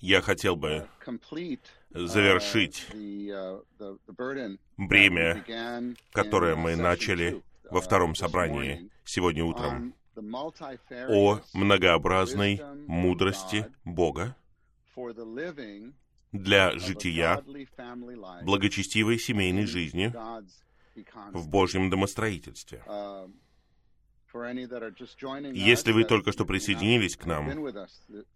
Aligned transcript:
Я 0.00 0.20
хотел 0.22 0.56
бы 0.56 0.86
завершить 1.90 2.86
бремя, 4.76 5.44
которое 6.12 6.56
мы 6.56 6.76
начали 6.76 7.42
во 7.70 7.80
втором 7.80 8.14
собрании 8.14 8.90
сегодня 9.04 9.44
утром 9.44 9.94
о 11.08 11.40
многообразной 11.52 12.60
мудрости 12.86 13.66
Бога 13.84 14.36
для 16.32 16.78
жития 16.78 17.42
благочестивой 18.42 19.18
семейной 19.18 19.66
жизни 19.66 20.12
в 21.32 21.48
Божьем 21.48 21.90
домостроительстве. 21.90 22.82
Если 25.52 25.92
вы 25.92 26.04
только 26.04 26.32
что 26.32 26.44
присоединились 26.44 27.16
к 27.16 27.26
нам, 27.26 27.48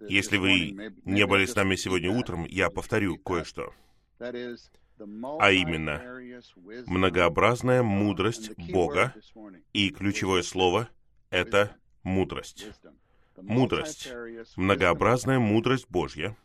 если 0.09 0.37
вы 0.37 0.95
не 1.05 1.27
были 1.27 1.47
с 1.47 1.55
нами 1.55 1.77
сегодня 1.77 2.11
утром, 2.11 2.45
я 2.45 2.71
повторю 2.71 3.19
кое-что. 3.19 3.73
А 4.19 5.51
именно, 5.51 6.03
многообразная 6.87 7.83
мудрость 7.83 8.51
Бога, 8.71 9.15
и 9.73 9.91
ключевое 9.91 10.43
слово— 10.43 10.89
это 11.31 11.77
мудрость. 12.03 12.67
Мудрость, 13.37 14.13
многообразная 14.57 15.39
мудрость 15.39 15.87
Божья 15.89 16.37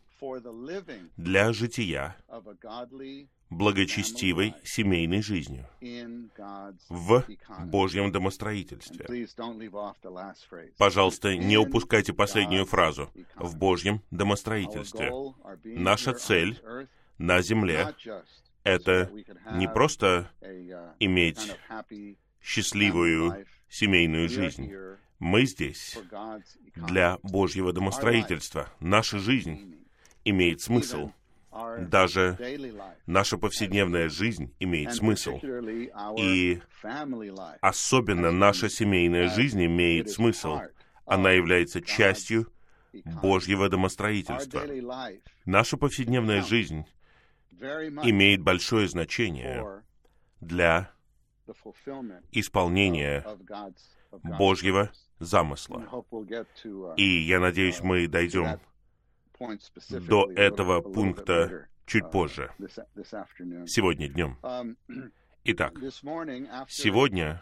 для 1.16 1.52
жития 1.52 2.16
благочестивой 3.50 4.54
семейной 4.64 5.22
жизнью 5.22 5.66
в 6.88 7.24
Божьем 7.64 8.10
домостроительстве. 8.10 9.28
Пожалуйста, 10.76 11.36
не 11.36 11.56
упускайте 11.56 12.12
последнюю 12.12 12.66
фразу 12.66 13.10
«в 13.36 13.56
Божьем 13.56 14.02
домостроительстве». 14.10 15.12
Наша 15.64 16.12
цель 16.12 16.60
на 17.18 17.40
земле— 17.40 17.94
это 18.64 19.10
не 19.52 19.68
просто 19.68 20.30
иметь 20.98 21.52
счастливую 22.42 23.46
семейную 23.68 24.28
жизнь. 24.28 24.72
Мы 25.18 25.46
здесь 25.46 25.96
для 26.74 27.18
Божьего 27.22 27.72
домостроительства. 27.72 28.72
Наша 28.80 29.18
жизнь 29.18 29.76
имеет 30.24 30.60
смысл— 30.60 31.10
даже 31.78 32.38
наша 33.06 33.38
повседневная 33.38 34.08
жизнь 34.08 34.54
имеет 34.60 34.94
смысл. 34.94 35.38
И 36.18 36.60
особенно 37.60 38.30
наша 38.32 38.68
семейная 38.68 39.28
жизнь 39.28 39.64
имеет 39.64 40.10
смысл. 40.10 40.60
Она 41.04 41.32
является 41.32 41.80
частью 41.80 42.52
Божьего 43.22 43.68
домостроительства. 43.68 44.62
Наша 45.44 45.76
повседневная 45.76 46.42
жизнь 46.42 46.84
имеет 47.52 48.42
большое 48.42 48.88
значение 48.88 49.82
для 50.40 50.90
исполнения 52.32 53.24
Божьего 54.22 54.90
замысла. 55.18 56.04
И 56.96 57.20
я 57.22 57.40
надеюсь, 57.40 57.80
мы 57.80 58.06
дойдем 58.08 58.60
до 60.08 60.30
этого 60.32 60.80
пункта 60.80 61.68
чуть 61.86 62.10
позже, 62.10 62.50
сегодня 63.66 64.08
днем. 64.08 64.38
Итак, 65.48 65.74
сегодня, 66.68 67.40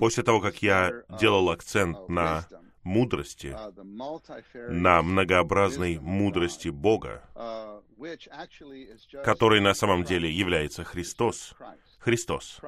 после 0.00 0.24
того, 0.24 0.40
как 0.40 0.60
я 0.60 1.04
делал 1.20 1.50
акцент 1.50 2.08
на 2.08 2.44
мудрости, 2.82 3.56
на 4.54 5.00
многообразной 5.02 5.98
мудрости 6.00 6.68
Бога, 6.68 7.22
который 9.22 9.60
на 9.60 9.74
самом 9.74 10.02
деле 10.02 10.30
является 10.30 10.82
Христос, 10.82 11.54
Христос, 12.00 12.60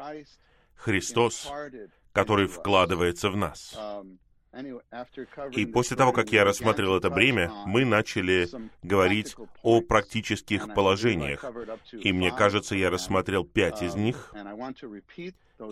Христос, 0.76 1.50
который 2.12 2.46
вкладывается 2.46 3.28
в 3.28 3.36
нас. 3.36 3.76
И 5.52 5.66
после 5.66 5.96
того, 5.96 6.12
как 6.12 6.30
я 6.30 6.44
рассмотрел 6.44 6.96
это 6.96 7.08
бремя, 7.08 7.50
мы 7.66 7.84
начали 7.84 8.48
говорить 8.82 9.34
о 9.62 9.80
практических 9.80 10.74
положениях. 10.74 11.44
И 11.92 12.12
мне 12.12 12.30
кажется, 12.30 12.74
я 12.76 12.90
рассмотрел 12.90 13.44
пять 13.44 13.82
из 13.82 13.94
них. 13.94 14.34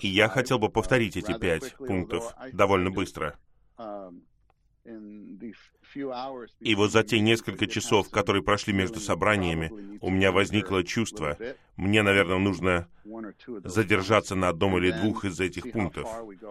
И 0.01 0.09
я 0.09 0.29
хотел 0.29 0.59
бы 0.59 0.71
повторить 0.71 1.17
эти 1.17 1.37
пять 1.39 1.77
пунктов 1.77 2.35
довольно 2.53 2.91
быстро. 2.91 3.37
И 6.61 6.75
вот 6.75 6.93
за 6.93 7.03
те 7.03 7.21
несколько 7.21 7.67
часов, 7.67 8.09
которые 8.11 8.43
прошли 8.43 8.73
между 8.73 8.99
собраниями, 8.99 9.99
у 10.01 10.11
меня 10.11 10.33
возникло 10.33 10.85
чувство, 10.85 11.37
мне, 11.77 12.03
наверное, 12.03 12.39
нужно 12.39 12.89
задержаться 13.65 14.37
на 14.37 14.49
одном 14.49 14.79
или 14.79 14.91
двух 14.91 15.25
из 15.25 15.39
этих 15.39 15.71
пунктов. 15.73 16.09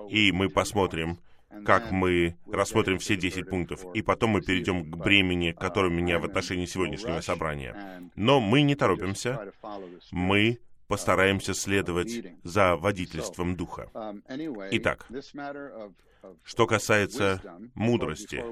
И 0.10 0.32
мы 0.32 0.50
посмотрим, 0.50 1.20
как 1.66 1.92
мы 1.92 2.38
рассмотрим 2.52 3.00
все 3.00 3.16
10 3.16 3.50
пунктов, 3.50 3.86
и 3.94 4.02
потом 4.02 4.32
мы 4.32 4.42
перейдем 4.42 4.90
к 4.90 4.98
бремени, 4.98 5.52
которое 5.52 5.88
у 5.88 5.94
меня 5.94 6.20
в 6.20 6.26
отношении 6.26 6.66
сегодняшнего 6.66 7.22
собрания. 7.22 8.12
Но 8.16 8.40
мы 8.40 8.62
не 8.62 8.76
торопимся, 8.76 9.52
мы 10.12 10.60
постараемся 10.88 11.54
следовать 11.54 12.26
за 12.44 12.76
водительством 12.76 13.56
Духа. 13.56 13.90
Итак, 14.72 15.08
что 16.44 16.68
касается 16.68 17.42
мудрости, 17.76 18.44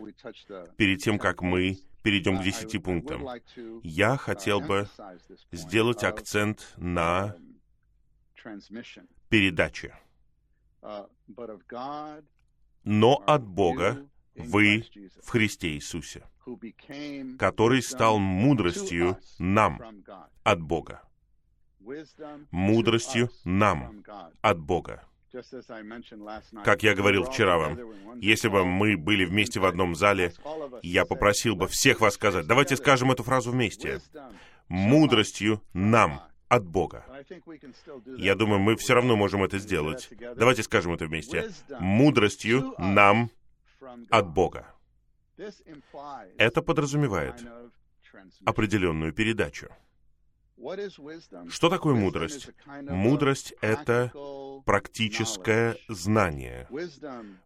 перед 0.77 0.99
тем, 0.99 1.19
как 1.19 1.41
мы 1.41 1.79
перейдем 2.03 2.39
к 2.39 2.43
десяти 2.43 2.77
пунктам, 2.77 3.27
я 3.83 4.17
хотел 4.17 4.61
бы 4.61 4.87
сделать 5.51 6.03
акцент 6.03 6.73
на 6.77 7.35
передаче 9.29 9.95
но 12.87 13.21
от 13.27 13.45
Бога 13.45 14.05
вы 14.35 14.85
в 15.21 15.29
Христе 15.29 15.73
Иисусе, 15.73 16.23
который 17.37 17.81
стал 17.81 18.17
мудростью 18.17 19.17
нам 19.37 19.81
от 20.43 20.61
Бога. 20.61 21.01
Мудростью 22.49 23.29
нам 23.43 24.03
от 24.41 24.59
Бога. 24.59 25.03
Как 26.63 26.83
я 26.83 26.95
говорил 26.95 27.25
вчера 27.25 27.57
вам, 27.57 27.77
если 28.21 28.47
бы 28.47 28.63
мы 28.63 28.95
были 28.95 29.25
вместе 29.25 29.59
в 29.59 29.65
одном 29.65 29.93
зале, 29.93 30.33
я 30.81 31.03
попросил 31.03 31.57
бы 31.57 31.67
всех 31.67 31.99
вас 31.99 32.13
сказать, 32.13 32.47
давайте 32.47 32.77
скажем 32.77 33.11
эту 33.11 33.23
фразу 33.23 33.51
вместе. 33.51 34.01
Мудростью 34.69 35.61
нам 35.73 36.21
от 36.49 36.65
Бога. 36.65 37.05
Я 38.17 38.35
думаю, 38.35 38.59
мы 38.59 38.75
все 38.75 38.93
равно 38.93 39.15
можем 39.15 39.43
это 39.43 39.59
сделать. 39.59 40.09
Давайте 40.35 40.63
скажем 40.63 40.93
это 40.93 41.05
вместе. 41.05 41.51
Мудростью 41.79 42.73
нам 42.77 43.29
от 44.09 44.29
Бога. 44.29 44.65
Это 46.37 46.61
подразумевает 46.61 47.45
определенную 48.45 49.13
передачу. 49.13 49.69
Что 51.49 51.69
такое 51.69 51.93
мудрость? 51.93 52.49
Мудрость— 52.65 53.53
это 53.61 54.11
практическое 54.65 55.77
знание. 55.87 56.67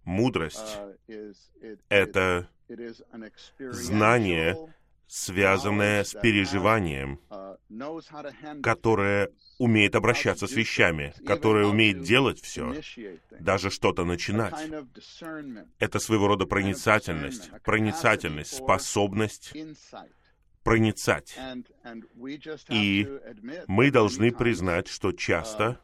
Мудрость— 0.05 0.77
это 1.89 2.47
знание, 3.59 4.57
связанное 5.11 6.05
с 6.05 6.13
переживанием, 6.13 7.19
которое 8.63 9.29
умеет 9.57 9.95
обращаться 9.95 10.47
с 10.47 10.53
вещами, 10.53 11.13
которое 11.25 11.65
умеет 11.65 12.01
делать 12.01 12.41
все, 12.41 12.81
даже 13.37 13.69
что-то 13.69 14.05
начинать. 14.05 14.53
Это 15.79 15.99
своего 15.99 16.27
рода 16.27 16.45
проницательность, 16.45 17.51
проницательность, 17.63 18.55
способность 18.55 19.53
проницать. 20.63 21.37
И 22.69 23.05
мы 23.67 23.91
должны 23.91 24.31
признать, 24.31 24.87
что 24.87 25.11
часто 25.11 25.77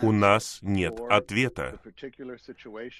у 0.00 0.12
нас 0.12 0.60
нет 0.62 1.00
ответа 1.10 1.80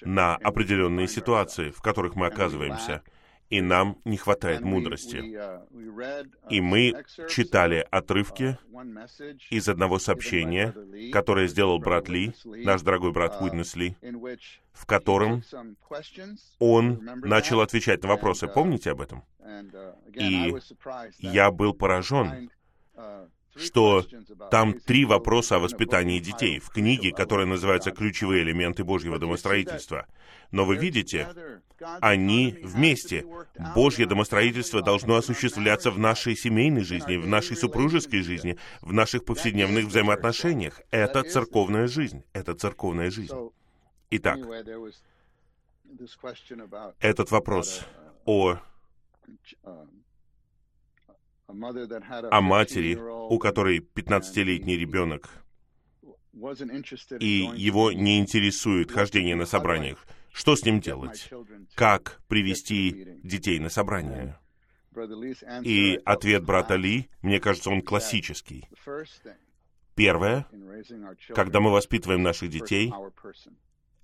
на 0.01 0.35
определенные 0.35 1.07
ситуации, 1.07 1.71
в 1.71 1.81
которых 1.81 2.15
мы 2.15 2.27
оказываемся 2.27 3.03
и 3.49 3.61
нам 3.61 3.97
не 4.05 4.17
хватает 4.17 4.61
мудрости. 4.61 5.17
И 6.49 6.61
мы 6.61 6.93
читали 7.29 7.85
отрывки 7.91 8.57
из 9.49 9.69
одного 9.69 9.99
сообщения, 9.99 10.73
которое 11.11 11.47
сделал 11.47 11.79
брат 11.79 12.09
Ли, 12.09 12.33
наш 12.43 12.81
дорогой 12.81 13.11
брат 13.11 13.41
Уитнес 13.41 13.75
Ли, 13.75 13.95
в 14.73 14.85
котором 14.85 15.43
он 16.59 16.99
начал 17.23 17.61
отвечать 17.61 18.03
на 18.03 18.09
вопросы. 18.09 18.47
Помните 18.47 18.91
об 18.91 19.01
этом? 19.01 19.23
И 20.13 20.55
я 21.19 21.51
был 21.51 21.73
поражен, 21.73 22.49
что 23.55 24.05
там 24.51 24.73
три 24.73 25.05
вопроса 25.05 25.55
о 25.55 25.59
воспитании 25.59 26.19
детей 26.19 26.59
в 26.59 26.69
книге, 26.69 27.11
которая 27.11 27.45
называется 27.45 27.91
«Ключевые 27.91 28.43
элементы 28.43 28.83
Божьего 28.83 29.19
домостроительства». 29.19 30.07
Но 30.51 30.65
вы 30.65 30.77
видите, 30.77 31.27
Они 31.99 32.57
вместе. 32.63 33.25
Божье 33.73 34.05
домостроительство 34.05 34.81
должно 34.81 35.15
осуществляться 35.15 35.91
в 35.91 35.99
нашей 35.99 36.35
семейной 36.35 36.83
жизни, 36.83 37.17
в 37.17 37.27
нашей 37.27 37.57
супружеской 37.57 38.21
жизни, 38.21 38.57
в 38.81 38.93
наших 38.93 39.25
повседневных 39.25 39.85
взаимоотношениях. 39.85 40.81
Это 40.91 41.23
церковная 41.23 41.87
жизнь. 41.87 42.23
Это 42.33 42.53
церковная 42.53 43.11
жизнь. 43.11 43.35
Итак, 44.11 44.39
этот 46.99 47.31
вопрос 47.31 47.81
о 48.25 48.57
о 51.47 52.41
матери, 52.41 52.95
у 52.95 53.37
которой 53.39 53.79
15-летний 53.79 54.77
ребенок, 54.77 55.29
и 57.19 57.49
его 57.55 57.91
не 57.91 58.19
интересует 58.19 58.91
хождение 58.91 59.35
на 59.35 59.45
собраниях. 59.45 60.05
Что 60.31 60.55
с 60.55 60.65
ним 60.65 60.81
делать? 60.81 61.29
Как 61.75 62.21
привести 62.27 63.19
детей 63.23 63.59
на 63.59 63.69
собрание? 63.69 64.37
И 65.63 65.99
ответ 66.03 66.43
брата 66.43 66.75
Ли, 66.75 67.09
мне 67.21 67.39
кажется, 67.39 67.69
он 67.69 67.81
классический. 67.81 68.67
Первое, 69.95 70.45
когда 71.29 71.61
мы 71.61 71.71
воспитываем 71.71 72.21
наших 72.21 72.49
детей, 72.49 72.91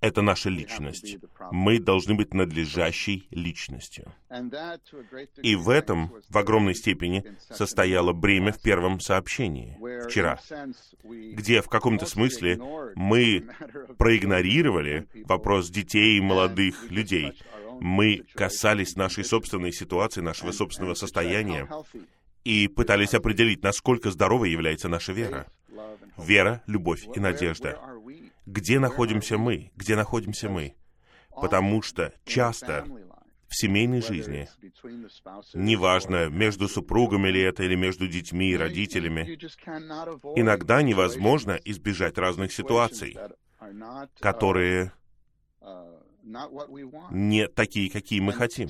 это 0.01 0.23
наша 0.23 0.49
личность. 0.49 1.17
Мы 1.51 1.79
должны 1.79 2.15
быть 2.15 2.33
надлежащей 2.33 3.27
личностью. 3.29 4.11
И 5.41 5.55
в 5.55 5.69
этом 5.69 6.11
в 6.27 6.37
огромной 6.37 6.73
степени 6.73 7.23
состояло 7.39 8.11
бремя 8.11 8.51
в 8.51 8.61
первом 8.61 8.99
сообщении 8.99 9.77
вчера, 10.07 10.39
где 11.03 11.61
в 11.61 11.69
каком-то 11.69 12.07
смысле 12.07 12.59
мы 12.95 13.47
проигнорировали 13.97 15.07
вопрос 15.25 15.69
детей 15.69 16.17
и 16.17 16.21
молодых 16.21 16.89
людей. 16.89 17.39
Мы 17.79 18.23
касались 18.33 18.95
нашей 18.95 19.23
собственной 19.23 19.71
ситуации, 19.71 20.21
нашего 20.21 20.51
собственного 20.51 20.95
состояния 20.95 21.69
и 22.43 22.67
пытались 22.67 23.13
определить, 23.13 23.61
насколько 23.63 24.09
здоровой 24.09 24.49
является 24.51 24.89
наша 24.89 25.13
вера. 25.13 25.47
Вера, 26.17 26.63
любовь 26.65 27.07
и 27.15 27.19
надежда 27.19 27.79
где 28.45 28.79
находимся 28.79 29.37
мы, 29.37 29.71
где 29.75 29.95
находимся 29.95 30.49
мы. 30.49 30.75
Потому 31.29 31.81
что 31.81 32.13
часто 32.25 32.85
в 33.47 33.55
семейной 33.55 34.01
жизни, 34.01 34.47
неважно, 35.53 36.29
между 36.29 36.67
супругами 36.67 37.29
ли 37.29 37.41
это, 37.41 37.63
или 37.63 37.75
между 37.75 38.07
детьми 38.07 38.51
и 38.51 38.57
родителями, 38.57 39.37
иногда 40.35 40.81
невозможно 40.81 41.59
избежать 41.65 42.17
разных 42.17 42.53
ситуаций, 42.53 43.17
которые 44.19 44.93
не 47.11 47.47
такие, 47.47 47.89
какие 47.89 48.19
мы 48.19 48.33
хотим. 48.33 48.69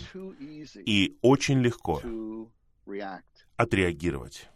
И 0.86 1.18
очень 1.22 1.62
легко 1.62 2.02
отреагировать 3.58 4.51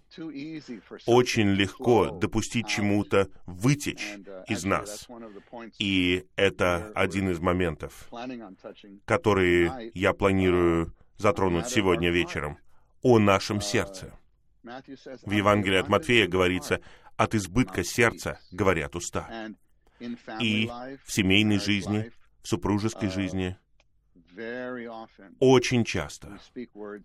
очень 1.06 1.50
легко 1.50 2.10
допустить 2.10 2.68
чему-то 2.68 3.30
вытечь 3.46 4.16
из 4.48 4.64
нас. 4.64 5.08
И 5.80 6.26
это 6.36 6.92
один 6.96 7.30
из 7.30 7.40
моментов, 7.40 8.10
которые 9.06 9.92
я 9.94 10.14
планирую 10.14 10.94
затронуть 11.18 11.68
сегодня 11.68 12.12
вечером, 12.12 12.58
о 13.02 13.20
нашем 13.20 13.62
сердце. 13.62 14.18
В 14.64 15.32
Евангелии 15.32 15.78
от 15.78 15.90
Матфея 15.90 16.28
говорится, 16.28 16.82
от 17.18 17.36
избытка 17.36 17.84
сердца 17.84 18.40
говорят 18.52 18.96
уста. 18.96 19.50
И 20.42 20.70
в 21.04 21.12
семейной 21.12 21.60
жизни, 21.60 22.12
в 22.42 22.48
супружеской 22.48 23.10
жизни, 23.10 23.58
очень 25.40 25.86
часто 25.86 26.40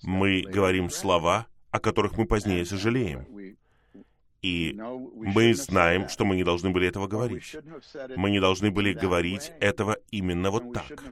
мы 0.02 0.42
говорим 0.42 0.90
слова, 0.90 1.46
о 1.70 1.80
которых 1.80 2.16
мы 2.16 2.26
позднее 2.26 2.64
сожалеем. 2.64 3.26
И 4.42 4.74
мы 5.14 5.54
знаем, 5.54 6.08
что 6.08 6.24
мы 6.24 6.34
не 6.36 6.44
должны 6.44 6.70
были 6.70 6.88
этого 6.88 7.06
говорить. 7.06 7.56
Мы 8.16 8.30
не 8.30 8.40
должны 8.40 8.70
были 8.70 8.94
говорить 8.94 9.52
этого 9.60 9.98
именно 10.10 10.50
вот 10.50 10.72
так. 10.72 11.04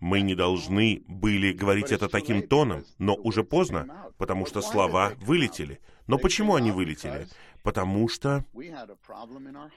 Мы 0.00 0.22
не 0.22 0.34
должны 0.34 1.02
были 1.06 1.52
говорить 1.52 1.92
это 1.92 2.08
таким 2.08 2.42
тоном, 2.42 2.84
но 2.98 3.14
уже 3.14 3.44
поздно, 3.44 4.12
потому 4.16 4.46
что 4.46 4.62
слова 4.62 5.12
вылетели. 5.20 5.80
Но 6.06 6.18
почему 6.18 6.54
они 6.54 6.70
вылетели? 6.70 7.26
Потому 7.62 8.08
что 8.08 8.44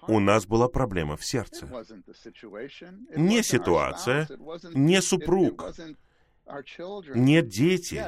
у 0.07 0.19
нас 0.19 0.45
была 0.45 0.67
проблема 0.67 1.17
в 1.17 1.25
сердце. 1.25 1.67
Не 3.15 3.43
ситуация, 3.43 4.27
не 4.73 5.01
супруг, 5.01 5.73
нет 7.13 7.47
дети. 7.47 8.03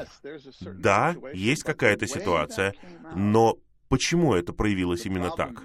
Да, 0.60 1.16
есть 1.32 1.62
какая-то 1.62 2.06
ситуация, 2.06 2.74
но 3.14 3.58
почему 3.88 4.34
это 4.34 4.52
проявилось 4.52 5.06
именно 5.06 5.30
так? 5.30 5.62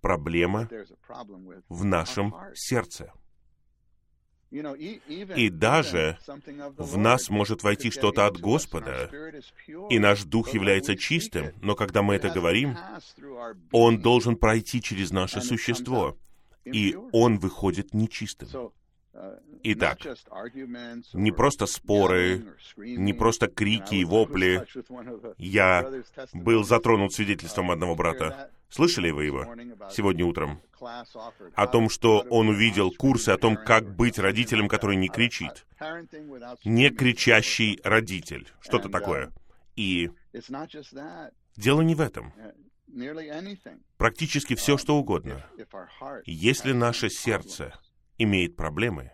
Проблема 0.00 0.68
в 1.68 1.84
нашем 1.84 2.34
сердце. 2.54 3.12
И 4.50 5.50
даже 5.50 6.18
в 6.76 6.96
нас 6.96 7.28
может 7.28 7.64
войти 7.64 7.90
что-то 7.90 8.26
от 8.26 8.38
Господа, 8.38 9.10
и 9.90 9.98
наш 9.98 10.22
дух 10.22 10.54
является 10.54 10.96
чистым, 10.96 11.52
но 11.60 11.74
когда 11.74 12.02
мы 12.02 12.14
это 12.14 12.30
говорим, 12.30 12.76
он 13.72 14.00
должен 14.00 14.36
пройти 14.36 14.80
через 14.80 15.10
наше 15.10 15.40
существо, 15.40 16.16
и 16.64 16.96
он 17.12 17.38
выходит 17.38 17.94
нечистым. 17.94 18.48
Итак, 19.62 19.98
не 21.12 21.32
просто 21.32 21.66
споры, 21.66 22.44
не 22.76 23.12
просто 23.12 23.46
крики 23.46 23.96
и 23.96 24.04
вопли. 24.04 24.66
Я 25.38 25.88
был 26.32 26.64
затронут 26.64 27.12
свидетельством 27.12 27.70
одного 27.70 27.94
брата. 27.94 28.50
Слышали 28.68 29.10
вы 29.10 29.26
его 29.26 29.46
сегодня 29.90 30.24
утром? 30.26 30.60
О 31.54 31.66
том, 31.66 31.88
что 31.88 32.26
он 32.28 32.48
увидел 32.48 32.90
курсы 32.90 33.30
о 33.30 33.38
том, 33.38 33.56
как 33.56 33.94
быть 33.94 34.18
родителем, 34.18 34.68
который 34.68 34.96
не 34.96 35.08
кричит. 35.08 35.64
Не 36.64 36.90
кричащий 36.90 37.80
родитель. 37.84 38.48
Что-то 38.60 38.88
такое. 38.88 39.32
И 39.76 40.10
дело 41.56 41.82
не 41.82 41.94
в 41.94 42.00
этом. 42.00 42.32
Практически 43.96 44.54
все, 44.54 44.76
что 44.76 44.96
угодно. 44.96 45.44
Если 46.26 46.72
наше 46.72 47.10
сердце 47.10 47.72
имеет 48.18 48.56
проблемы, 48.56 49.12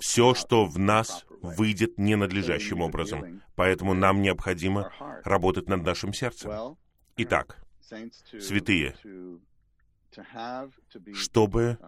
все, 0.00 0.34
что 0.34 0.64
в 0.64 0.78
нас, 0.78 1.26
выйдет 1.42 1.98
ненадлежащим 1.98 2.80
образом. 2.80 3.42
Поэтому 3.54 3.94
нам 3.94 4.22
необходимо 4.22 4.90
работать 5.24 5.68
над 5.68 5.82
нашим 5.82 6.14
сердцем. 6.14 6.76
Итак, 7.16 7.62
святые, 7.80 8.94
чтобы 11.12 11.78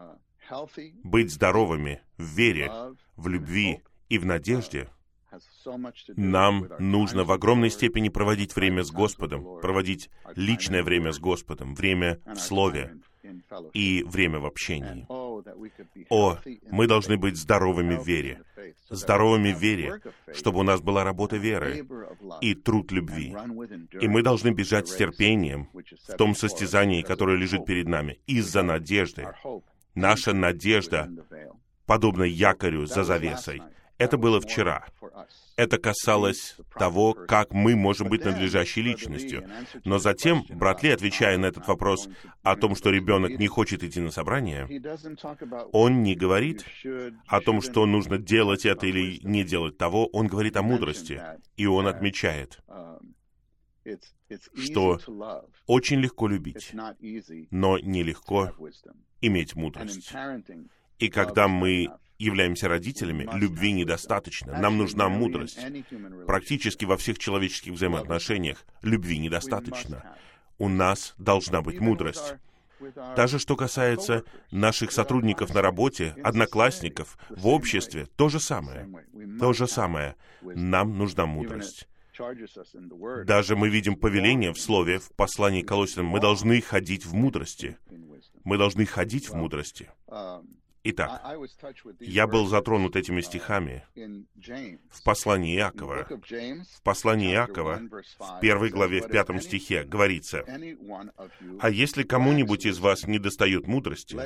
uh, 0.51 0.93
быть 1.03 1.33
здоровыми 1.33 2.03
в 2.19 2.25
вере, 2.25 2.71
в 3.17 3.29
любви 3.29 3.83
и 4.09 4.19
в 4.19 4.27
надежде, 4.27 4.91
нам 6.17 6.69
нужно 6.79 7.25
в 7.25 7.33
огромной 7.33 7.71
степени 7.71 8.09
проводить 8.09 8.57
время 8.57 8.83
с 8.83 8.91
Господом, 8.91 9.61
проводить 9.61 10.11
личное 10.35 10.83
время 10.83 11.13
с 11.13 11.19
Господом, 11.19 11.75
время 11.75 12.21
в 12.25 12.37
Слове 12.37 13.01
и 13.75 14.03
время 14.07 14.39
в 14.39 14.47
общении. 14.47 15.07
О, 16.11 16.39
мы 16.71 16.87
должны 16.87 17.17
быть 17.17 17.37
здоровыми 17.37 17.97
в 17.97 18.07
вере, 18.07 18.43
здоровыми 18.91 19.53
в 19.53 19.59
вере, 19.59 20.01
чтобы 20.35 20.61
у 20.61 20.63
нас 20.63 20.81
была 20.81 21.05
работа 21.05 21.37
веры 21.37 21.87
и 22.41 22.55
труд 22.55 22.93
любви. 22.93 23.35
И 24.01 24.09
мы 24.09 24.23
должны 24.23 24.51
бежать 24.51 24.89
с 24.89 24.97
терпением 24.97 25.69
в 25.73 26.17
том 26.17 26.35
состязании, 26.35 27.03
которое 27.03 27.37
лежит 27.37 27.65
перед 27.67 27.89
нами, 27.89 28.19
из-за 28.27 28.63
надежды. 28.63 29.29
Наша 29.95 30.33
надежда 30.33 31.09
подобна 31.87 32.25
якорю 32.25 32.87
за 32.87 33.05
завесой. 33.05 33.63
Это 33.99 34.17
было 34.17 34.41
вчера. 34.41 34.87
Это 35.57 35.79
касалось 35.79 36.57
того, 36.79 37.15
как 37.15 37.53
мы 37.53 37.75
можем 37.75 38.09
быть 38.09 38.25
надлежащей 38.25 38.81
личностью. 38.83 39.49
Но 39.85 39.99
затем 39.99 40.45
брат 40.49 40.85
Ли, 40.85 40.91
отвечая 40.91 41.37
на 41.37 41.47
этот 41.47 41.67
вопрос 41.67 42.09
о 42.43 42.55
том, 42.55 42.77
что 42.77 42.91
ребенок 42.91 43.39
не 43.39 43.49
хочет 43.49 43.83
идти 43.83 44.01
на 44.01 44.13
собрание, 44.13 44.69
он 45.73 46.03
не 46.05 46.15
говорит 46.15 46.65
о 47.27 47.41
том, 47.41 47.61
что 47.61 47.87
нужно 47.87 48.19
делать 48.19 48.67
это 48.67 48.87
или 48.87 49.19
не 49.25 49.43
делать 49.43 49.77
того, 49.77 50.07
он 50.07 50.29
говорит 50.29 50.57
о 50.57 50.63
мудрости. 50.63 51.21
И 51.57 51.67
он 51.67 51.89
отмечает, 51.89 52.61
что 54.55 55.01
очень 55.67 55.99
легко 55.99 56.29
любить, 56.29 56.73
но 57.51 57.79
нелегко 57.79 58.53
иметь 59.21 59.57
мудрость. 59.57 60.13
И 60.99 61.09
когда 61.09 61.49
мы 61.49 61.89
являемся 62.19 62.69
родителями, 62.69 63.29
любви 63.33 63.73
недостаточно. 63.73 64.59
Нам 64.59 64.77
нужна 64.77 65.09
мудрость. 65.09 65.59
Практически 66.27 66.85
во 66.85 66.97
всех 66.97 67.19
человеческих 67.19 67.73
взаимоотношениях 67.73 68.65
любви 68.83 69.19
недостаточно. 69.19 70.17
У 70.59 70.69
нас 70.69 71.15
должна 71.19 71.63
быть 71.63 71.81
мудрость. 71.81 72.35
Даже 73.17 73.39
что 73.39 73.57
касается 73.57 74.25
наших 74.51 74.93
сотрудников 74.93 75.53
на 75.55 75.63
работе, 75.63 76.15
одноклассников, 76.23 77.19
в 77.29 77.49
обществе, 77.49 78.07
то 78.17 78.29
же 78.29 78.41
самое. 78.41 78.89
То 79.39 79.53
же 79.53 79.67
самое. 79.67 80.17
Нам 80.43 80.97
нужна 80.97 81.27
мудрость. 81.27 81.89
Даже 83.25 83.55
мы 83.55 83.69
видим 83.69 83.95
повеление 83.95 84.53
в 84.53 84.61
слове, 84.61 84.99
в 84.99 85.11
послании 85.13 85.63
к 85.63 85.69
Колосинам, 85.69 86.07
мы 86.07 86.21
должны 86.21 86.61
ходить 86.61 87.07
в 87.07 87.15
мудрости. 87.15 87.79
Мы 88.43 88.59
должны 88.59 88.87
ходить 88.87 89.29
в 89.29 89.35
мудрости. 89.35 89.89
Итак, 90.85 91.23
я 92.01 92.27
был 92.27 92.47
затронут 92.47 92.97
этими 92.97 93.21
стихами 93.21 93.85
в 94.91 95.03
послании 95.03 95.57
Иакова. 95.57 96.07
В 96.07 96.83
послании 96.83 97.33
Иакова, 97.33 97.81
в 98.19 98.41
первой 98.41 98.71
главе, 98.71 99.01
в 99.01 99.09
пятом 99.09 99.41
стихе, 99.41 99.85
говорится, 99.85 100.45
«А 101.61 101.71
если 101.71 102.05
кому-нибудь 102.05 102.67
из 102.67 102.79
вас 102.79 103.07
не 103.07 103.19
достает 103.19 103.67
мудрости, 103.67 104.19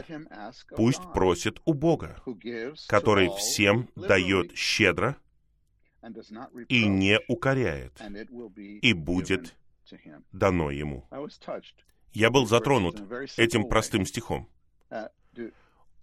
пусть 0.76 1.02
просит 1.12 1.60
у 1.64 1.72
Бога, 1.72 2.22
который 2.86 3.30
всем 3.30 3.88
дает 3.96 4.56
щедро 4.56 5.16
и 6.68 6.86
не 6.86 7.18
укоряет, 7.28 8.00
и 8.58 8.92
будет 8.92 9.56
дано 10.32 10.70
ему». 10.70 11.08
Я 12.12 12.30
был 12.30 12.46
затронут 12.46 13.00
этим 13.38 13.68
простым 13.68 14.04
стихом 14.04 14.48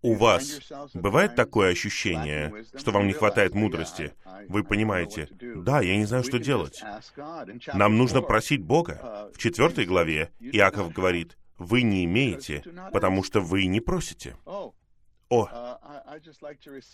у 0.01 0.13
вас 0.15 0.59
бывает 0.93 1.35
такое 1.35 1.71
ощущение, 1.71 2.65
что 2.75 2.91
вам 2.91 3.07
не 3.07 3.13
хватает 3.13 3.53
мудрости? 3.53 4.13
Вы 4.47 4.63
понимаете, 4.63 5.27
да, 5.39 5.81
я 5.81 5.97
не 5.97 6.05
знаю, 6.05 6.23
что 6.23 6.39
делать. 6.39 6.81
Нам 7.73 7.97
нужно 7.97 8.21
просить 8.21 8.61
Бога. 8.61 9.29
В 9.33 9.37
четвертой 9.37 9.85
главе 9.85 10.31
Иаков 10.39 10.91
говорит, 10.91 11.37
вы 11.57 11.81
не 11.81 12.05
имеете, 12.05 12.63
потому 12.93 13.23
что 13.23 13.41
вы 13.41 13.65
не 13.65 13.81
просите. 13.81 14.35
О, 15.29 15.47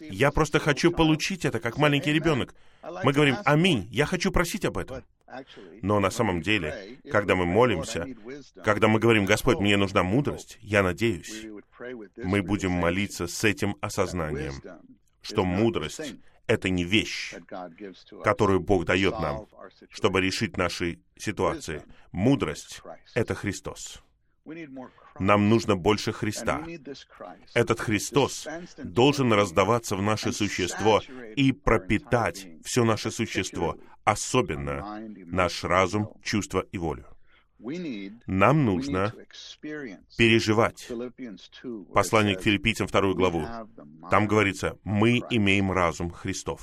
я 0.01 0.32
просто 0.32 0.60
хочу 0.60 0.92
получить 0.92 1.46
это, 1.46 1.60
как 1.60 1.77
маленький 1.77 2.12
ребенок. 2.12 2.54
Мы 3.04 3.13
говорим, 3.13 3.38
аминь, 3.46 3.88
я 3.92 4.06
хочу 4.06 4.32
просить 4.32 4.65
об 4.65 4.77
этом. 4.77 5.04
Но 5.82 6.00
на 6.00 6.12
самом 6.12 6.42
деле, 6.42 7.00
когда 7.12 7.36
мы 7.36 7.46
молимся, 7.46 8.08
когда 8.63 8.88
мы 8.88 9.00
говорим, 9.00 9.25
Господь, 9.25 9.60
мне 9.60 9.77
нужна 9.77 10.04
мудрость, 10.04 10.58
я 10.62 10.84
надеюсь, 10.84 11.46
мы 12.18 12.42
будем 12.42 12.72
молиться 12.72 13.27
с 13.27 13.44
этим 13.44 13.77
осознанием, 13.82 14.62
что 15.22 15.46
мудрость— 15.46 16.15
это 16.48 16.70
не 16.70 16.84
вещь, 16.84 17.34
которую 18.24 18.60
Бог 18.60 18.86
дает 18.86 19.20
нам, 19.20 19.48
чтобы 19.89 20.22
решить 20.22 20.58
наши 20.58 21.00
ситуации. 21.18 21.84
Мудрость— 22.12 22.82
это 23.15 23.34
Христос. 23.34 24.04
Нам 25.20 25.50
нужно 25.50 25.75
больше 25.75 26.12
Христа. 26.12 26.64
Этот 27.54 27.80
Христос 27.80 28.48
должен 28.78 29.34
раздаваться 29.34 29.96
в 29.96 30.02
наше 30.02 30.32
существо 30.32 31.02
и 31.36 31.52
пропитать 31.52 32.48
все 32.64 32.84
наше 32.84 33.12
существо, 33.12 33.78
особенно 34.04 35.02
наш 35.25 35.64
разум, 35.64 36.12
чувства 36.24 36.66
и 36.72 36.78
волю. 36.78 37.06
Нам 38.28 38.66
нужно 38.66 39.14
переживать. 40.18 40.92
Послание 41.94 42.36
к 42.36 42.42
филиппийцам, 42.42 42.86
вторую 42.86 43.16
главу. 43.16 43.48
Там 44.12 44.28
говорится, 44.28 44.78
мы 44.84 45.24
имеем 45.30 45.72
разум 45.72 46.12
Христов. 46.12 46.62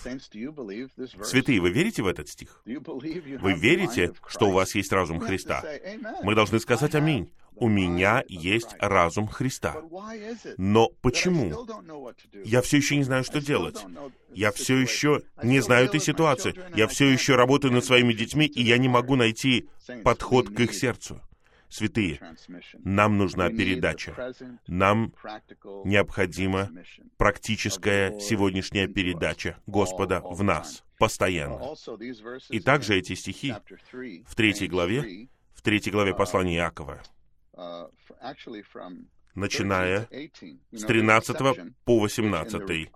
Святые, 1.22 1.60
вы 1.60 1.70
верите 1.70 2.02
в 2.02 2.06
этот 2.06 2.28
стих? 2.28 2.62
Вы 2.64 3.54
верите, 3.54 4.12
что 4.28 4.50
у 4.50 4.52
вас 4.52 4.74
есть 4.74 4.92
разум 4.92 5.18
Христа? 5.18 5.64
Мы 6.22 6.34
должны 6.34 6.60
сказать 6.60 6.94
аминь 6.94 7.32
у 7.56 7.68
меня 7.68 8.24
есть 8.28 8.74
разум 8.78 9.28
Христа. 9.28 9.76
Но 10.56 10.88
почему? 11.00 11.66
Я 12.44 12.62
все 12.62 12.78
еще 12.78 12.96
не 12.96 13.04
знаю, 13.04 13.24
что 13.24 13.40
делать. 13.40 13.84
Я 14.34 14.52
все 14.52 14.76
еще 14.76 15.22
не 15.42 15.60
знаю 15.60 15.86
этой 15.86 16.00
ситуации. 16.00 16.54
Я 16.74 16.88
все 16.88 17.08
еще 17.08 17.36
работаю 17.36 17.72
над 17.72 17.84
своими 17.84 18.12
детьми, 18.12 18.46
и 18.46 18.62
я 18.62 18.78
не 18.78 18.88
могу 18.88 19.16
найти 19.16 19.68
подход 20.04 20.48
к 20.48 20.60
их 20.60 20.74
сердцу. 20.74 21.20
Святые, 21.68 22.20
нам 22.84 23.16
нужна 23.16 23.48
передача. 23.48 24.34
Нам 24.66 25.14
необходима 25.86 26.70
практическая 27.16 28.20
сегодняшняя 28.20 28.88
передача 28.88 29.56
Господа 29.66 30.20
в 30.20 30.42
нас, 30.42 30.84
постоянно. 30.98 31.74
И 32.50 32.60
также 32.60 32.98
эти 32.98 33.14
стихи 33.14 33.54
в 34.26 34.34
третьей 34.34 34.68
главе, 34.68 35.28
в 35.54 35.62
третьей 35.62 35.92
главе 35.92 36.14
послания 36.14 36.56
Иакова, 36.56 37.00
начиная 39.34 40.08
с 40.72 40.84
13 40.84 41.36
по 41.84 42.00
18. 42.00 42.90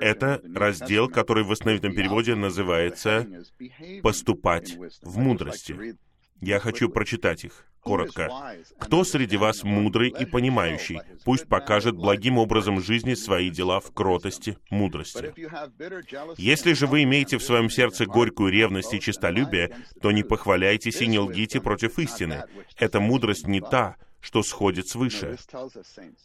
Это 0.00 0.42
раздел, 0.54 1.08
который 1.08 1.44
в 1.44 1.48
восстановительном 1.48 1.94
переводе 1.94 2.34
называется 2.34 3.26
«Поступать 4.02 4.76
в 5.02 5.18
мудрости». 5.18 5.96
Я 6.40 6.60
хочу 6.60 6.88
прочитать 6.88 7.44
их 7.44 7.68
коротко. 7.80 8.30
«Кто 8.78 9.04
среди 9.04 9.36
вас 9.36 9.64
мудрый 9.64 10.10
и 10.10 10.26
понимающий? 10.26 11.00
Пусть 11.24 11.48
покажет 11.48 11.96
благим 11.96 12.38
образом 12.38 12.80
жизни 12.80 13.14
свои 13.14 13.50
дела 13.50 13.80
в 13.80 13.92
кротости, 13.92 14.58
мудрости. 14.70 15.32
Если 16.36 16.74
же 16.74 16.86
вы 16.86 17.04
имеете 17.04 17.38
в 17.38 17.42
своем 17.42 17.70
сердце 17.70 18.06
горькую 18.06 18.52
ревность 18.52 18.92
и 18.94 19.00
честолюбие, 19.00 19.74
то 20.02 20.10
не 20.10 20.22
похваляйтесь 20.22 21.00
и 21.00 21.06
не 21.06 21.18
лгите 21.18 21.60
против 21.60 21.98
истины. 21.98 22.44
Эта 22.76 23.00
мудрость 23.00 23.46
не 23.46 23.60
та, 23.60 23.96
что 24.20 24.42
сходит 24.42 24.88
свыше. 24.88 25.38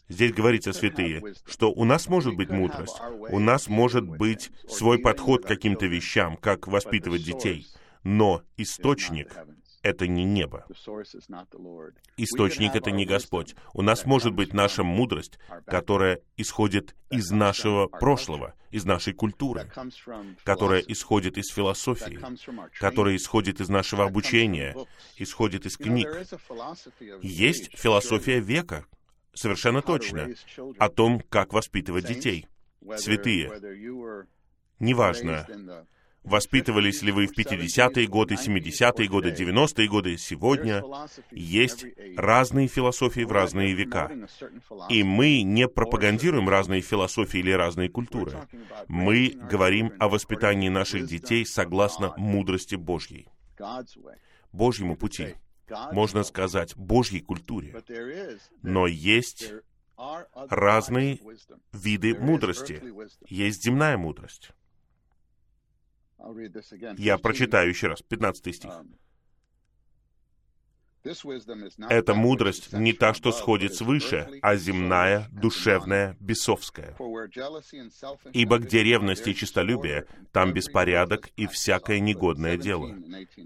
Здесь 0.10 0.34
говорится, 0.34 0.74
святые, 0.74 1.24
что 1.46 1.72
у 1.72 1.86
нас 1.86 2.08
может 2.08 2.36
быть 2.36 2.50
мудрость, 2.50 3.00
у 3.30 3.40
нас 3.40 3.68
может 3.68 4.06
быть 4.06 4.52
свой 4.68 5.00
подход 5.00 5.44
к 5.44 5.48
каким-то 5.48 5.86
вещам, 5.86 6.36
как 6.38 6.68
воспитывать 6.68 7.24
детей, 7.24 7.68
но 8.04 8.42
источник 8.58 9.32
это 9.84 10.08
не 10.08 10.24
небо. 10.24 10.66
Источник— 12.18 12.72
это 12.76 12.90
не 12.92 13.06
Господь. 13.06 13.54
У 13.74 13.82
нас 13.82 14.06
может 14.06 14.34
быть 14.34 14.54
наша 14.54 14.84
мудрость, 14.84 15.38
которая 15.66 16.22
исходит 16.38 16.96
из 17.12 17.30
нашего 17.30 17.88
прошлого, 17.88 18.56
из 18.72 18.86
нашей 18.86 19.14
культуры, 19.14 19.70
которая 20.44 20.82
исходит 20.82 21.38
из 21.38 21.54
философии, 21.54 22.20
которая 22.80 23.18
исходит 23.18 23.60
из 23.60 23.70
нашего 23.70 24.06
обучения, 24.06 24.76
исходит 25.18 25.66
из 25.66 25.78
книг. 25.78 26.08
Есть 27.22 27.78
философия 27.78 28.40
века, 28.40 28.86
совершенно 29.34 29.82
точно, 29.82 30.30
о 30.80 30.90
том, 30.90 31.22
как 31.30 31.54
воспитывать 31.54 32.08
детей. 32.08 32.48
Святые, 32.98 33.50
неважно, 34.80 35.86
Воспитывались 36.24 37.02
ли 37.02 37.12
вы 37.12 37.28
в 37.28 37.38
50-е 37.38 38.08
годы, 38.08 38.36
70-е 38.36 39.08
годы, 39.08 39.32
90-е 39.32 39.88
годы, 39.90 40.18
сегодня 40.18 40.82
есть 41.32 41.86
разные 42.16 42.68
философии 42.68 43.22
в 43.22 43.32
разные 43.32 43.74
века. 43.74 44.10
И 44.90 45.04
мы 45.04 45.42
не 45.42 45.68
пропагандируем 45.68 46.48
разные 46.48 46.82
философии 46.82 47.40
или 47.40 47.52
разные 47.52 47.90
культуры. 47.90 48.48
Мы 48.88 49.34
говорим 49.52 49.92
о 50.00 50.08
воспитании 50.08 50.70
наших 50.70 51.08
детей 51.08 51.46
согласно 51.46 52.14
мудрости 52.16 52.76
Божьей, 52.76 53.28
Божьему 54.54 54.96
пути. 54.96 55.36
Можно 55.92 56.24
сказать, 56.24 56.76
Божьей 56.76 57.20
культуре. 57.20 57.84
Но 58.62 58.88
есть 58.88 59.52
разные 60.50 61.20
виды 61.74 62.16
мудрости. 62.18 62.82
Есть 63.28 63.64
земная 63.64 63.98
мудрость. 63.98 64.52
Я 66.98 67.18
прочитаю 67.18 67.70
еще 67.70 67.88
раз, 67.88 68.02
15 68.02 68.56
стих. 68.56 68.72
Um, 68.72 68.96
Эта 71.90 72.14
мудрость 72.14 72.72
не 72.72 72.94
та, 72.94 73.14
что 73.14 73.34
сходит 73.34 73.76
свыше, 73.76 74.40
а 74.42 74.56
земная, 74.56 75.28
душевная, 75.32 76.16
бесовская. 76.22 76.96
Ибо 78.32 78.60
где 78.60 78.84
ревность 78.84 79.28
и 79.28 79.36
честолюбие, 79.36 80.06
там 80.32 80.54
беспорядок 80.54 81.30
и 81.36 81.48
всякое 81.48 82.00
негодное 82.00 82.56
дело. 82.56 82.96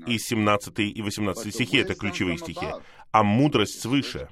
И 0.05 0.19
17 0.19 0.79
и 0.79 1.01
18 1.01 1.53
стихи— 1.53 1.77
это 1.79 1.95
ключевые 1.95 2.37
стихи. 2.37 2.67
А 3.11 3.23
мудрость 3.23 3.81
свыше, 3.81 4.29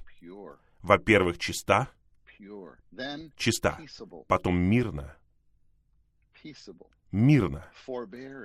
во-первых, 0.84 1.40
чиста, 1.40 1.90
чиста, 3.38 3.80
потом 4.28 4.58
мирно, 4.60 5.18
мирно, 7.16 7.66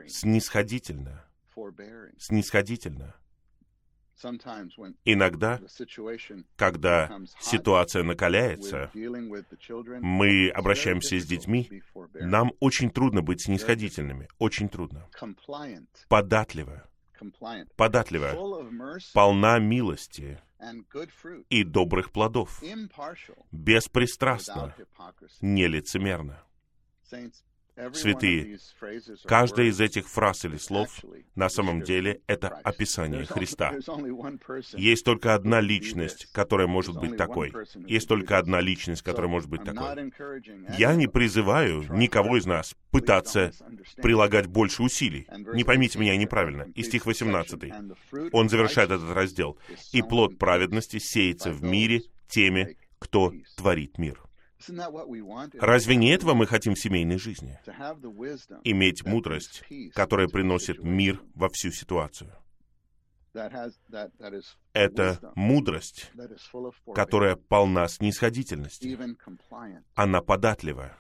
снисходительно, 0.07 1.25
снисходительно. 2.19 3.15
Иногда, 5.05 5.61
когда 6.57 7.21
ситуация 7.41 8.03
накаляется, 8.03 8.91
мы 8.95 10.50
обращаемся 10.50 11.19
с 11.19 11.27
детьми, 11.27 11.83
нам 12.15 12.53
очень 12.61 12.91
трудно 12.91 13.23
быть 13.23 13.43
снисходительными, 13.43 14.29
очень 14.39 14.69
трудно. 14.69 15.09
Податливо, 16.09 16.87
податливая, 17.77 18.35
полна 19.15 19.59
милости 19.59 20.39
и 21.49 21.65
добрых 21.65 22.12
плодов, 22.12 22.62
беспристрастна, 23.50 24.75
нелицемерна. 25.41 26.45
Святые, 27.93 28.59
каждая 29.25 29.67
из 29.67 29.81
этих 29.81 30.09
фраз 30.09 30.45
или 30.45 30.57
слов 30.57 31.05
на 31.35 31.49
самом 31.49 31.83
деле 31.83 32.21
это 32.27 32.49
описание 32.49 33.25
Христа. 33.25 33.73
Есть 34.75 35.05
только 35.05 35.35
одна 35.35 35.61
личность, 35.61 36.27
которая 36.33 36.67
может 36.67 36.97
быть 36.99 37.17
такой. 37.17 37.53
Есть 37.87 38.09
только 38.09 38.39
одна 38.39 38.61
личность, 38.61 39.03
которая 39.03 39.31
может 39.31 39.49
быть 39.49 39.65
такой. 39.65 40.12
Я 40.77 40.95
не 40.95 41.07
призываю 41.07 41.85
никого 41.91 42.37
из 42.37 42.47
нас 42.47 42.75
пытаться 42.91 43.53
прилагать 43.97 44.47
больше 44.47 44.83
усилий. 44.83 45.27
Не 45.55 45.65
поймите 45.65 45.99
меня 45.99 46.17
неправильно. 46.17 46.67
И 46.75 46.83
стих 46.83 47.07
18. 47.07 47.73
Он 48.33 48.49
завершает 48.49 48.91
этот 48.91 49.11
раздел. 49.11 49.59
«И 49.93 50.03
плод 50.03 50.39
праведности 50.39 50.99
сеется 50.99 51.50
в 51.50 51.62
мире 51.62 52.03
теми, 52.29 52.77
кто 52.99 53.33
творит 53.57 53.99
мир». 53.99 54.21
Разве 55.61 55.97
не 55.97 56.11
этого 56.11 56.35
мы 56.35 56.47
хотим 56.47 56.75
в 56.75 56.79
семейной 56.79 57.19
жизни? 57.19 57.59
Иметь 58.64 59.05
мудрость, 59.05 59.62
которая 59.95 60.29
приносит 60.29 60.83
мир 60.83 61.21
во 61.35 61.49
всю 61.49 61.71
ситуацию. 61.71 62.33
Это 64.73 65.33
мудрость, 65.37 66.11
которая 66.95 67.37
полна 67.37 67.87
снисходительности. 67.88 68.99
Она 69.95 70.21
податливая. 70.21 70.97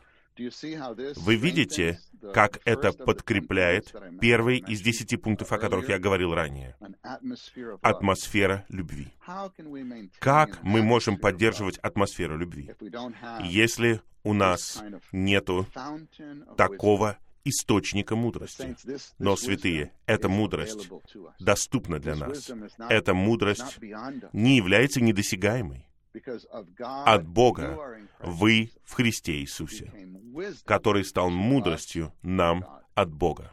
Вы 1.16 1.36
видите, 1.36 2.00
как 2.32 2.60
это 2.64 2.92
подкрепляет 2.92 3.94
первый 4.20 4.58
из 4.58 4.80
десяти 4.80 5.16
пунктов, 5.16 5.52
о 5.52 5.58
которых 5.58 5.88
я 5.88 5.98
говорил 5.98 6.34
ранее. 6.34 6.76
Атмосфера 7.82 8.64
любви. 8.68 9.08
Как 10.18 10.62
мы 10.62 10.82
можем 10.82 11.18
поддерживать 11.18 11.78
атмосферу 11.78 12.36
любви, 12.36 12.72
если 13.44 14.00
у 14.22 14.32
нас 14.32 14.82
нету 15.12 15.66
такого 16.56 17.18
источника 17.44 18.16
мудрости. 18.16 18.76
Но, 19.18 19.36
святые, 19.36 19.92
эта 20.06 20.28
мудрость 20.28 20.90
доступна 21.38 21.98
для 21.98 22.14
нас. 22.14 22.50
Эта 22.88 23.14
мудрость 23.14 23.78
не 24.32 24.56
является 24.56 25.00
недосягаемой 25.00 25.89
от 27.04 27.26
Бога 27.26 27.78
вы 28.20 28.70
в 28.84 28.94
Христе 28.94 29.40
Иисусе, 29.40 29.92
который 30.64 31.04
стал 31.04 31.30
мудростью 31.30 32.12
нам 32.22 32.64
от 32.94 33.12
Бога. 33.12 33.52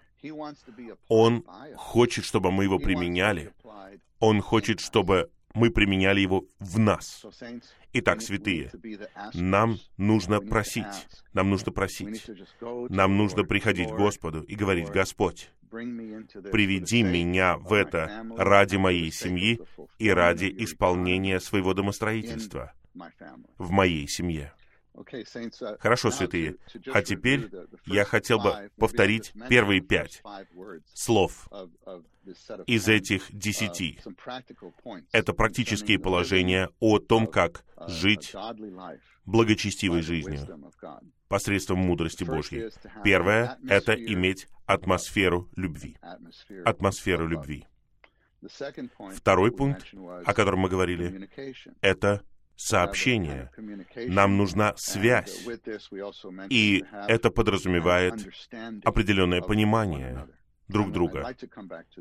Он 1.08 1.46
хочет, 1.76 2.26
чтобы 2.26 2.52
мы 2.52 2.64
его 2.64 2.80
применяли. 2.80 3.54
Он 4.20 4.42
хочет, 4.42 4.80
чтобы 4.80 5.30
мы 5.54 5.72
применяли 5.72 6.22
его 6.22 6.46
в 6.60 6.80
нас. 6.80 7.26
Итак, 7.94 8.22
святые, 8.22 8.72
нам 9.34 9.80
нужно 9.98 10.40
просить, 10.40 11.08
нам 11.34 11.50
нужно 11.50 11.72
просить, 11.72 12.26
нам 12.62 13.18
нужно 13.18 13.44
приходить 13.44 13.90
к 13.90 13.96
Господу 13.96 14.42
и 14.42 14.56
говорить, 14.56 14.90
Господь, 14.90 15.50
приведи 15.70 17.04
меня 17.04 17.58
в 17.58 17.74
это 17.74 18.26
ради 18.38 18.78
моей 18.78 19.12
семьи 19.12 19.60
и 20.00 20.10
ради 20.10 20.54
исполнения 20.60 21.40
своего 21.40 21.74
домостроительства 21.74 22.74
в 23.58 23.72
моей 23.72 24.08
семье. 24.08 24.54
Uh, 24.98 25.78
Хорошо, 25.80 26.10
святые. 26.10 26.56
А 26.92 27.04
теперь 27.04 27.50
я 27.86 28.04
хотел 28.04 28.40
бы 28.40 28.72
повторить 28.78 29.32
первые 29.48 29.80
пять 29.80 30.24
слов 30.94 31.48
из 32.66 32.88
этих 32.88 33.30
uh, 33.30 33.36
десяти. 33.36 34.00
Это 35.12 35.34
практические 35.34 36.00
положения 36.00 36.70
о 36.80 36.98
том, 36.98 37.28
как 37.28 37.64
жить 37.88 38.34
благочестивой 39.26 40.02
жизнью 40.02 40.48
посредством 41.28 41.80
мудрости 41.80 42.24
Божьей. 42.24 42.72
Первое— 43.04 43.60
это 43.70 43.94
иметь 43.94 44.48
атмосферу 44.66 45.48
любви. 45.56 45.98
Атмосферу 46.66 47.28
любви. 47.28 47.68
Второй 49.14 49.52
пункт, 49.52 49.94
о 50.26 50.34
котором 50.34 50.62
мы 50.62 50.70
говорили, 50.70 51.30
это 51.82 52.24
сообщение. 52.58 53.50
Нам 54.08 54.36
нужна 54.36 54.74
связь. 54.76 55.48
И 56.50 56.84
это 57.08 57.30
подразумевает 57.30 58.16
определенное 58.84 59.42
понимание 59.42 60.28
друг 60.68 60.92
друга. 60.92 61.34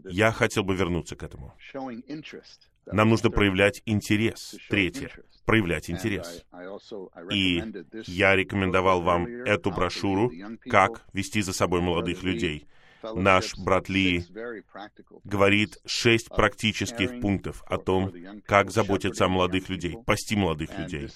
Я 0.05 0.33
хотел 0.33 0.65
бы 0.65 0.75
вернуться 0.75 1.15
к 1.15 1.23
этому. 1.23 1.55
Нам 2.87 3.09
нужно 3.09 3.31
проявлять 3.31 3.83
интерес. 3.85 4.57
Третье. 4.69 5.11
Проявлять 5.45 5.91
интерес. 5.91 6.45
И 7.31 7.63
я 8.07 8.35
рекомендовал 8.35 9.03
вам 9.03 9.27
эту 9.27 9.71
брошюру 9.71 10.33
«Как 10.69 11.05
вести 11.13 11.43
за 11.43 11.53
собой 11.53 11.81
молодых 11.81 12.23
людей» 12.25 12.67
наш 13.15 13.57
брат 13.57 13.89
Ли 13.89 14.25
говорит 15.25 15.79
шесть 15.87 16.29
практических 16.29 17.21
пунктов 17.21 17.63
о 17.67 17.79
том, 17.79 18.13
как 18.47 18.71
заботиться 18.71 19.27
о 19.27 19.29
молодых 19.29 19.69
людей, 19.69 19.97
пасти 20.05 20.37
молодых 20.37 20.77
людей. 20.79 21.09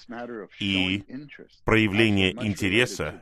И 0.59 1.03
проявление 1.65 2.31
интереса 2.31 3.19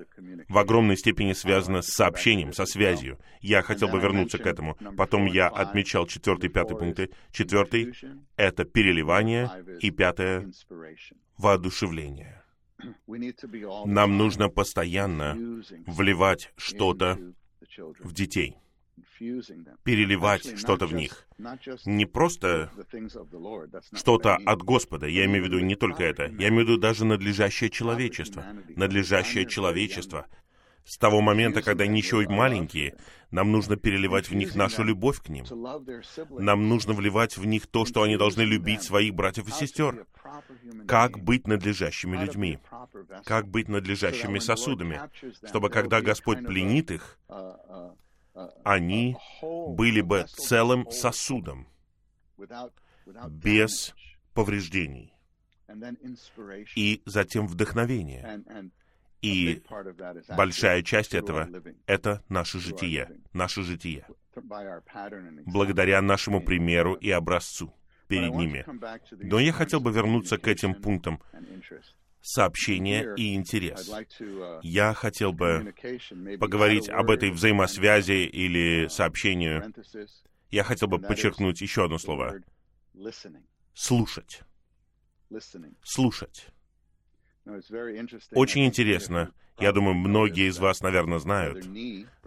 в 0.47 0.58
огромной 0.58 0.97
степени 0.97 1.34
связано 1.34 1.82
с 1.82 1.88
сообщением, 1.88 2.53
со 2.53 2.65
связью. 2.65 3.19
Я 3.41 3.62
хотел 3.62 3.88
бы 3.88 3.99
вернуться 3.99 4.38
к 4.38 4.45
этому. 4.45 4.75
Потом 4.97 5.25
я 5.25 5.47
отмечал 5.47 6.08
четвертый 6.08 6.49
пятый 6.49 6.77
пункты. 6.77 7.10
Четвертый— 7.32 7.93
это 8.36 8.65
переливание, 8.65 9.49
и 9.79 9.91
пятое— 9.91 10.51
воодушевление. 11.38 12.43
Нам 13.86 14.17
нужно 14.17 14.49
постоянно 14.49 15.38
вливать 15.86 16.51
что-то 16.55 17.17
в 18.00 18.13
детей, 18.13 18.58
переливать 19.84 20.58
что-то 20.58 20.88
в 20.88 20.93
них. 20.93 21.28
Не 21.86 22.06
просто 22.06 22.72
что-то 23.93 24.36
от 24.36 24.62
Господа, 24.62 25.08
я 25.08 25.26
имею 25.26 25.43
в 25.43 25.48
виду 25.48 25.60
не 25.60 25.76
только 25.76 26.04
это, 26.04 26.24
я 26.24 26.50
имею 26.50 26.65
в 26.65 26.69
виду 26.69 26.78
даже 26.78 27.06
надлежащее 27.06 27.69
человечество. 27.69 28.45
Надлежащее 28.76 29.45
человечество. 29.45 30.28
С 30.89 30.97
того 30.97 31.21
момента, 31.21 31.62
когда 31.62 31.84
они 31.84 31.99
еще 31.99 32.28
маленькие, 32.28 32.95
нам 33.30 33.52
нужно 33.52 33.75
переливать 33.75 34.28
в 34.28 34.34
них 34.34 34.56
нашу 34.56 34.84
любовь 34.84 35.21
к 35.21 35.30
ним. 35.30 35.45
Нам 36.32 36.67
нужно 36.67 36.93
вливать 36.93 37.38
в 37.38 37.45
них 37.45 37.67
то, 37.67 37.86
что 37.86 38.02
они 38.02 38.17
должны 38.17 38.41
любить 38.41 38.82
своих 38.82 39.13
братьев 39.13 39.47
и 39.47 39.52
сестер. 39.52 40.08
Как 40.88 41.19
быть 41.19 41.45
надлежащими 41.45 42.17
людьми? 42.17 42.58
Как 43.23 43.47
быть 43.47 43.67
надлежащими 43.67 44.39
сосудами? 44.39 44.99
Чтобы 45.47 45.69
когда 45.69 46.02
Господь 46.02 46.43
пленит 46.43 46.89
их, 46.89 47.19
они 48.63 49.15
были 49.43 50.02
бы 50.02 50.25
целым 50.28 50.89
сосудом, 50.89 51.67
без 53.30 53.93
повреждений. 54.34 55.13
И 56.75 57.04
затем 57.06 57.45
вдохновение. 57.45 58.41
И 59.21 59.62
большая 60.36 60.82
часть 60.82 61.13
этого— 61.13 61.49
это 61.86 62.23
наше 62.29 62.60
житие, 62.60 63.19
наше 63.34 63.63
житие, 63.63 64.05
благодаря 65.45 66.01
нашему 66.01 66.41
примеру 66.41 66.93
и 66.93 67.10
образцу 67.12 67.73
перед 68.08 68.34
ними. 68.34 68.65
Но 69.12 69.39
я 69.39 69.51
хотел 69.51 69.82
бы 69.82 69.91
вернуться 69.91 70.38
к 70.38 70.47
этим 70.47 70.73
пунктам 70.73 71.21
сообщение 72.21 73.13
и 73.15 73.36
интерес. 73.36 73.89
Я 74.62 74.93
хотел 74.93 75.34
бы 75.34 75.73
поговорить 76.39 76.89
об 76.89 77.10
этой 77.12 77.32
взаимосвязи 77.32 78.25
или 78.25 78.88
сообщению. 78.88 79.73
Я 80.49 80.63
хотел 80.63 80.88
бы 80.88 80.99
подчеркнуть 80.99 81.62
еще 81.62 81.86
одно 81.86 81.97
слово. 81.97 82.41
Слушать. 83.73 84.41
Слушать. 85.84 86.47
Очень 88.31 88.65
интересно, 88.65 89.31
я 89.59 89.71
думаю, 89.73 89.95
многие 89.95 90.47
из 90.47 90.57
вас, 90.57 90.81
наверное, 90.81 91.19
знают, 91.19 91.65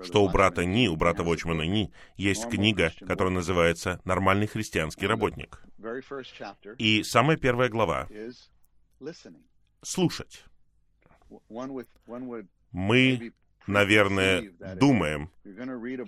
что 0.02 0.22
у 0.22 0.28
брата 0.28 0.64
Ни, 0.64 0.88
у 0.88 0.96
брата 0.96 1.22
Вочмана 1.22 1.62
Ни, 1.62 1.92
есть 2.16 2.48
книга, 2.48 2.92
которая 3.06 3.32
называется 3.32 4.00
«Нормальный 4.04 4.46
христианский 4.46 5.06
работник». 5.06 5.62
И 6.78 7.02
самая 7.02 7.36
первая 7.36 7.68
глава— 7.68 8.08
слушать. 9.82 10.44
Мы, 12.70 13.32
наверное, 13.66 14.52
думаем, 14.76 15.30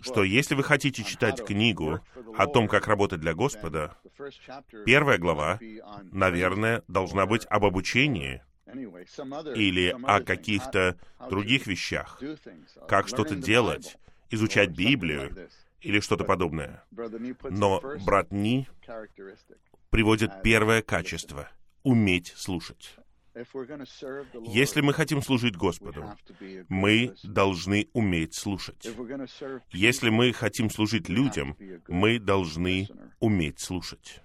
что 0.03 0.24
если 0.24 0.55
вы 0.55 0.62
хотите 0.62 1.05
читать 1.05 1.42
книгу 1.44 2.00
о 2.37 2.46
том, 2.46 2.68
как 2.68 2.87
работать 2.87 3.20
для 3.20 3.35
Господа, 3.35 3.96
первая 4.85 5.18
глава, 5.18 5.59
наверное, 6.12 6.83
должна 6.87 7.24
быть 7.27 7.46
об 7.48 7.64
обучении— 7.64 8.42
или 8.75 9.97
о 10.05 10.21
каких-то 10.21 10.99
других 11.29 11.67
вещах, 11.67 12.21
как 12.89 13.09
что-то 13.09 13.35
делать, 13.35 13.97
изучать 14.31 14.71
Библию 14.71 15.49
или 15.81 16.01
что-то 16.01 16.25
подобное. 16.25 16.85
Но 17.51 17.81
брат 18.05 18.33
Ни 18.33 18.69
приводит 19.91 20.43
первое 20.43 20.83
качество— 20.83 21.49
уметь 21.83 22.33
слушать. 22.37 22.97
Если 24.47 24.81
мы 24.81 24.93
хотим 24.93 25.23
служить 25.23 25.57
Господу, 25.57 26.05
мы 26.69 27.15
должны 27.25 27.89
уметь 27.93 28.35
слушать. 28.35 28.89
Если 29.73 30.09
мы 30.11 30.33
хотим 30.33 30.71
служить 30.71 31.09
людям, 31.09 31.57
мы 31.89 32.19
должны 32.19 32.89
уметь 33.19 33.61
слушать. 33.61 34.24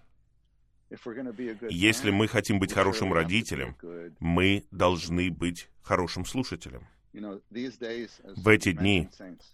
Если 1.70 2.12
мы 2.12 2.28
хотим 2.28 2.60
быть 2.60 2.74
хорошим 2.74 3.14
родителем, 3.14 3.76
мы 4.20 4.66
должны 4.72 5.30
быть 5.32 5.70
хорошим 5.82 6.26
слушателем. 6.26 6.88
В 7.14 8.48
эти 8.48 8.72
дни, 8.72 9.10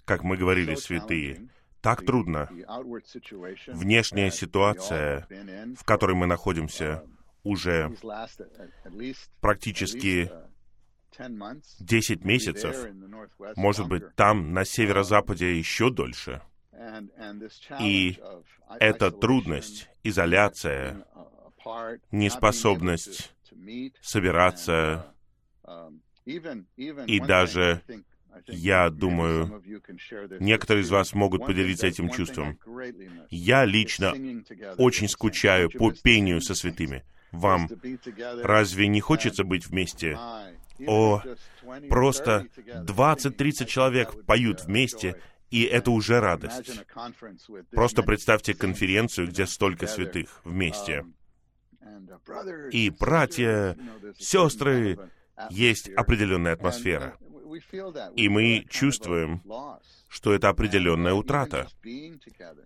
как 0.05 0.23
мы 0.23 0.37
говорили, 0.37 0.75
святые, 0.75 1.49
так 1.81 2.05
трудно. 2.05 2.49
Внешняя 3.67 4.31
ситуация, 4.31 5.27
в 5.77 5.83
которой 5.83 6.15
мы 6.15 6.25
находимся, 6.25 7.03
уже 7.43 7.95
практически 9.39 10.31
10 11.79 12.25
месяцев, 12.25 12.75
может 13.55 13.87
быть, 13.87 14.15
там, 14.15 14.53
на 14.53 14.65
северо-западе, 14.65 15.57
еще 15.57 15.89
дольше. 15.91 16.41
И 17.79 18.17
эта 18.79 19.11
трудность, 19.11 19.89
изоляция, 20.03 21.05
неспособность 22.11 23.33
собираться, 24.01 25.13
и 26.25 27.19
даже, 27.19 27.81
я 28.47 28.89
думаю, 28.89 29.63
некоторые 30.39 30.83
из 30.83 30.89
вас 30.91 31.13
могут 31.13 31.45
поделиться 31.45 31.87
этим 31.87 32.09
чувством. 32.09 32.59
Я 33.29 33.65
лично 33.65 34.13
очень 34.77 35.07
скучаю 35.07 35.69
по 35.69 35.91
пению 35.91 36.41
со 36.41 36.55
святыми 36.55 37.03
вам. 37.31 37.69
Разве 38.43 38.87
не 38.87 39.01
хочется 39.01 39.43
быть 39.43 39.67
вместе? 39.67 40.17
О, 40.87 41.21
просто 41.89 42.47
20-30 42.67 43.65
человек 43.65 44.25
поют 44.25 44.65
вместе, 44.65 45.15
и 45.51 45.63
это 45.63 45.91
уже 45.91 46.19
радость. 46.19 46.81
Просто 47.71 48.03
представьте 48.03 48.53
конференцию, 48.53 49.27
где 49.27 49.45
столько 49.45 49.87
святых 49.87 50.41
вместе. 50.43 51.05
И 52.71 52.89
братья, 52.89 53.77
сестры, 54.17 54.97
есть 55.49 55.89
определенная 55.89 56.53
атмосфера. 56.53 57.17
И 58.15 58.27
мы 58.27 58.65
чувствуем, 58.69 59.41
что 60.07 60.33
это 60.33 60.49
определенная 60.49 61.13
утрата. 61.13 61.67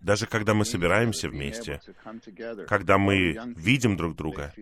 Даже 0.02 0.26
когда 0.26 0.54
мы 0.54 0.66
собираемся 0.66 1.30
вместе, 1.30 1.82
когда 2.68 2.98
мы 2.98 3.38
видим 3.56 3.98
друг 3.98 4.16
друга, 4.16 4.54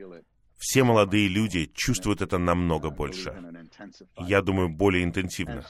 все 0.58 0.84
молодые 0.84 1.28
люди 1.28 1.72
чувствуют 1.74 2.22
это 2.22 2.38
намного 2.38 2.90
больше. 2.90 3.36
Я 4.18 4.42
думаю, 4.42 4.70
более 4.70 5.04
интенсивно. 5.04 5.64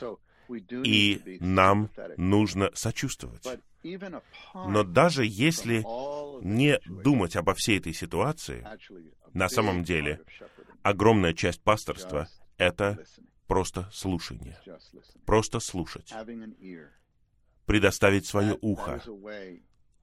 И 0.84 1.38
нам 1.40 1.90
нужно 2.18 2.72
сочувствовать. 2.74 3.46
Но 4.54 4.84
даже 4.84 5.26
если 5.26 5.84
не 6.44 6.80
думать 6.86 7.36
обо 7.36 7.54
всей 7.54 7.80
этой 7.80 7.94
ситуации, 7.94 8.66
на 9.34 9.50
самом 9.50 9.84
деле 9.84 10.22
огромная 10.82 11.34
часть 11.34 11.62
пасторства— 11.62 12.28
это 12.58 12.98
просто 13.48 13.90
слушание. 13.92 14.58
Просто 15.26 15.60
слушать. 15.60 16.14
Предоставить 17.66 18.26
свое 18.26 18.58
ухо. 18.62 19.02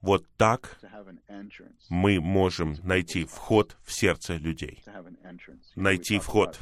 Вот 0.01 0.23
так 0.37 0.79
мы 1.89 2.19
можем 2.19 2.75
найти 2.83 3.25
вход 3.25 3.75
в 3.83 3.91
сердце 3.91 4.35
людей. 4.35 4.83
Найти 5.75 6.19
вход. 6.19 6.59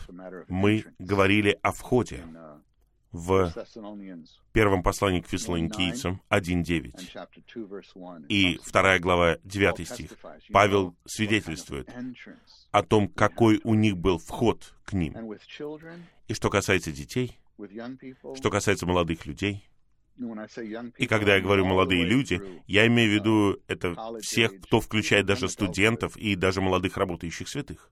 Мы 0.48 0.86
говорили 0.98 1.60
о 1.62 1.74
входе 1.74 2.24
в 3.14 3.54
первом 4.52 4.84
послании 4.84 5.22
к 5.22 5.28
фессалоникийцам 5.28 6.20
1.9 6.30 8.28
и 8.28 8.60
вторая 8.64 9.00
глава 9.00 9.38
9 9.44 9.88
стих. 9.88 10.12
Павел 10.52 10.96
свидетельствует 11.06 11.90
о 12.72 12.84
том, 12.84 13.08
какой 13.08 13.62
у 13.64 13.76
них 13.76 13.96
был 13.98 14.18
вход 14.18 14.74
к 14.84 14.94
ним. 14.94 15.16
И 16.28 16.34
что 16.34 16.50
касается 16.50 16.92
детей, 16.92 17.38
что 18.36 18.50
касается 18.50 18.88
молодых 18.88 19.28
людей, 19.28 19.70
и 20.98 21.08
когда 21.08 21.36
я 21.36 21.42
говорю 21.42 21.66
«молодые 21.66 22.04
люди», 22.06 22.40
я 22.68 22.86
имею 22.86 23.10
в 23.10 23.14
виду 23.16 23.60
это 23.68 23.96
всех, 24.22 24.62
кто 24.62 24.80
включает 24.80 25.26
даже 25.26 25.50
студентов 25.50 26.16
и 26.18 26.36
даже 26.36 26.62
молодых 26.62 26.98
работающих 26.98 27.48
святых. 27.48 27.90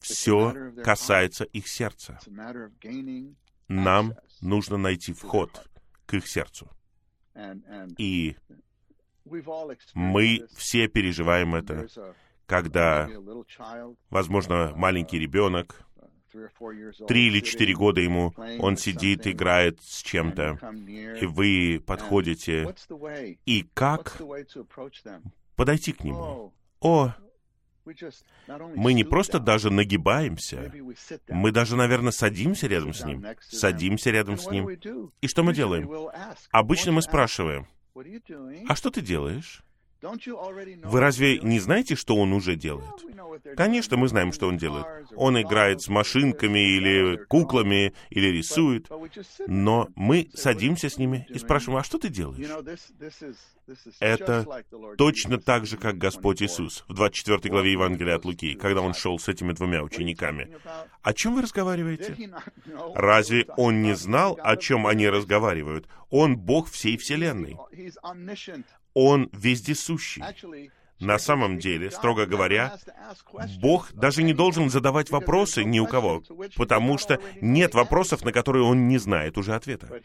Все 0.00 0.72
касается 0.82 1.44
их 1.44 1.68
сердца 1.68 2.18
нам 3.68 4.14
нужно 4.40 4.76
найти 4.76 5.12
вход 5.12 5.68
к 6.06 6.14
их 6.14 6.26
сердцу. 6.26 6.68
И 7.98 8.36
мы 9.94 10.46
все 10.56 10.88
переживаем 10.88 11.54
это, 11.54 11.86
когда, 12.46 13.08
возможно, 14.10 14.72
маленький 14.74 15.18
ребенок, 15.18 15.86
три 17.06 17.28
или 17.28 17.40
четыре 17.40 17.74
года 17.74 18.00
ему, 18.00 18.34
он 18.58 18.76
сидит, 18.76 19.26
играет 19.26 19.80
с 19.82 20.02
чем-то, 20.02 20.58
и 21.20 21.26
вы 21.26 21.82
подходите, 21.86 22.74
и 23.44 23.62
как 23.74 24.20
подойти 25.56 25.92
к 25.92 26.04
нему? 26.04 26.52
О, 26.80 27.12
мы 28.74 28.92
не 28.92 29.04
просто 29.04 29.38
даже 29.38 29.70
нагибаемся, 29.70 30.72
мы 31.28 31.52
даже, 31.52 31.76
наверное, 31.76 32.12
садимся 32.12 32.66
рядом 32.66 32.94
с 32.94 33.04
ним, 33.04 33.24
садимся 33.40 34.10
рядом 34.10 34.38
с 34.38 34.50
ним. 34.50 34.68
И 35.20 35.28
что 35.28 35.42
мы 35.42 35.54
делаем? 35.54 35.90
Обычно 36.50 36.92
мы 36.92 37.02
спрашиваем, 37.02 37.66
а 38.68 38.76
что 38.76 38.90
ты 38.90 39.00
делаешь? 39.00 39.62
Вы 40.00 41.00
разве 41.00 41.38
не 41.40 41.58
знаете, 41.58 41.96
что 41.96 42.16
он 42.16 42.32
уже 42.32 42.54
делает? 42.54 43.04
Конечно, 43.56 43.96
мы 43.96 44.08
знаем, 44.08 44.32
что 44.32 44.46
он 44.46 44.56
делает. 44.56 44.86
Он 45.16 45.40
играет 45.40 45.82
с 45.82 45.88
машинками 45.88 46.76
или 46.76 47.24
куклами, 47.24 47.94
или 48.10 48.28
рисует. 48.28 48.88
Но 49.46 49.88
мы 49.96 50.28
садимся 50.34 50.88
с 50.88 50.98
ними 50.98 51.26
и 51.28 51.38
спрашиваем, 51.38 51.80
а 51.80 51.84
что 51.84 51.98
ты 51.98 52.08
делаешь? 52.08 52.48
Это 54.00 54.64
точно 54.96 55.38
так 55.38 55.66
же, 55.66 55.76
как 55.76 55.98
Господь 55.98 56.42
Иисус 56.42 56.84
в 56.88 56.94
24 56.94 57.50
главе 57.50 57.72
Евангелия 57.72 58.16
от 58.16 58.24
Луки, 58.24 58.54
когда 58.54 58.80
Он 58.80 58.94
шел 58.94 59.18
с 59.18 59.28
этими 59.28 59.52
двумя 59.52 59.82
учениками. 59.82 60.56
О 61.02 61.12
чем 61.12 61.34
вы 61.34 61.42
разговариваете? 61.42 62.16
Разве 62.94 63.46
Он 63.56 63.82
не 63.82 63.94
знал, 63.94 64.38
о 64.42 64.56
чем 64.56 64.86
они 64.86 65.08
разговаривают? 65.08 65.86
Он 66.10 66.36
Бог 66.38 66.70
всей 66.70 66.96
Вселенной. 66.96 67.58
Он 68.94 69.28
вездесущий. 69.32 70.22
На 71.00 71.18
самом 71.18 71.58
деле, 71.58 71.90
строго 71.90 72.26
говоря, 72.26 72.76
Бог 73.60 73.92
даже 73.92 74.24
не 74.24 74.34
должен 74.34 74.68
задавать 74.68 75.10
вопросы 75.10 75.62
ни 75.62 75.78
у 75.78 75.86
кого, 75.86 76.24
потому 76.56 76.98
что 76.98 77.20
нет 77.40 77.74
вопросов, 77.74 78.24
на 78.24 78.32
которые 78.32 78.64
Он 78.64 78.88
не 78.88 78.98
знает 78.98 79.38
уже 79.38 79.54
ответа. 79.54 80.00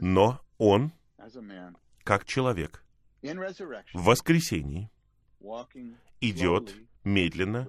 Но 0.00 0.40
Он, 0.58 0.92
как 2.04 2.26
человек, 2.26 2.84
в 3.22 4.04
воскресенье 4.04 4.90
идет 6.20 6.74
медленно 7.04 7.68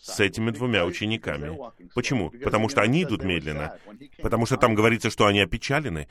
с 0.00 0.18
этими 0.18 0.50
двумя 0.50 0.84
учениками. 0.84 1.56
Почему? 1.94 2.30
Потому 2.30 2.68
что 2.68 2.80
они 2.80 3.04
идут 3.04 3.22
медленно. 3.22 3.78
Потому 4.20 4.46
что 4.46 4.56
там 4.56 4.74
говорится, 4.74 5.10
что 5.10 5.26
они 5.26 5.40
опечалены. 5.40 6.08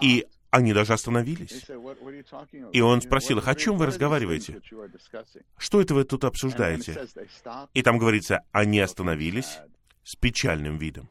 И 0.00 0.26
они 0.52 0.74
даже 0.74 0.92
остановились. 0.92 1.64
И 2.72 2.80
он 2.82 3.00
спросил 3.00 3.38
их, 3.38 3.48
о 3.48 3.54
чем 3.54 3.78
вы 3.78 3.86
разговариваете? 3.86 4.60
Что 5.56 5.80
это 5.80 5.94
вы 5.94 6.04
тут 6.04 6.24
обсуждаете? 6.24 7.08
И 7.72 7.82
там 7.82 7.96
говорится, 7.96 8.42
они 8.52 8.78
остановились 8.78 9.58
с 10.04 10.14
печальным 10.14 10.76
видом. 10.76 11.08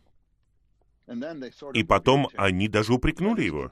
И 1.74 1.84
потом 1.84 2.30
они 2.38 2.68
даже 2.68 2.94
упрекнули 2.94 3.42
его. 3.42 3.72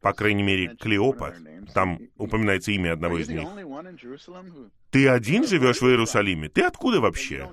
По 0.00 0.12
крайней 0.12 0.44
мере, 0.44 0.76
Клеопа. 0.76 1.34
Там 1.74 1.98
упоминается 2.16 2.70
имя 2.70 2.92
одного 2.92 3.18
из 3.18 3.28
них. 3.28 3.48
Ты 4.90 5.08
один 5.08 5.44
живешь 5.44 5.80
в 5.80 5.86
Иерусалиме? 5.86 6.48
Ты 6.48 6.62
откуда 6.62 7.00
вообще? 7.00 7.50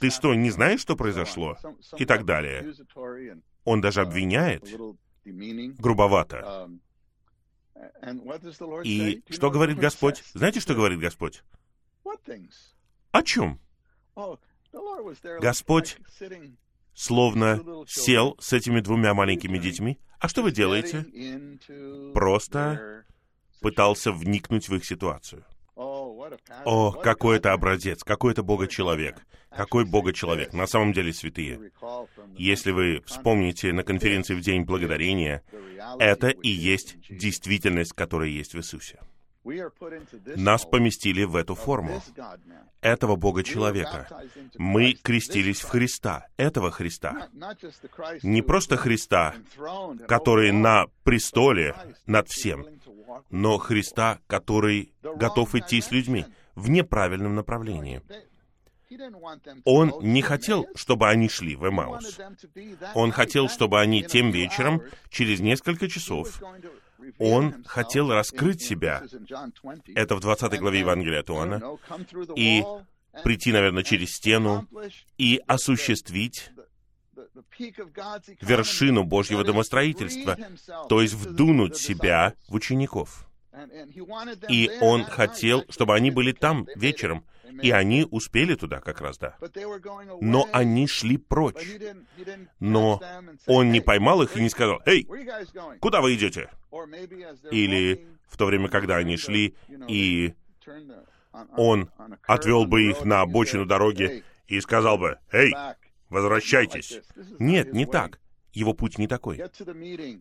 Ты 0.00 0.10
что, 0.10 0.34
не 0.34 0.50
знаешь, 0.50 0.80
что 0.80 0.96
произошло? 0.96 1.56
И 1.96 2.04
так 2.04 2.26
далее. 2.26 2.74
Он 3.64 3.80
даже 3.80 4.02
обвиняет 4.02 4.68
грубовато. 5.78 6.70
И 8.84 9.22
что 9.30 9.50
говорит 9.50 9.78
Господь? 9.78 10.24
Знаете, 10.34 10.60
что 10.60 10.74
говорит 10.74 10.98
Господь? 10.98 11.42
О 13.12 13.22
чем? 13.22 13.60
Господь 15.40 15.98
словно 16.94 17.84
сел 17.86 18.36
с 18.40 18.52
этими 18.52 18.80
двумя 18.80 19.14
маленькими 19.14 19.58
детьми. 19.58 19.98
А 20.18 20.28
что 20.28 20.42
вы 20.42 20.50
делаете? 20.50 21.06
Просто 22.12 23.04
пытался 23.60 24.12
вникнуть 24.12 24.68
в 24.68 24.74
их 24.74 24.84
ситуацию. 24.84 25.44
О, 25.78 26.92
какой 26.92 27.36
это 27.36 27.52
образец, 27.52 28.02
какой 28.02 28.32
это 28.32 28.42
Бога-человек, 28.42 29.24
какой 29.50 29.84
Бога-человек, 29.84 30.52
на 30.52 30.66
самом 30.66 30.92
деле 30.92 31.12
святые. 31.12 31.70
Если 32.36 32.72
вы 32.72 33.00
вспомните 33.06 33.72
на 33.72 33.84
конференции 33.84 34.34
в 34.34 34.40
День 34.40 34.64
Благодарения, 34.64 35.42
это 36.00 36.28
и 36.30 36.48
есть 36.48 36.96
действительность, 37.08 37.92
которая 37.92 38.28
есть 38.28 38.54
в 38.54 38.58
Иисусе. 38.58 38.98
Нас 40.36 40.64
поместили 40.64 41.24
в 41.24 41.36
эту 41.36 41.54
форму, 41.54 42.02
этого 42.80 43.16
Бога-человека. 43.16 44.08
Мы 44.56 44.94
крестились 44.94 45.60
в 45.60 45.68
Христа, 45.68 46.26
этого 46.36 46.70
Христа. 46.70 47.28
Не 48.22 48.42
просто 48.42 48.76
Христа, 48.76 49.34
который 50.06 50.52
на 50.52 50.86
престоле 51.04 51.74
над 52.06 52.28
всем, 52.28 52.66
но 53.30 53.58
Христа, 53.58 54.20
который 54.26 54.92
готов 55.02 55.54
идти 55.54 55.80
с 55.80 55.90
людьми 55.90 56.26
в 56.54 56.70
неправильном 56.70 57.34
направлении. 57.34 58.02
Он 59.64 59.92
не 60.00 60.22
хотел, 60.22 60.66
чтобы 60.74 61.08
они 61.08 61.28
шли 61.28 61.56
в 61.56 61.68
Эмаус. 61.68 62.18
Он 62.94 63.12
хотел, 63.12 63.48
чтобы 63.48 63.80
они 63.80 64.02
тем 64.02 64.30
вечером, 64.30 64.82
через 65.10 65.40
несколько 65.40 65.88
часов, 65.88 66.40
он 67.18 67.64
хотел 67.64 68.10
раскрыть 68.10 68.62
себя. 68.62 69.02
Это 69.94 70.16
в 70.16 70.20
20 70.20 70.58
главе 70.58 70.80
Евангелия 70.80 71.20
от 71.20 71.30
Иоанна. 71.30 71.78
И 72.36 72.62
прийти, 73.22 73.52
наверное, 73.52 73.82
через 73.82 74.14
стену 74.14 74.66
и 75.16 75.40
осуществить 75.46 76.50
вершину 78.40 79.04
Божьего 79.04 79.44
домостроительства, 79.44 80.36
то 80.88 81.00
есть 81.00 81.14
вдунуть 81.14 81.76
себя 81.76 82.34
в 82.48 82.54
учеников. 82.54 83.26
И 84.48 84.70
он 84.80 85.04
хотел, 85.04 85.64
чтобы 85.68 85.94
они 85.94 86.10
были 86.10 86.32
там 86.32 86.66
вечером, 86.76 87.24
и 87.62 87.70
они 87.70 88.06
успели 88.10 88.54
туда 88.54 88.80
как 88.80 89.00
раз, 89.00 89.18
да. 89.18 89.36
Но 90.20 90.48
они 90.52 90.86
шли 90.86 91.16
прочь. 91.16 91.66
Но 92.60 93.00
он 93.46 93.72
не 93.72 93.80
поймал 93.80 94.22
их 94.22 94.36
и 94.36 94.40
не 94.40 94.48
сказал, 94.48 94.80
«Эй, 94.86 95.08
куда 95.80 96.00
вы 96.00 96.14
идете?» 96.14 96.50
Или 97.50 98.06
в 98.28 98.36
то 98.36 98.46
время, 98.46 98.68
когда 98.68 98.96
они 98.96 99.16
шли, 99.16 99.54
и 99.88 100.34
он 101.56 101.90
отвел 102.26 102.66
бы 102.66 102.82
их 102.82 103.04
на 103.04 103.20
обочину 103.22 103.66
дороги 103.66 104.24
и 104.46 104.60
сказал 104.60 104.98
бы, 104.98 105.18
«Эй, 105.32 105.54
возвращайтесь!» 106.08 107.00
Нет, 107.38 107.72
не 107.72 107.86
так 107.86 108.18
его 108.52 108.74
путь 108.74 108.98
не 108.98 109.06
такой. 109.06 109.38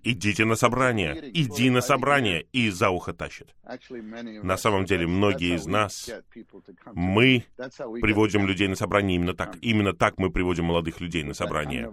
Идите 0.03 0.45
на 0.45 0.55
собрание, 0.55 1.31
иди 1.33 1.69
на 1.69 1.81
собрание, 1.81 2.45
и 2.51 2.69
за 2.69 2.89
ухо 2.89 3.13
тащит. 3.13 3.55
На 4.43 4.57
самом 4.57 4.85
деле, 4.85 5.07
многие 5.07 5.55
из 5.55 5.65
нас, 5.65 6.09
мы 6.93 7.45
приводим 8.01 8.45
людей 8.45 8.67
на 8.67 8.75
собрание 8.75 9.15
именно 9.15 9.33
так. 9.33 9.57
Именно 9.61 9.93
так 9.93 10.17
мы 10.17 10.29
приводим 10.29 10.65
молодых 10.65 10.99
людей 10.99 11.23
на 11.23 11.33
собрание. 11.33 11.91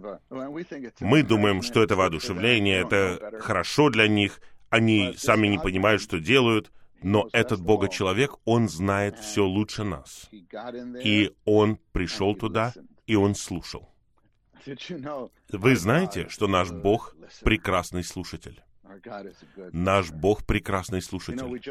Мы 1.00 1.22
думаем, 1.22 1.62
что 1.62 1.82
это 1.82 1.96
воодушевление, 1.96 2.80
это 2.80 3.40
хорошо 3.40 3.90
для 3.90 4.08
них, 4.08 4.40
они 4.70 5.14
сами 5.16 5.46
не 5.46 5.58
понимают, 5.58 6.02
что 6.02 6.18
делают, 6.18 6.72
но 7.02 7.28
этот 7.32 7.60
Бога-человек, 7.60 8.36
он 8.44 8.68
знает 8.68 9.18
все 9.18 9.44
лучше 9.44 9.84
нас. 9.84 10.28
И 11.02 11.32
он 11.44 11.78
пришел 11.92 12.34
туда, 12.34 12.72
и 13.06 13.14
он 13.14 13.34
слушал. 13.34 13.93
Вы 15.50 15.76
знаете, 15.76 16.28
что 16.28 16.46
наш 16.46 16.70
Бог— 16.70 17.16
прекрасный 17.42 18.04
слушатель? 18.04 18.62
Наш 19.72 20.10
Бог— 20.10 20.44
прекрасный 20.46 21.02
слушатель. 21.02 21.62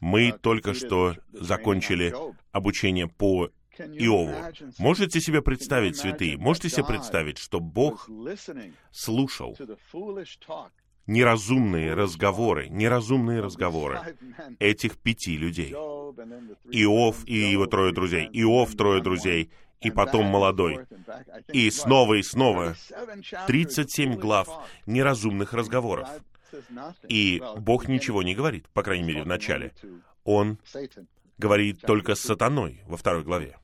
Мы 0.00 0.32
только 0.32 0.74
что 0.74 1.16
закончили 1.32 2.14
обучение 2.52 3.08
по 3.08 3.50
Иову. 3.78 4.34
Можете 4.78 5.20
себе 5.20 5.42
представить, 5.42 5.96
святые, 5.96 6.36
можете 6.36 6.68
себе 6.68 6.84
представить, 6.84 7.38
что 7.38 7.60
Бог 7.60 8.08
слушал 8.90 9.56
неразумные 11.06 11.94
разговоры, 11.94 12.68
неразумные 12.68 13.40
разговоры 13.40 14.16
этих 14.58 14.98
пяти 14.98 15.36
людей. 15.36 15.72
Иов 15.72 17.26
и 17.26 17.34
его 17.34 17.66
трое 17.66 17.92
друзей, 17.92 18.28
Иов 18.32 18.74
трое 18.76 19.02
друзей, 19.02 19.50
и 19.80 19.90
потом 19.90 20.26
молодой. 20.26 20.86
И 21.52 21.70
снова 21.70 22.14
и 22.14 22.22
снова 22.22 22.76
37 23.46 24.14
глав 24.14 24.48
неразумных 24.86 25.52
разговоров. 25.52 26.08
И 27.08 27.42
Бог 27.58 27.88
ничего 27.88 28.22
не 28.22 28.34
говорит, 28.34 28.68
по 28.70 28.82
крайней 28.82 29.04
мере, 29.04 29.22
в 29.22 29.26
начале. 29.26 29.72
Он 30.24 30.58
говорит 31.38 31.80
только 31.80 32.14
с 32.14 32.20
сатаной 32.20 32.82
во 32.86 32.96
второй 32.96 33.22
главе. 33.22 33.56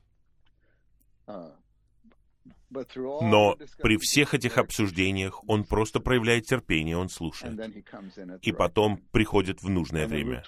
Но 2.69 3.57
при 3.81 3.97
всех 3.97 4.33
этих 4.33 4.57
обсуждениях 4.57 5.41
он 5.47 5.63
просто 5.63 5.99
проявляет 5.99 6.45
терпение, 6.45 6.97
он 6.97 7.09
слушает. 7.09 7.59
И 8.41 8.51
потом 8.51 8.97
приходит 9.11 9.61
в 9.61 9.69
нужное 9.69 10.07
время. 10.07 10.43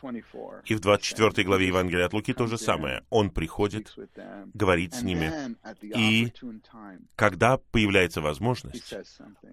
И 0.65 0.75
в 0.75 0.79
24 0.79 1.45
главе 1.45 1.67
Евангелия 1.67 2.05
от 2.05 2.13
Луки 2.13 2.33
то 2.33 2.47
же 2.47 2.57
самое. 2.57 3.03
Он 3.09 3.29
приходит, 3.29 3.95
говорит 4.53 4.93
с 4.93 5.01
ними. 5.01 5.55
И 5.95 6.33
когда 7.15 7.57
появляется 7.57 8.21
возможность, 8.21 8.93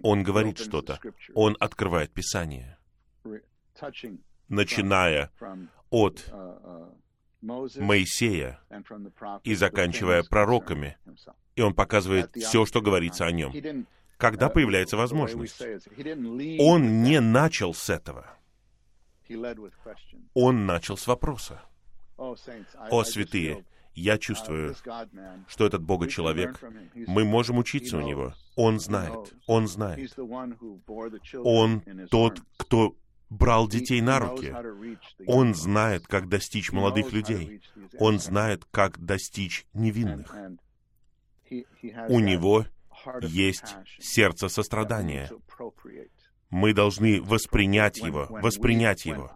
он 0.03 0.23
говорит 0.23 0.59
что-то. 0.59 0.99
Он 1.35 1.57
открывает 1.61 2.13
Писание, 2.13 2.79
начиная 4.49 5.31
от 5.91 6.33
Моисея 7.41 8.61
и 9.45 9.55
заканчивая 9.55 10.25
пророками, 10.25 10.97
и 11.57 11.63
он 11.63 11.75
показывает 11.75 12.31
все, 12.37 12.65
что 12.67 12.81
говорится 12.81 13.27
о 13.27 13.33
нем. 13.33 13.87
Когда 14.19 14.49
появляется 14.49 14.97
возможность. 14.97 15.61
Он 16.61 17.03
не 17.03 17.21
начал 17.21 17.75
с 17.75 17.91
этого. 17.91 18.27
Он 20.35 20.67
начал 20.67 20.97
с 20.97 21.07
вопроса. 21.07 21.61
О, 22.17 23.05
святые, 23.05 23.65
я 23.95 24.19
чувствую, 24.19 24.75
что 25.49 25.67
этот 25.67 25.83
Бога-человек, 25.83 26.63
мы 26.95 27.25
можем 27.25 27.59
учиться 27.59 27.99
у 27.99 28.03
него. 28.03 28.35
Он 28.55 28.79
знает, 28.79 29.35
он 29.47 29.67
знает. 29.67 30.15
Он 31.45 31.83
тот, 32.11 32.41
кто 32.57 32.97
брал 33.29 33.69
детей 33.69 34.01
на 34.01 34.19
руки. 34.19 34.55
Он 35.27 35.55
знает, 35.55 36.07
как 36.07 36.29
достичь 36.29 36.73
молодых 36.73 37.13
людей. 37.13 37.61
Он 37.99 38.19
знает, 38.19 38.65
как 38.71 38.99
достичь 38.99 39.67
невинных. 39.73 40.35
У 42.09 42.21
него 42.21 42.67
есть 43.23 43.77
сердце 43.99 44.49
сострадания. 44.49 45.31
Мы 46.51 46.73
должны 46.73 47.21
воспринять 47.21 47.99
его, 47.99 48.27
воспринять 48.31 49.05
его. 49.05 49.31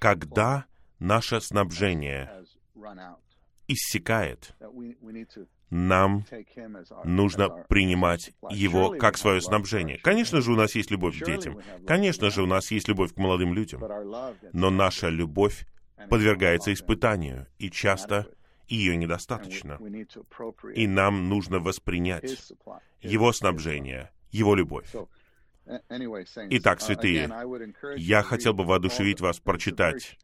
Когда 0.00 0.66
наше 0.98 1.40
снабжение 1.40 2.44
иссякает, 3.66 4.54
нам 5.70 6.26
нужно 7.04 7.48
принимать 7.48 8.32
его 8.50 8.90
как 8.90 9.16
свое 9.16 9.40
снабжение. 9.40 9.98
Конечно 9.98 10.40
же, 10.40 10.52
у 10.52 10.56
нас 10.56 10.74
есть 10.74 10.90
любовь 10.90 11.18
к 11.18 11.24
детям. 11.24 11.60
Конечно 11.86 12.30
же, 12.30 12.42
у 12.42 12.46
нас 12.46 12.70
есть 12.70 12.88
любовь 12.88 13.14
к 13.14 13.16
молодым 13.16 13.54
людям. 13.54 13.80
Но 14.52 14.70
наша 14.70 15.08
любовь 15.08 15.66
подвергается 16.08 16.72
испытанию, 16.72 17.46
и 17.58 17.70
часто 17.70 18.26
ее 18.74 18.96
недостаточно. 18.96 19.78
И 20.74 20.86
нам 20.86 21.28
нужно 21.28 21.58
воспринять 21.58 22.52
его 23.00 23.32
снабжение, 23.32 24.10
его 24.30 24.54
любовь. 24.54 24.94
Итак, 26.50 26.80
святые, 26.80 27.30
я 27.96 28.22
хотел 28.22 28.54
бы 28.54 28.64
воодушевить 28.64 29.20
вас 29.20 29.38
прочитать 29.38 30.18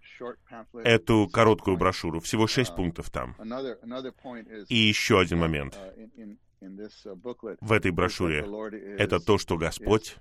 эту 0.83 1.29
короткую 1.29 1.77
брошюру. 1.77 2.21
Всего 2.21 2.47
шесть 2.47 2.75
пунктов 2.75 3.11
там. 3.11 3.37
И 4.69 4.77
еще 4.77 5.21
один 5.21 5.39
момент 5.39 5.79
в 6.61 7.73
этой 7.73 7.91
брошюре. 7.91 8.45
Это 8.99 9.21
то, 9.21 9.39
что 9.39 9.57
Господь 9.57 10.17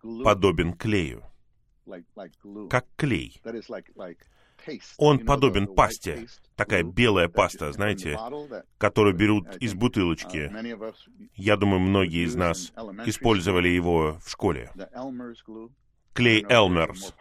подобен 0.00 0.72
клею. 0.74 1.24
Как 2.70 2.86
клей. 2.96 3.40
Он 4.98 5.18
подобен 5.18 5.66
пасте, 5.66 6.26
такая 6.56 6.82
белая 6.82 7.28
паста, 7.28 7.72
знаете, 7.72 8.18
которую 8.78 9.14
берут 9.14 9.56
из 9.56 9.74
бутылочки. 9.74 10.50
Я 11.34 11.56
думаю, 11.56 11.80
многие 11.80 12.24
из 12.24 12.34
нас 12.34 12.72
использовали 13.06 13.68
его 13.68 14.18
в 14.24 14.30
школе. 14.30 14.70
Клей 16.12 16.44
Элмерс. 16.48 17.14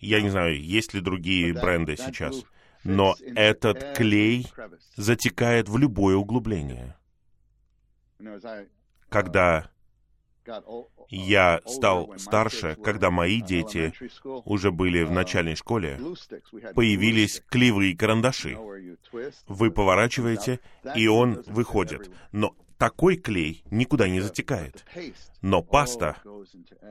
Я 0.00 0.22
не 0.22 0.30
знаю, 0.30 0.60
есть 0.60 0.94
ли 0.94 1.00
другие 1.00 1.52
бренды 1.52 1.96
сейчас, 1.96 2.44
но 2.84 3.14
этот 3.20 3.94
клей 3.96 4.46
затекает 4.96 5.68
в 5.68 5.76
любое 5.76 6.16
углубление. 6.16 6.96
Когда 9.08 9.70
Я 11.08 11.60
стал 11.66 12.14
старше, 12.18 12.76
когда 12.82 13.10
мои 13.10 13.40
дети 13.40 13.92
уже 14.44 14.70
были 14.70 15.02
в 15.02 15.10
начальной 15.10 15.56
школе. 15.56 16.00
Появились 16.74 17.42
клевые 17.48 17.96
карандаши. 17.96 18.56
Вы 19.46 19.70
поворачиваете, 19.70 20.60
и 20.94 21.06
он 21.06 21.42
выходит. 21.46 22.10
Но 22.32 22.54
такой 22.78 23.16
клей 23.16 23.64
никуда 23.70 24.08
не 24.08 24.20
затекает. 24.20 24.84
Но 25.42 25.62
паста, 25.62 26.16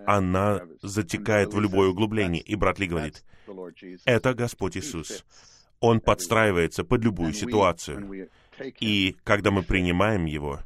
она 0.05 0.61
затекает 0.81 1.53
в 1.53 1.59
любое 1.59 1.89
углубление. 1.89 2.41
И 2.41 2.55
брат 2.55 2.79
Ли 2.79 2.87
говорит, 2.87 3.23
это 4.05 4.33
Господь 4.33 4.77
Иисус. 4.77 5.25
Он 5.79 5.99
подстраивается 5.99 6.83
под 6.83 7.03
любую 7.03 7.33
ситуацию. 7.33 8.29
И 8.79 9.15
когда 9.23 9.51
мы 9.51 9.63
принимаем 9.63 10.25
Его, 10.25 10.61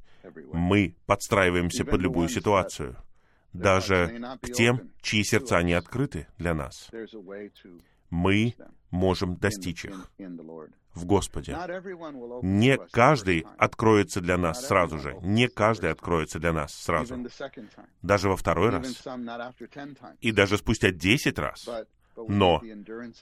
мы 0.53 0.95
подстраиваемся 1.05 1.85
под 1.85 2.01
любую 2.01 2.29
ситуацию, 2.29 2.95
даже 3.53 4.37
к 4.41 4.51
тем, 4.51 4.91
чьи 5.01 5.23
сердца 5.23 5.61
не 5.63 5.73
открыты 5.73 6.27
для 6.37 6.53
нас. 6.53 6.89
Мы 8.09 8.55
можем 8.91 9.37
достичь 9.37 9.85
их 9.85 10.11
в 10.93 11.05
Господе. 11.05 11.57
Не 12.41 12.77
каждый 12.91 13.45
откроется 13.57 14.21
для 14.21 14.37
нас 14.37 14.65
сразу 14.65 14.97
же. 14.97 15.17
Не 15.21 15.47
каждый 15.47 15.91
откроется 15.91 16.39
для 16.39 16.53
нас 16.53 16.73
сразу. 16.73 17.15
Даже 18.01 18.29
во 18.29 18.35
второй 18.35 18.69
раз. 18.69 19.03
И 20.21 20.31
даже 20.31 20.57
спустя 20.57 20.91
десять 20.91 21.39
раз. 21.39 21.69
Но 22.15 22.61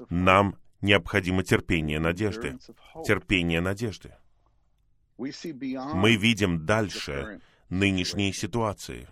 нам 0.09 0.55
необходимо 0.81 1.43
терпение 1.43 1.99
надежды. 1.99 2.57
Терпение 3.05 3.61
надежды. 3.61 4.15
Мы 5.17 6.15
видим 6.15 6.65
дальше 6.65 7.41
нынешней 7.69 8.33
ситуации. 8.33 9.07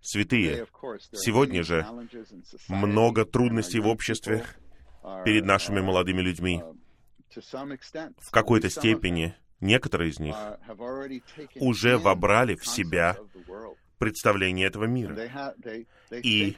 Святые, 0.00 0.66
сегодня 1.12 1.62
же 1.62 1.86
много 2.68 3.24
трудностей 3.24 3.78
в 3.78 3.86
обществе 3.86 4.44
перед 5.24 5.44
нашими 5.44 5.80
молодыми 5.80 6.20
людьми. 6.20 6.62
В 7.34 8.30
какой-то 8.30 8.68
степени 8.68 9.34
некоторые 9.60 10.10
из 10.10 10.18
них 10.18 10.36
уже 11.56 11.98
вобрали 11.98 12.56
в 12.56 12.66
себя 12.66 13.16
представление 13.98 14.66
этого 14.66 14.84
мира. 14.84 15.54
И 16.10 16.56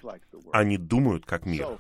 они 0.53 0.79
думают 0.79 1.27
как 1.27 1.45
мир. 1.45 1.79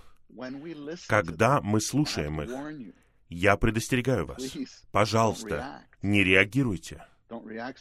Когда 1.08 1.60
мы 1.62 1.80
слушаем 1.80 2.42
их, 2.42 2.94
я 3.28 3.56
предостерегаю 3.56 4.26
вас. 4.26 4.42
Пожалуйста, 4.90 5.82
не 6.02 6.22
реагируйте. 6.24 7.04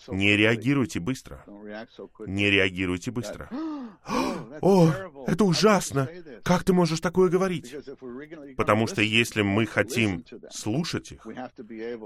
Не 0.08 0.36
реагируйте 0.36 1.00
быстро. 1.00 1.44
Не 2.26 2.50
реагируйте 2.50 3.12
быстро. 3.12 3.50
О, 4.62 4.92
это 5.28 5.44
ужасно! 5.44 6.10
Как 6.44 6.64
ты 6.64 6.74
можешь 6.74 7.00
такое 7.00 7.30
говорить? 7.30 7.76
Потому 8.58 8.88
что 8.88 9.02
если 9.02 9.42
мы 9.42 9.66
хотим 9.66 10.24
слушать 10.50 11.12
их, 11.12 11.26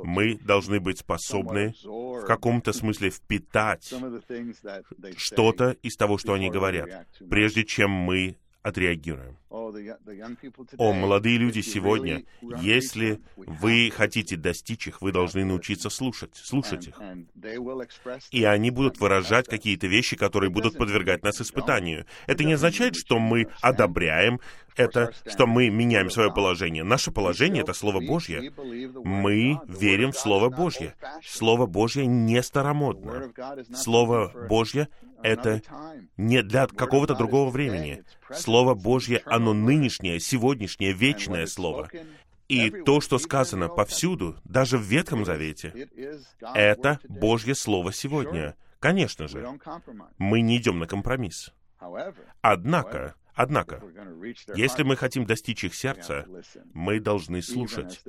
мы 0.03 0.37
должны 0.39 0.79
быть 0.79 0.99
способны 0.99 1.73
в 1.83 2.25
каком-то 2.25 2.73
смысле 2.77 3.09
впитать 3.09 3.93
что-то 5.15 5.71
из 5.81 5.95
того, 5.95 6.17
что 6.17 6.33
они 6.33 6.49
говорят, 6.49 7.07
прежде 7.29 7.63
чем 7.63 7.91
мы 7.91 8.37
отреагируем. 8.67 9.37
О, 9.49 10.93
молодые 10.93 11.37
люди 11.37 11.61
сегодня, 11.61 12.23
если 12.41 13.21
вы 13.35 13.91
хотите 13.95 14.35
достичь 14.35 14.87
их, 14.87 15.01
вы 15.01 15.11
должны 15.11 15.45
научиться 15.45 15.89
слушать, 15.89 16.35
слушать 16.35 16.87
их. 16.87 17.01
И 18.31 18.43
они 18.43 18.71
будут 18.71 18.99
выражать 18.99 19.47
какие-то 19.47 19.87
вещи, 19.87 20.15
которые 20.15 20.49
будут 20.49 20.77
подвергать 20.77 21.23
нас 21.23 21.41
испытанию. 21.41 22.05
Это 22.27 22.43
не 22.43 22.53
означает, 22.53 22.95
что 22.95 23.19
мы 23.19 23.47
одобряем 23.61 24.39
это, 24.77 25.11
что 25.25 25.47
мы 25.47 25.69
меняем 25.69 26.09
свое 26.09 26.31
положение. 26.31 26.83
Наше 26.83 27.11
положение— 27.11 27.63
это 27.63 27.73
Слово 27.73 27.99
Божье. 27.99 28.51
Мы 29.03 29.59
верим 29.67 30.11
в 30.11 30.17
Слово 30.17 30.49
Божье. 30.49 30.95
Слово 31.25 31.65
Божье 31.65 32.05
не 32.05 32.41
старомодно. 32.43 33.33
Слово 33.73 34.31
Божье— 34.47 34.87
это 35.23 35.61
не 36.15 36.43
для 36.43 36.67
какого-то 36.67 37.15
другого 37.15 37.49
времени. 37.49 38.03
Слово 38.33 38.73
Божье, 38.73 39.21
оно 39.25 39.53
нынешнее, 39.53 40.19
сегодняшнее, 40.19 40.93
вечное 40.93 41.45
Слово. 41.47 41.89
И 42.47 42.69
то, 42.69 43.01
что 43.01 43.19
сказано 43.19 43.67
повсюду, 43.67 44.37
даже 44.45 44.77
в 44.77 44.83
Ветхом 44.83 45.25
Завете, 45.25 45.89
это 46.53 46.99
Божье 47.07 47.55
Слово 47.55 47.91
сегодня. 47.91 48.55
Конечно 48.79 49.27
же, 49.27 49.45
мы 50.17 50.41
не 50.41 50.57
идем 50.57 50.79
на 50.79 50.87
компромисс. 50.87 51.53
Однако, 52.41 53.15
Однако, 53.37 53.83
если 54.55 54.81
мы 54.81 54.95
хотим 54.95 55.25
достичь 55.27 55.63
их 55.63 55.75
сердца, 55.75 56.25
мы 56.73 56.99
должны 56.99 57.43
слушать, 57.43 58.03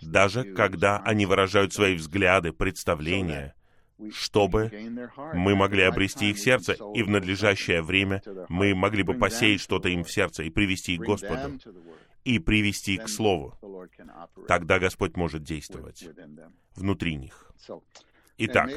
даже 0.00 0.54
когда 0.54 1.00
они 1.00 1.26
выражают 1.26 1.74
свои 1.74 1.94
взгляды, 1.96 2.54
представления, 2.54 3.54
чтобы 4.12 4.70
мы 5.34 5.54
могли 5.54 5.82
обрести 5.82 6.30
их 6.30 6.38
сердце, 6.38 6.76
и 6.94 7.02
в 7.02 7.08
надлежащее 7.08 7.82
время 7.82 8.22
мы 8.48 8.74
могли 8.74 9.02
бы 9.02 9.14
посеять 9.14 9.60
что-то 9.60 9.88
им 9.88 10.04
в 10.04 10.10
сердце 10.10 10.44
и 10.44 10.50
привести 10.50 10.94
их 10.94 11.00
к 11.00 11.04
Господу, 11.04 11.58
и 12.24 12.38
привести 12.38 12.96
к 12.98 13.08
Слову. 13.08 13.58
Тогда 14.46 14.78
Господь 14.78 15.16
может 15.16 15.42
действовать 15.42 16.08
внутри 16.74 17.16
них. 17.16 17.50
Итак, 18.42 18.70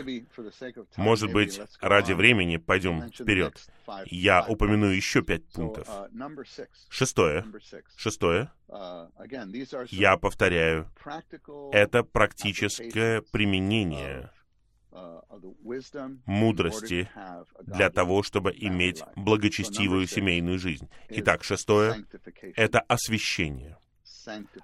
может 0.98 1.32
быть, 1.32 1.62
ради 1.80 2.12
времени 2.12 2.58
пойдем 2.58 3.10
вперед. 3.10 3.66
Я 4.08 4.46
упомяну 4.46 4.88
еще 4.88 5.22
пять 5.22 5.46
пунктов. 5.54 5.88
Шестое. 6.90 7.46
Шестое. 7.96 8.52
Я 9.90 10.18
повторяю, 10.18 10.90
это 11.72 12.04
практическое 12.04 13.22
применение 13.22 14.32
мудрости 16.26 17.10
для 17.62 17.90
того, 17.90 18.24
чтобы 18.24 18.52
иметь 18.52 19.02
благочестивую 19.16 20.08
семейную 20.08 20.60
жизнь. 20.60 20.90
Итак, 21.10 21.44
шестое— 21.44 22.06
это 22.56 22.80
освящение. 22.82 23.78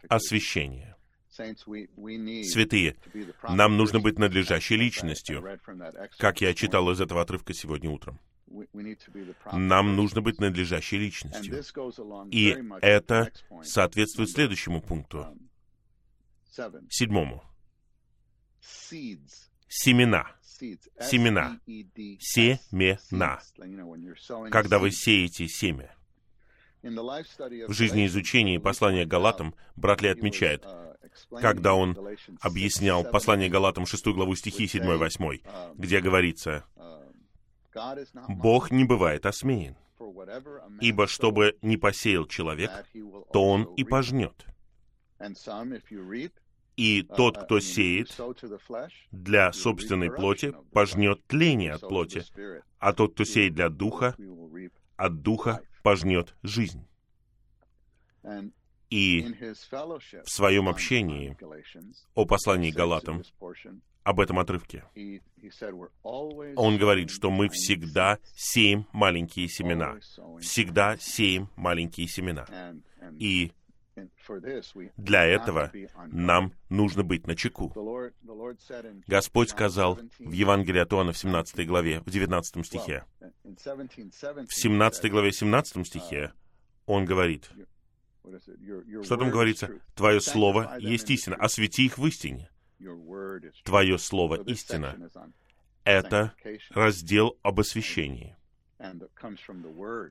Освящение. 0.07 0.95
Святые, 1.31 2.97
нам 3.47 3.77
нужно 3.77 3.99
быть 3.99 4.19
надлежащей 4.19 4.75
личностью, 4.75 5.45
как 6.17 6.41
я 6.41 6.53
читал 6.53 6.91
из 6.91 6.99
этого 6.99 7.21
отрывка 7.21 7.53
сегодня 7.53 7.89
утром. 7.89 8.19
Нам 9.53 9.95
нужно 9.95 10.21
быть 10.21 10.39
надлежащей 10.39 10.97
личностью. 10.97 11.63
И 12.31 12.57
это 12.81 13.31
соответствует 13.63 14.31
следующему 14.31 14.81
пункту, 14.81 15.37
um, 16.57 16.87
седьмому 16.89 17.43
семена. 19.69 20.27
Семена. 20.99 21.60
Семена. 22.19 23.39
Когда 24.51 24.79
вы 24.79 24.91
сеете 24.91 25.47
семя. 25.47 25.95
В 26.82 27.73
жизни 27.73 28.05
изучения 28.08 28.60
послания 28.60 29.05
Галатам 29.05 29.53
брат 29.75 30.01
Ли 30.01 30.10
отмечает, 30.10 30.65
когда 31.41 31.73
он 31.73 31.97
объяснял 32.41 33.03
послание 33.03 33.49
Галатам 33.49 33.86
6 33.86 34.08
главу 34.08 34.36
стихи 34.36 34.65
7-8, 34.65 35.75
где 35.75 35.99
говорится, 35.99 36.65
«Бог 38.27 38.71
не 38.71 38.86
бывает 38.86 39.25
осмеян, 39.25 39.75
ибо 40.79 41.08
чтобы 41.08 41.58
не 41.62 41.77
посеял 41.77 42.25
человек, 42.25 42.71
то 43.34 43.43
он 43.43 43.63
и 43.75 43.84
пожнет. 43.84 44.45
И 46.79 47.03
тот, 47.03 47.37
кто 47.37 47.59
сеет 47.59 48.17
для 49.11 49.51
собственной 49.51 50.09
плоти, 50.09 50.55
пожнет 50.71 51.21
тление 51.27 51.73
от 51.73 51.81
плоти, 51.81 52.23
а 52.77 52.93
тот, 52.93 53.15
кто 53.15 53.25
сеет 53.25 53.53
для 53.53 53.67
духа, 53.67 54.15
от 54.95 55.21
духа 55.21 55.61
пожнет 55.83 56.33
жизнь. 56.41 56.87
И 58.89 59.27
в 60.23 60.29
своем 60.29 60.69
общении 60.69 61.37
о 62.13 62.25
послании 62.25 62.71
Галатам, 62.71 63.23
об 64.03 64.21
этом 64.21 64.39
отрывке, 64.39 64.85
он 66.55 66.77
говорит, 66.77 67.09
что 67.09 67.30
мы 67.30 67.49
всегда 67.49 68.19
сеем 68.34 68.88
маленькие 68.93 69.49
семена. 69.49 69.97
Всегда 70.39 70.95
сеем 70.97 71.49
маленькие 71.57 72.07
семена. 72.07 72.47
И 73.19 73.51
для 74.97 75.26
этого 75.26 75.72
нам 76.08 76.54
нужно 76.70 77.04
быть 77.04 77.28
на 77.28 77.36
чеку. 77.36 77.74
Господь 79.08 79.50
сказал 79.50 80.00
в 80.20 80.32
Евангелии 80.32 80.80
от 80.80 80.93
Иоанна 80.93 81.14
в 81.14 81.18
17 81.18 81.68
главе, 81.68 82.02
в 82.02 82.10
19 82.10 82.66
стихе. 82.66 83.06
В 83.43 84.54
17 84.54 85.12
главе 85.12 85.32
17 85.32 85.88
стихе 85.88 86.34
Он 86.86 87.06
говорит, 87.06 87.50
что 89.04 89.18
там 89.18 89.32
говорится? 89.32 89.72
«Твое 89.95 90.22
слово 90.22 90.78
есть 90.80 91.10
истина, 91.10 91.36
освети 91.36 91.86
их 91.86 91.97
в 91.97 92.06
истине». 92.06 92.50
Твое 93.64 93.97
слово 93.97 94.43
истина. 94.43 95.10
Это 95.84 96.34
раздел 96.70 97.38
об 97.41 97.60
освящении. 97.60 98.38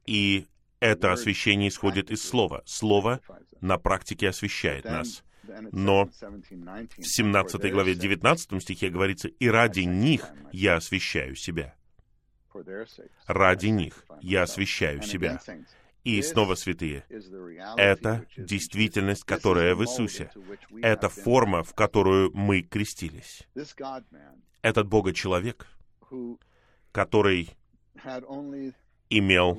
И 0.07 0.47
это 0.81 1.13
освящение 1.13 1.69
исходит 1.69 2.11
из 2.11 2.23
Слова. 2.23 2.63
Слово 2.67 3.21
на 3.61 3.79
практике 3.79 4.29
освящает 4.29 4.85
нас. 4.85 5.25
Но 5.73 6.07
в 6.07 7.03
17 7.03 7.73
главе 7.73 7.95
19 7.95 8.63
стихе 8.63 8.91
говорится, 8.91 9.29
«И 9.29 9.49
ради 9.49 9.81
них 9.81 10.29
я 10.53 10.77
освящаю 10.77 11.35
себя». 11.37 11.75
Ради 13.27 13.67
них 13.67 14.05
я 14.21 14.43
освящаю 14.43 15.03
себя. 15.03 15.41
И 16.05 16.23
снова 16.23 16.55
святые. 16.55 17.05
Это 17.77 18.25
действительность, 18.37 19.25
которая 19.25 19.75
в 19.75 19.83
Иисусе. 19.83 20.31
Это 20.83 21.09
форма, 21.09 21.63
в 21.63 21.75
которую 21.75 22.31
мы 22.35 22.63
крестились. 22.63 23.47
Этот 24.63 24.87
Бога-человек, 24.87 25.67
который 26.93 27.51
имел 29.11 29.59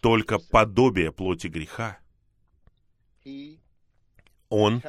только 0.00 0.38
подобие 0.38 1.12
плоти 1.12 1.48
греха, 1.48 1.98
он 4.48 4.82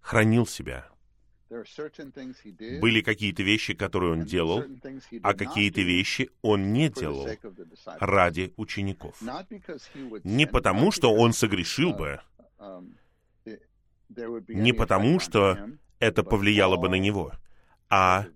хранил 0.00 0.46
себя. 0.46 0.88
Были 2.80 3.00
какие-то 3.00 3.42
вещи, 3.42 3.74
которые 3.74 4.12
он 4.12 4.24
делал, 4.24 4.64
а 5.22 5.34
какие-то 5.34 5.82
вещи 5.82 6.30
он 6.42 6.72
не 6.72 6.88
делал 6.88 7.28
ради 8.00 8.52
учеников. 8.56 9.22
Не 10.24 10.46
потому, 10.46 10.90
что 10.90 11.14
он 11.14 11.32
согрешил 11.32 11.92
бы, 11.92 12.20
не 14.48 14.72
потому, 14.72 15.20
что 15.20 15.58
это 16.00 16.22
повлияло 16.22 16.76
бы 16.76 16.88
на 16.88 16.96
него, 16.96 17.32
а 17.90 18.26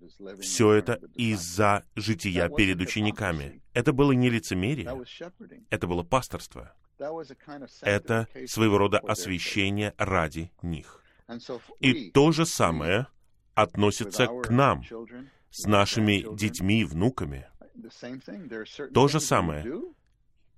все 0.41 0.73
это 0.73 0.99
из-за 1.15 1.83
жития 1.95 2.49
перед 2.49 2.79
учениками. 2.79 3.61
Это 3.73 3.93
было 3.93 4.11
не 4.11 4.29
лицемерие, 4.29 5.03
это 5.69 5.87
было 5.87 6.03
пасторство. 6.03 6.73
Это 7.81 8.27
своего 8.47 8.77
рода 8.77 8.99
освящение 8.99 9.93
ради 9.97 10.51
них. 10.61 11.01
И 11.79 12.11
то 12.11 12.31
же 12.31 12.45
самое 12.45 13.07
относится 13.53 14.27
к 14.27 14.49
нам, 14.49 14.83
с 15.49 15.65
нашими 15.65 16.25
детьми 16.35 16.81
и 16.81 16.85
внуками. 16.85 17.47
То 18.93 19.07
же 19.07 19.19
самое. 19.19 19.65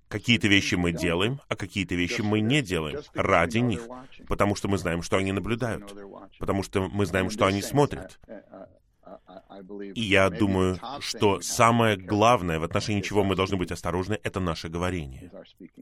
Какие-то 0.08 0.46
вещи 0.46 0.74
мы 0.74 0.92
делаем, 0.92 1.40
а 1.48 1.56
какие-то 1.56 1.94
вещи 1.94 2.20
мы 2.20 2.40
не 2.40 2.60
делаем 2.60 3.00
ради 3.14 3.58
них, 3.58 3.88
потому 4.28 4.54
что 4.54 4.68
мы 4.68 4.76
знаем, 4.76 5.02
что 5.02 5.16
они 5.16 5.32
наблюдают, 5.32 5.94
потому 6.38 6.62
что 6.62 6.88
мы 6.88 7.06
знаем, 7.06 7.30
что 7.30 7.46
они 7.46 7.62
смотрят. 7.62 8.20
И 9.94 10.00
я 10.00 10.30
думаю, 10.30 10.78
что 11.00 11.40
самое 11.40 11.96
главное, 11.96 12.58
в 12.58 12.64
отношении 12.64 13.02
чего 13.02 13.24
мы 13.24 13.36
должны 13.36 13.56
быть 13.56 13.72
осторожны, 13.72 14.18
это 14.22 14.40
наше 14.40 14.68
говорение. 14.68 15.30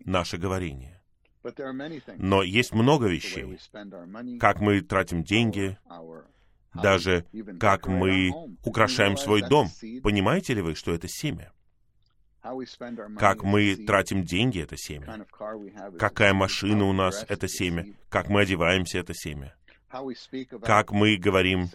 Наше 0.05 0.39
говорение. 0.39 1.01
Но 2.19 2.43
есть 2.43 2.73
много 2.73 3.07
вещей. 3.07 3.59
Как 4.39 4.61
мы 4.61 4.81
тратим 4.83 5.23
деньги, 5.23 5.79
даже 6.75 7.25
как 7.59 7.87
мы 7.87 8.31
украшаем 8.65 9.17
свой 9.17 9.43
дом. 9.43 9.69
Понимаете 10.03 10.55
ли 10.55 10.63
вы, 10.63 10.75
что 10.75 10.93
это 10.93 11.09
семя? 11.09 11.53
Как 13.19 13.43
мы 13.43 13.77
тратим 13.77 14.25
деньги— 14.25 14.61
это 14.63 14.77
семя. 14.77 15.27
Какая 15.99 16.33
машина 16.33 16.85
у 16.85 16.93
нас— 16.93 17.25
это 17.29 17.49
семя. 17.49 17.85
Как 18.09 18.29
мы 18.29 18.43
одеваемся— 18.43 18.99
это 19.01 19.13
семя. 19.15 19.55
Как 20.63 20.93
мы 20.93 21.17
говорим 21.17 21.69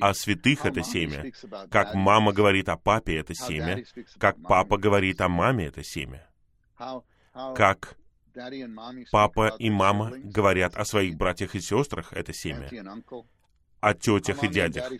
о 0.00 0.14
святых— 0.14 0.64
это 0.64 0.82
семя. 0.82 1.30
Как 1.70 1.94
мама 1.94 2.32
говорит 2.32 2.68
о 2.68 2.76
папе— 2.76 3.16
это 3.18 3.34
семя. 3.34 3.84
Как 4.18 4.40
папа 4.42 4.78
говорит 4.78 5.20
о 5.20 5.28
маме— 5.28 5.66
это 5.66 5.84
семя. 5.84 6.26
Как 7.54 7.96
папа 9.12 9.54
и 9.58 9.70
мама 9.70 10.12
говорят 10.16 10.74
о 10.76 10.84
своих 10.84 11.16
братьях 11.16 11.54
и 11.54 11.60
сестрах— 11.60 12.12
это 12.14 12.32
семя. 12.32 12.70
О 13.80 13.92
тетях 13.92 14.42
и 14.42 14.48
дядях. 14.48 14.90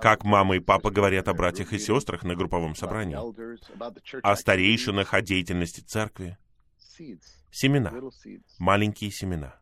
Как 0.00 0.24
мама 0.24 0.56
и 0.56 0.60
папа 0.60 0.90
говорят 0.90 1.28
о 1.28 1.34
братьях 1.34 1.74
и 1.74 1.78
сестрах 1.78 2.22
на 2.22 2.34
групповом 2.34 2.74
собрании. 2.74 3.18
О 4.22 4.36
старейшинах, 4.36 5.12
о 5.12 5.20
деятельности 5.20 5.80
церкви. 5.80 6.38
Семена. 7.50 7.92
Маленькие 8.58 9.10
семена. 9.10 9.59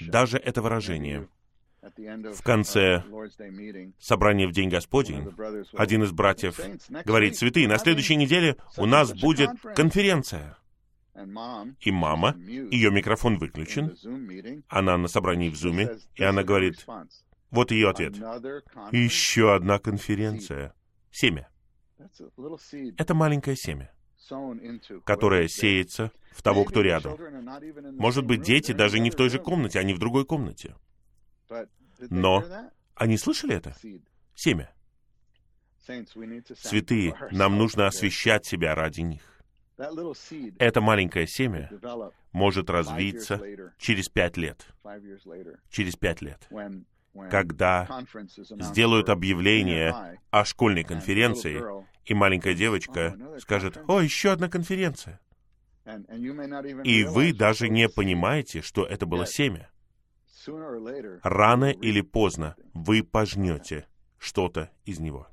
Даже 0.00 0.38
это 0.38 0.62
выражение 0.62 1.28
в 1.82 2.42
конце 2.42 3.02
собрания 3.98 4.46
в 4.46 4.52
День 4.52 4.68
Господень, 4.68 5.28
один 5.76 6.04
из 6.04 6.12
братьев 6.12 6.60
говорит, 7.04 7.36
«Святые, 7.36 7.68
на 7.68 7.78
следующей 7.78 8.16
неделе 8.16 8.56
у 8.76 8.86
нас 8.86 9.12
будет 9.12 9.50
конференция». 9.74 10.56
И 11.80 11.90
мама, 11.90 12.34
ее 12.38 12.90
микрофон 12.90 13.38
выключен, 13.38 13.96
она 14.68 14.96
на 14.96 15.08
собрании 15.08 15.50
в 15.50 15.56
Зуме, 15.56 15.98
и 16.14 16.22
она 16.22 16.42
говорит, 16.42 16.86
вот 17.50 17.70
ее 17.70 17.90
ответ. 17.90 18.16
Еще 18.92 19.54
одна 19.54 19.78
конференция. 19.78 20.74
Семя. 21.10 21.50
Это 22.96 23.12
маленькое 23.12 23.56
семя 23.56 23.92
которое 25.04 25.48
сеется 25.48 26.12
в 26.32 26.42
того, 26.42 26.64
кто 26.64 26.80
рядом. 26.82 27.18
Может 27.98 28.24
быть, 28.24 28.42
дети 28.42 28.72
даже 28.72 29.00
не 29.00 29.10
в 29.10 29.14
той 29.14 29.28
же 29.28 29.38
комнате, 29.38 29.78
они 29.78 29.94
в 29.94 29.98
другой 29.98 30.24
комнате. 30.24 30.74
Но 32.10 32.44
они 32.94 33.16
слышали 33.16 33.54
это? 33.54 33.74
Семя. 34.34 34.72
Святые, 36.56 37.16
нам 37.32 37.58
нужно 37.58 37.86
освещать 37.86 38.46
себя 38.46 38.74
ради 38.74 39.00
них. 39.00 39.22
Это 40.58 40.80
маленькое 40.80 41.26
семя 41.26 41.70
может 42.30 42.70
развиться 42.70 43.40
через 43.78 44.08
пять 44.08 44.36
лет. 44.36 44.66
Через 45.70 45.96
пять 45.96 46.22
лет 46.22 46.48
когда 47.30 47.88
сделают 48.40 49.08
объявление 49.08 50.18
о 50.30 50.44
школьной 50.44 50.84
конференции, 50.84 51.62
и 52.04 52.14
маленькая 52.14 52.54
девочка 52.54 53.16
скажет, 53.38 53.78
«О, 53.88 54.00
еще 54.00 54.32
одна 54.32 54.48
конференция». 54.48 55.20
И 56.84 57.04
вы 57.04 57.32
даже 57.32 57.68
не 57.68 57.88
понимаете, 57.88 58.62
что 58.62 58.84
это 58.84 59.06
было 59.06 59.26
семя. 59.26 59.68
Рано 61.22 61.70
или 61.70 62.00
поздно 62.00 62.56
вы 62.72 63.02
пожнете 63.02 63.86
что-то 64.18 64.70
из 64.84 65.00
него. 65.00 65.28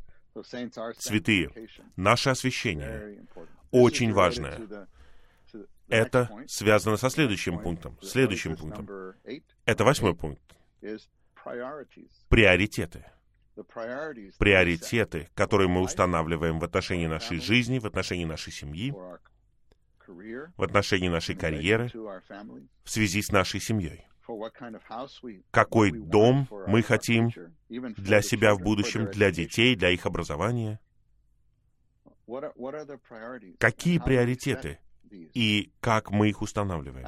Святые, 0.97 1.51
наше 1.95 2.29
освящение 2.29 3.25
очень 3.71 4.13
важное. 4.13 4.87
Это 5.87 6.29
связано 6.47 6.97
со 6.97 7.09
следующим 7.09 7.59
пунктом. 7.59 7.97
Следующим 8.01 8.55
пунктом. 8.55 8.87
Это 9.65 9.83
восьмой 9.83 10.15
пункт 10.15 10.41
приоритеты. 12.29 13.05
Приоритеты, 14.37 15.29
которые 15.33 15.67
мы 15.67 15.81
устанавливаем 15.81 16.59
в 16.59 16.63
отношении 16.63 17.07
нашей 17.07 17.39
жизни, 17.39 17.79
в 17.79 17.85
отношении 17.85 18.25
нашей 18.25 18.53
семьи, 18.53 18.93
в 20.07 20.63
отношении 20.63 21.09
нашей 21.09 21.35
карьеры, 21.35 21.89
в 22.83 22.89
связи 22.89 23.21
с 23.21 23.31
нашей 23.31 23.59
семьей. 23.59 24.05
Какой 25.51 25.91
дом 25.91 26.47
мы 26.67 26.83
хотим 26.83 27.31
для 27.67 28.21
себя 28.21 28.53
в 28.53 28.59
будущем, 28.59 29.09
для 29.11 29.31
детей, 29.31 29.75
для 29.75 29.89
их 29.89 30.05
образования? 30.05 30.79
Какие 33.57 33.97
приоритеты 33.97 34.79
и 35.11 35.71
как 35.79 36.11
мы 36.11 36.29
их 36.29 36.41
устанавливаем? 36.41 37.07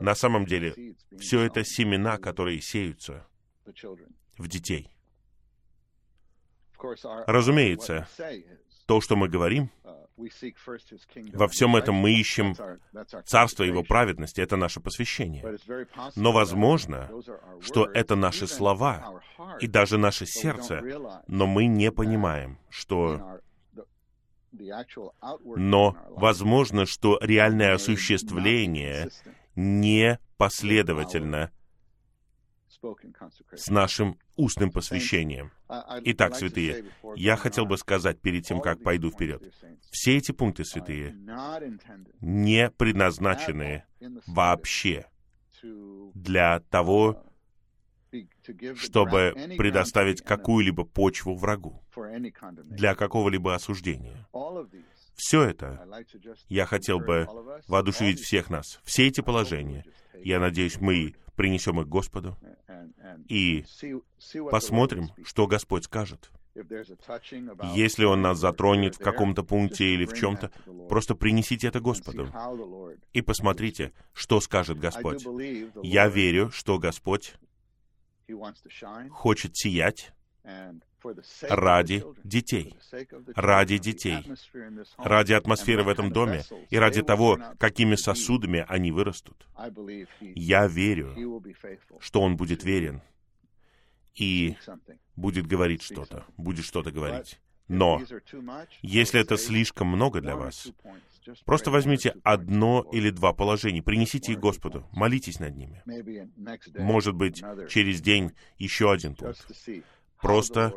На 0.00 0.14
самом 0.14 0.46
деле, 0.46 0.96
все 1.18 1.42
это 1.42 1.64
семена, 1.64 2.16
которые 2.16 2.60
сеются 2.62 3.26
в 4.38 4.48
детей. 4.48 4.90
Разумеется, 7.26 8.08
то, 8.86 9.00
что 9.00 9.16
мы 9.16 9.28
говорим, 9.28 9.70
во 11.32 11.48
всем 11.48 11.76
этом 11.76 11.94
мы 11.94 12.12
ищем 12.12 12.54
Царство 13.24 13.64
Его 13.64 13.82
праведности, 13.82 14.40
это 14.40 14.56
наше 14.56 14.80
посвящение. 14.80 15.58
Но 16.16 16.32
возможно, 16.32 17.10
что 17.60 17.86
это 17.86 18.14
наши 18.16 18.46
слова 18.46 19.20
и 19.60 19.66
даже 19.66 19.98
наше 19.98 20.26
сердце, 20.26 20.82
но 21.26 21.46
мы 21.46 21.66
не 21.66 21.90
понимаем, 21.90 22.58
что... 22.68 23.40
Но 25.56 25.96
возможно, 26.10 26.84
что 26.84 27.18
реальное 27.22 27.74
осуществление 27.74 29.08
не 29.56 30.18
последовательно 30.36 31.50
с 33.54 33.68
нашим 33.70 34.18
устным 34.36 34.70
посвящением. 34.70 35.52
Итак, 36.04 36.34
святые, 36.34 36.84
я 37.16 37.36
хотел 37.36 37.66
бы 37.66 37.78
сказать 37.78 38.20
перед 38.20 38.44
тем, 38.44 38.60
как 38.60 38.82
пойду 38.82 39.10
вперед. 39.10 39.42
Все 39.90 40.16
эти 40.16 40.32
пункты, 40.32 40.64
святые, 40.64 41.16
не 42.20 42.70
предназначены 42.70 43.84
вообще 44.26 45.06
для 46.14 46.60
того, 46.60 47.24
чтобы 48.74 49.34
предоставить 49.56 50.22
какую-либо 50.22 50.84
почву 50.84 51.34
врагу 51.34 51.82
для 52.64 52.94
какого-либо 52.94 53.54
осуждения. 53.54 54.26
Все 55.14 55.42
это 55.44 55.86
я 56.48 56.66
хотел 56.66 56.98
бы 56.98 57.26
воодушевить 57.68 58.20
всех 58.20 58.50
нас. 58.50 58.80
Все 58.84 59.06
эти 59.06 59.20
положения, 59.20 59.84
я 60.14 60.40
надеюсь, 60.40 60.80
мы 60.80 61.14
принесем 61.36 61.80
их 61.80 61.88
Господу 61.88 62.36
и 63.28 63.64
посмотрим, 64.50 65.10
что 65.24 65.46
Господь 65.46 65.84
скажет. 65.84 66.30
Если 67.74 68.04
Он 68.04 68.20
нас 68.20 68.38
затронет 68.38 68.96
в 68.96 68.98
каком-то 68.98 69.42
пункте 69.42 69.94
или 69.94 70.04
в 70.04 70.12
чем-то, 70.12 70.50
просто 70.88 71.14
принесите 71.14 71.68
это 71.68 71.80
Господу 71.80 72.28
и 73.12 73.22
посмотрите, 73.22 73.92
что 74.12 74.40
скажет 74.40 74.78
Господь. 74.78 75.24
Я 75.82 76.08
верю, 76.08 76.50
что 76.50 76.78
Господь 76.78 77.34
хочет 79.10 79.56
сиять 79.56 80.12
ради 81.42 82.04
детей, 82.24 82.76
ради 83.34 83.78
детей, 83.78 84.24
ради 84.98 85.32
атмосферы 85.32 85.84
в 85.84 85.88
этом 85.88 86.12
доме 86.12 86.42
и 86.70 86.76
ради 86.76 87.02
того, 87.02 87.38
какими 87.58 87.94
сосудами 87.94 88.64
они 88.68 88.92
вырастут. 88.92 89.46
Я 90.20 90.66
верю, 90.66 91.42
что 92.00 92.20
Он 92.20 92.36
будет 92.36 92.64
верен 92.64 93.02
и 94.14 94.56
будет 95.16 95.46
говорить 95.46 95.82
что-то, 95.82 96.24
будет 96.36 96.64
что-то 96.64 96.90
говорить. 96.90 97.40
Но 97.68 98.02
если 98.82 99.20
это 99.20 99.36
слишком 99.38 99.86
много 99.86 100.20
для 100.20 100.36
вас, 100.36 100.68
просто 101.44 101.70
возьмите 101.70 102.14
одно 102.22 102.86
или 102.92 103.10
два 103.10 103.32
положения, 103.32 103.82
принесите 103.82 104.32
их 104.32 104.40
Господу, 104.40 104.86
молитесь 104.92 105.38
над 105.40 105.56
ними. 105.56 105.82
Может 106.78 107.14
быть, 107.14 107.42
через 107.70 108.00
день 108.00 108.32
еще 108.58 108.92
один 108.92 109.14
пункт. 109.14 109.46
Просто 110.22 110.72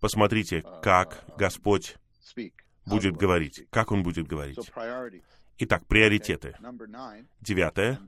посмотрите, 0.00 0.64
как 0.82 1.24
Господь 1.36 1.96
будет 2.86 3.16
говорить, 3.16 3.66
как 3.70 3.92
Он 3.92 4.02
будет 4.02 4.26
говорить. 4.26 4.58
Итак, 5.58 5.86
приоритеты. 5.86 6.56
Девятое. 7.40 8.00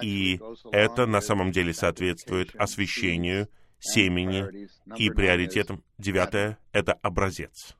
И 0.00 0.40
это 0.70 1.06
на 1.06 1.20
самом 1.20 1.50
деле 1.50 1.74
соответствует 1.74 2.54
освящению 2.56 3.48
семени 3.78 4.68
и 4.96 5.10
приоритетом. 5.10 5.84
Девятое— 5.98 6.58
это 6.72 6.94
образец. 6.94 7.76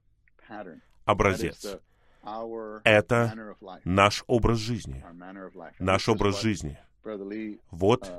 Образец. 1.04 1.78
Это 2.84 3.56
наш 3.84 4.24
образ 4.26 4.58
жизни. 4.58 5.04
Наш 5.78 6.08
образ 6.08 6.40
жизни. 6.42 6.78
Вот 7.70 8.12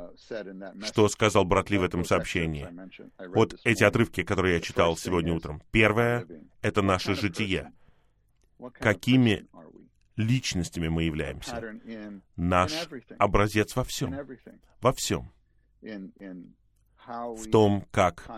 что 0.84 1.08
сказал 1.08 1.46
брат 1.46 1.70
Ли 1.70 1.78
в 1.78 1.84
этом 1.84 2.06
сообщении. 2.06 2.68
Вот 3.34 3.60
эти 3.64 3.84
отрывки, 3.84 4.24
которые 4.24 4.56
я 4.56 4.62
читал 4.62 4.98
сегодня 4.98 5.34
утром. 5.34 5.62
Первое— 5.72 6.28
это 6.62 6.82
наше 6.82 7.16
житие. 7.16 7.72
Какими 8.74 9.48
личностями 10.16 10.88
мы 10.88 11.04
являемся? 11.04 11.80
Наш 12.36 12.88
образец 13.18 13.76
во 13.76 13.84
всем. 13.84 14.16
Во 14.82 14.94
всем 14.94 15.32
в 15.84 17.50
том, 17.52 17.86
как 17.92 18.30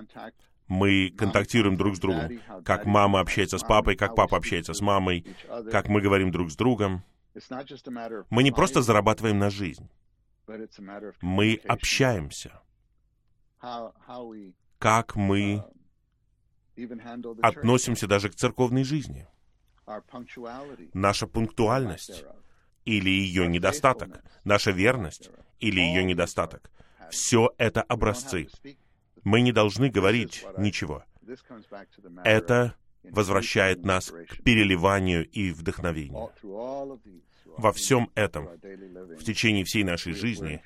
мы 0.68 1.14
контактируем 1.16 1.78
друг 1.78 1.96
с 1.96 2.00
другом, 2.00 2.39
как 2.64 2.86
мама 2.86 3.20
общается 3.20 3.58
с 3.58 3.64
папой, 3.64 3.96
как 3.96 4.16
папа 4.16 4.38
общается 4.38 4.74
с 4.74 4.82
мамой, 4.82 5.26
как 5.72 5.88
мы 5.88 6.02
говорим 6.02 6.32
друг 6.32 6.52
с 6.52 6.56
другом. 6.56 7.04
Мы 8.30 8.43
не 8.43 8.52
просто 8.52 8.82
зарабатываем 8.82 9.38
на 9.38 9.50
жизнь, 9.50 9.89
мы 11.22 11.62
общаемся. 11.68 12.62
Как 14.80 15.16
мы 15.16 15.64
относимся 17.41 18.08
даже 18.08 18.30
к 18.30 18.36
церковной 18.36 18.84
жизни. 18.84 19.28
Наша 20.93 21.28
пунктуальность 21.28 22.26
или 22.86 23.10
ее 23.10 23.48
недостаток, 23.48 24.24
наша 24.43 24.72
верность 24.72 25.30
или 25.60 25.80
ее 25.80 26.04
недостаток— 26.04 26.72
все 27.12 27.54
это 27.58 27.82
образцы. 27.82 28.48
Мы 29.24 29.41
не 29.41 29.52
должны 29.52 29.89
говорить 29.89 30.46
ничего. 30.58 31.04
Это 32.24 32.76
возвращает 33.04 33.84
нас 33.84 34.12
к 34.12 34.43
переливанию 34.43 35.28
и 35.30 35.52
вдохновению. 35.52 36.32
Во 37.58 37.72
всем 37.72 38.12
этом, 38.16 38.47
в 38.47 39.24
течение 39.24 39.64
всей 39.64 39.84
нашей 39.84 40.14
жизни, 40.14 40.62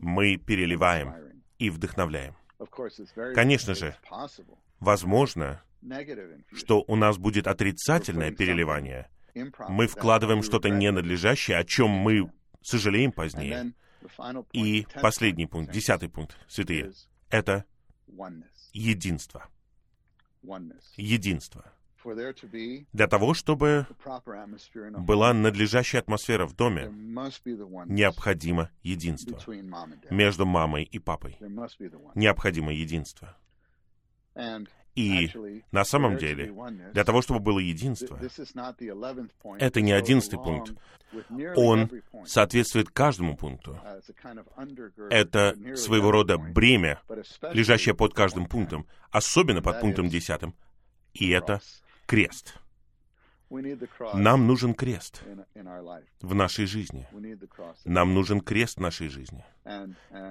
мы 0.00 0.36
переливаем 0.36 1.14
и 1.58 1.70
вдохновляем. 1.70 2.34
Конечно 3.34 3.74
же, 3.74 3.96
возможно, 4.78 5.62
что 6.52 6.84
у 6.86 6.96
нас 6.96 7.18
будет 7.18 7.46
отрицательное 7.46 8.30
переливание. 8.30 9.08
Мы 9.68 9.86
вкладываем 9.86 10.42
что-то 10.42 10.68
ненадлежащее, 10.68 11.56
о 11.56 11.64
чем 11.64 11.90
мы 11.90 12.30
сожалеем 12.62 13.12
позднее. 13.12 13.72
И 14.52 14.86
последний 15.00 15.46
пункт, 15.46 15.72
десятый 15.72 16.08
пункт, 16.08 16.36
святые, 16.48 16.92
это 17.28 17.64
единство. 18.72 19.48
Единство. 20.96 21.72
Для 22.92 23.06
того, 23.06 23.34
чтобы 23.34 23.86
была 24.98 25.32
надлежащая 25.32 26.00
атмосфера 26.00 26.46
в 26.46 26.54
доме, 26.54 26.88
необходимо 27.86 28.70
единство 28.82 29.38
между 30.10 30.46
мамой 30.46 30.84
и 30.84 30.98
папой. 30.98 31.36
Необходимо 32.14 32.72
единство. 32.72 33.36
И 34.96 35.30
на 35.70 35.84
самом 35.84 36.16
деле, 36.16 36.52
для 36.92 37.04
того, 37.04 37.22
чтобы 37.22 37.40
было 37.40 37.58
единство, 37.58 38.18
это 39.58 39.80
не 39.80 39.92
одиннадцатый 39.92 40.38
пункт. 40.38 40.74
Он 41.56 41.90
соответствует 42.26 42.90
каждому 42.90 43.36
пункту. 43.36 43.78
Это 45.10 45.56
своего 45.76 46.10
рода 46.10 46.38
бремя, 46.38 47.00
лежащее 47.52 47.94
под 47.94 48.14
каждым 48.14 48.46
пунктом, 48.46 48.86
особенно 49.10 49.62
под 49.62 49.80
пунктом 49.80 50.08
десятым. 50.08 50.54
И 51.12 51.30
это 51.30 51.60
крест. 52.10 52.58
Нам 54.14 54.46
нужен 54.46 54.74
крест 54.74 55.22
в 56.20 56.34
нашей 56.34 56.66
жизни. 56.66 57.06
Нам 57.84 58.14
нужен 58.14 58.40
крест 58.40 58.78
в 58.78 58.80
нашей 58.80 59.08
жизни. 59.08 59.44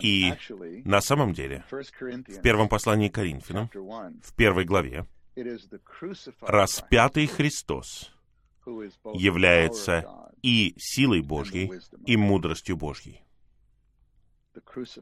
И 0.02 0.34
на 0.86 1.00
самом 1.02 1.34
деле, 1.34 1.64
в 1.70 2.42
первом 2.42 2.68
послании 2.68 3.08
к 3.08 3.16
Коринфянам, 3.16 3.70
в 4.24 4.34
первой 4.36 4.66
главе, 4.66 5.06
распятый 6.42 7.28
Христос 7.28 8.12
является 9.14 10.06
и 10.42 10.74
силой 10.78 11.22
Божьей, 11.22 11.72
и 12.06 12.18
мудростью 12.18 12.76
Божьей. 12.76 13.24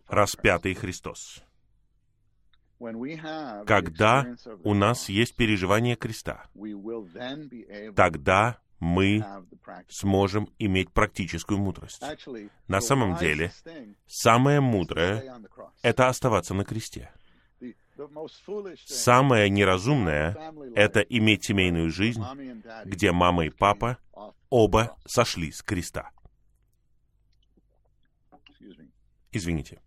Распятый 0.08 0.76
Христос. 0.76 1.44
Когда 3.66 4.26
у 4.64 4.74
нас 4.74 5.10
есть 5.10 5.36
переживание 5.36 5.96
креста, 5.96 6.46
тогда 7.96 8.60
мы 8.80 9.26
сможем 9.90 10.50
иметь 10.60 10.92
практическую 10.92 11.60
мудрость. 11.60 12.04
На 12.68 12.82
самом 12.82 13.18
деле, 13.18 13.52
самое 14.06 14.62
мудрое— 14.62 15.42
это 15.82 16.08
оставаться 16.08 16.54
на 16.54 16.64
кресте. 16.64 17.12
Самое 18.86 19.50
неразумное— 19.50 20.38
это 20.76 21.00
иметь 21.00 21.46
семейную 21.46 21.90
жизнь, 21.90 22.24
где 22.86 23.12
мама 23.12 23.46
и 23.46 23.50
папа 23.50 23.98
оба 24.50 24.96
сошли 25.06 25.52
с 25.52 25.64
креста. 25.64 26.12
Извините. 29.32 29.82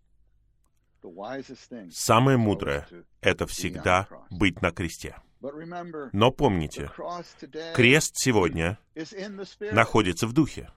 Самое 1.91 2.37
мудрое— 2.37 2.87
это 3.21 3.47
всегда 3.47 4.07
быть 4.29 4.61
на 4.61 4.71
кресте. 4.71 5.15
Но 6.13 6.31
помните, 6.31 6.91
крест 7.73 8.13
сегодня 8.15 8.77
находится 9.71 10.27
в 10.27 10.33
духе. 10.33 10.69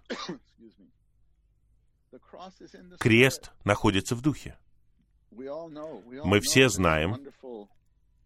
Крест 2.98 3.52
находится 3.64 4.14
в 4.14 4.22
духе. 4.22 4.58
Мы 5.30 6.40
все 6.40 6.68
знаем 6.68 7.18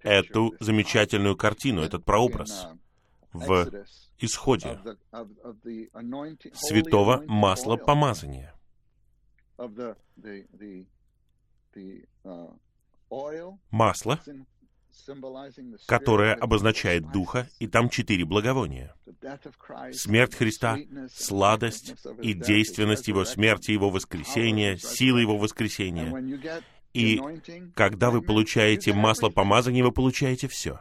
эту 0.01 0.55
замечательную 0.61 1.37
картину, 1.37 1.83
этот 1.83 2.05
прообраз 2.05 2.69
в 3.33 3.71
исходе 4.19 4.81
святого 6.55 7.25
масла 7.27 7.77
помазания 7.77 8.55
масло, 13.71 14.21
которое 15.87 16.35
обозначает 16.35 17.11
Духа, 17.11 17.49
и 17.59 17.67
там 17.67 17.89
четыре 17.89 18.25
благовония. 18.25 18.95
Смерть 19.93 20.35
Христа, 20.35 20.79
сладость 21.13 21.95
и 22.23 22.35
действенность 22.35 23.09
Его 23.09 23.25
смерти, 23.25 23.71
Его 23.71 23.91
воскресения, 23.91 24.77
сила 24.77 25.19
Его 25.19 25.39
воскресения. 25.39 26.13
И 26.95 27.21
когда 27.75 28.11
вы 28.11 28.23
получаете 28.23 28.93
масло 28.93 29.29
помазания, 29.29 29.85
вы 29.85 29.93
получаете 29.93 30.49
все. 30.49 30.81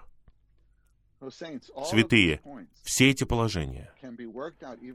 Святые, 1.86 2.42
все 2.84 3.10
эти 3.10 3.24
положения 3.24 3.92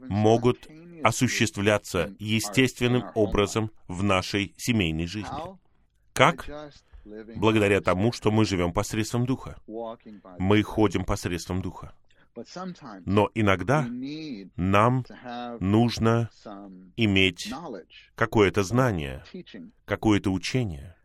могут 0.07 0.67
осуществляться 1.03 2.15
естественным 2.17 3.03
образом 3.13 3.71
в 3.87 4.03
нашей 4.03 4.53
семейной 4.57 5.05
жизни. 5.05 5.62
Как? 6.13 6.49
Благодаря 7.35 7.81
тому, 7.81 8.13
что 8.13 8.31
мы 8.31 8.45
живем 8.45 8.71
посредством 8.71 9.25
Духа. 9.25 9.57
Мы 10.37 10.63
ходим 10.63 11.03
посредством 11.03 11.61
Духа. 11.61 11.93
Но 13.05 13.29
иногда 13.35 13.85
нам 14.55 15.05
нужно 15.59 16.29
иметь 16.95 17.53
какое-то 18.15 18.63
знание, 18.63 19.23
какое-то 19.85 20.31
учение, 20.31 20.95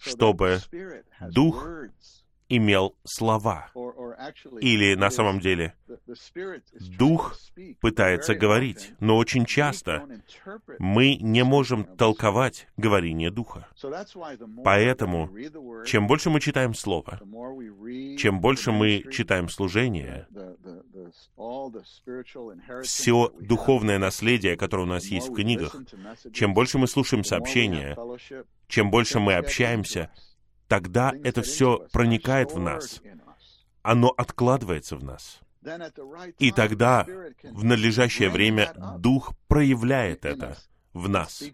чтобы 0.00 0.60
Дух 1.30 1.68
имел 2.48 2.94
слова. 3.04 3.70
Или 4.60 4.94
на 4.94 5.10
самом 5.10 5.40
деле 5.40 5.74
Дух 6.98 7.36
пытается 7.80 8.34
говорить, 8.34 8.92
но 9.00 9.16
очень 9.16 9.44
часто 9.44 10.06
мы 10.78 11.16
не 11.16 11.42
можем 11.44 11.84
толковать 11.84 12.68
говорение 12.76 13.30
Духа. 13.30 13.68
Поэтому, 14.62 15.30
чем 15.84 16.06
больше 16.06 16.30
мы 16.30 16.40
читаем 16.40 16.74
Слово, 16.74 17.20
чем 18.18 18.40
больше 18.40 18.72
мы 18.72 19.04
читаем 19.10 19.48
служение, 19.48 20.26
все 22.82 23.32
духовное 23.40 23.98
наследие, 23.98 24.56
которое 24.56 24.82
у 24.82 24.86
нас 24.86 25.06
есть 25.06 25.28
в 25.28 25.34
книгах, 25.34 25.76
чем 26.32 26.54
больше 26.54 26.78
мы 26.78 26.86
слушаем 26.86 27.24
сообщения, 27.24 27.96
чем 28.68 28.90
больше 28.90 29.20
мы 29.20 29.34
общаемся, 29.34 30.10
тогда 30.74 31.12
это 31.22 31.42
все 31.42 31.86
проникает 31.92 32.50
в 32.50 32.58
нас. 32.58 33.00
Оно 33.82 34.08
откладывается 34.08 34.96
в 34.96 35.04
нас. 35.04 35.40
И 36.40 36.50
тогда 36.50 37.06
в 37.44 37.64
надлежащее 37.64 38.28
время 38.28 38.74
Дух 38.98 39.34
проявляет 39.46 40.24
это 40.24 40.58
в 40.92 41.08
нас 41.08 41.44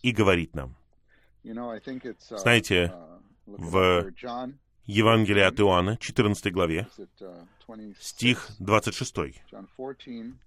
и 0.00 0.10
говорит 0.10 0.54
нам. 0.54 0.74
Знаете, 1.44 2.94
в 3.44 4.10
Евангелии 4.86 5.42
от 5.42 5.60
Иоанна, 5.60 5.98
14 5.98 6.50
главе, 6.50 6.88
стих 8.00 8.48
26, 8.58 9.14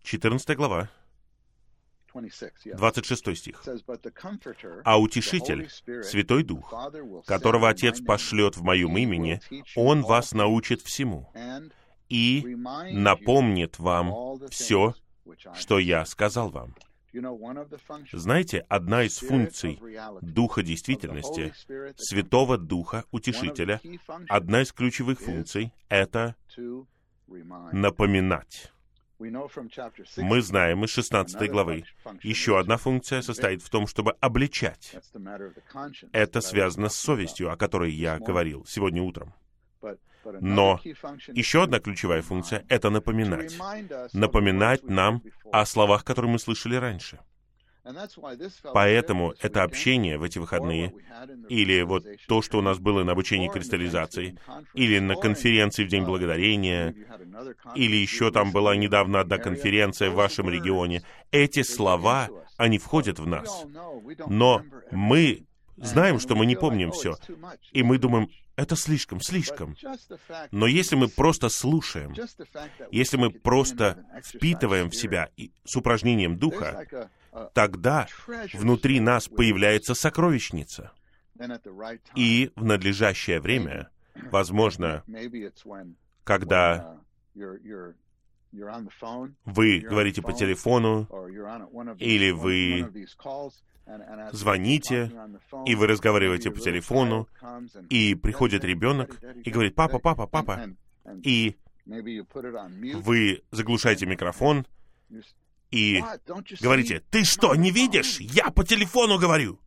14 0.01 0.57
глава, 0.57 0.89
26 2.77 3.35
стих. 3.35 3.63
«А 4.83 4.99
Утешитель, 4.99 5.69
Святой 6.03 6.43
Дух, 6.43 6.73
которого 7.25 7.69
Отец 7.69 8.01
пошлет 8.01 8.57
в 8.57 8.63
Моем 8.63 8.97
имени, 8.97 9.41
Он 9.75 10.01
вас 10.01 10.33
научит 10.33 10.81
всему 10.81 11.31
и 12.09 12.55
напомнит 12.91 13.79
вам 13.79 14.39
все, 14.49 14.93
что 15.53 15.79
Я 15.79 16.05
сказал 16.05 16.49
вам». 16.49 16.75
Знаете, 18.11 18.65
одна 18.67 19.03
из 19.03 19.19
функций 19.19 19.79
Духа 20.21 20.63
действительности, 20.63 21.53
Святого 21.97 22.57
Духа, 22.57 23.05
Утешителя, 23.11 23.79
одна 24.27 24.61
из 24.61 24.73
ключевых 24.73 25.21
функций— 25.21 25.71
это 25.89 26.35
напоминать. 27.71 28.71
Мы 29.19 30.41
знаем 30.41 30.83
из 30.83 30.89
16 30.89 31.49
главы. 31.49 31.83
Еще 32.21 32.59
одна 32.59 32.77
функция 32.77 33.21
состоит 33.21 33.61
в 33.61 33.69
том, 33.69 33.87
чтобы 33.87 34.11
обличать. 34.19 34.95
Это 36.11 36.41
связано 36.41 36.89
с 36.89 36.95
совестью, 36.95 37.51
о 37.51 37.57
которой 37.57 37.91
я 37.91 38.19
говорил 38.19 38.65
сегодня 38.65 39.01
утром. 39.01 39.33
Но 40.41 40.79
еще 40.83 41.63
одна 41.63 41.79
ключевая 41.79 42.21
функция— 42.21 42.65
это 42.69 42.89
напоминать. 42.89 43.57
Напоминать 44.13 44.83
нам 44.83 45.21
о 45.51 45.65
словах, 45.65 46.03
которые 46.03 46.31
мы 46.31 46.39
слышали 46.39 46.75
раньше. 46.75 47.19
Поэтому 48.73 49.33
это 49.39 49.63
общение 49.63 50.17
в 50.17 50.23
эти 50.23 50.39
выходные, 50.39 50.93
или 51.49 51.81
вот 51.81 52.05
то, 52.27 52.41
что 52.41 52.57
у 52.57 52.61
нас 52.61 52.79
было 52.79 53.03
на 53.03 53.11
обучении 53.11 53.47
кристаллизации, 53.47 54.37
или 54.73 54.99
на 54.99 55.15
конференции 55.15 55.83
в 55.83 55.87
День 55.87 56.03
Благодарения, 56.03 56.95
или 57.75 57.95
еще 57.95 58.31
там 58.31 58.51
была 58.51 58.75
недавно 58.75 59.19
одна 59.19 59.37
конференция 59.37 60.09
в 60.09 60.15
вашем 60.15 60.49
регионе, 60.49 61.03
эти 61.31 61.61
слова, 61.61 62.29
они 62.57 62.79
входят 62.79 63.19
в 63.19 63.27
нас. 63.27 63.65
Но 64.27 64.63
мы 64.91 65.45
знаем, 65.77 66.19
что 66.19 66.35
мы 66.35 66.45
не 66.45 66.55
помним 66.55 66.91
все, 66.91 67.17
и 67.71 67.83
мы 67.83 67.99
думаем, 67.99 68.29
это 68.55 68.75
слишком, 68.75 69.21
слишком. 69.21 69.75
Но 70.51 70.65
если 70.65 70.95
мы 70.95 71.09
просто 71.09 71.49
слушаем, 71.49 72.15
если 72.91 73.17
мы 73.17 73.29
просто 73.29 74.05
впитываем 74.23 74.89
в 74.89 74.95
себя 74.95 75.29
с 75.65 75.75
упражнением 75.75 76.37
духа, 76.37 77.09
тогда 77.53 78.07
внутри 78.53 78.99
нас 78.99 79.27
появляется 79.27 79.93
сокровищница. 79.93 80.91
И 82.15 82.51
в 82.55 82.63
надлежащее 82.63 83.39
время, 83.41 83.89
возможно, 84.31 85.03
когда 86.23 86.97
вы 89.45 89.79
говорите 89.79 90.21
по 90.21 90.33
телефону, 90.33 91.07
или 91.99 92.31
вы 92.31 93.07
звоните, 94.31 95.11
и 95.65 95.75
вы 95.75 95.87
разговариваете 95.87 96.51
по 96.51 96.59
телефону, 96.59 97.27
и 97.89 98.15
приходит 98.15 98.63
ребенок 98.63 99.19
и 99.43 99.51
говорит, 99.51 99.75
папа, 99.75 99.99
папа, 99.99 100.25
папа, 100.25 100.69
и 101.23 101.57
вы 101.85 103.43
заглушаете 103.51 104.05
микрофон, 104.05 104.65
и 105.71 106.03
говорите, 106.61 107.01
ты 107.09 107.23
что, 107.23 107.55
не 107.55 107.71
видишь? 107.71 108.19
Я 108.19 108.51
по 108.51 108.63
телефону 108.63 109.17
говорю. 109.17 109.59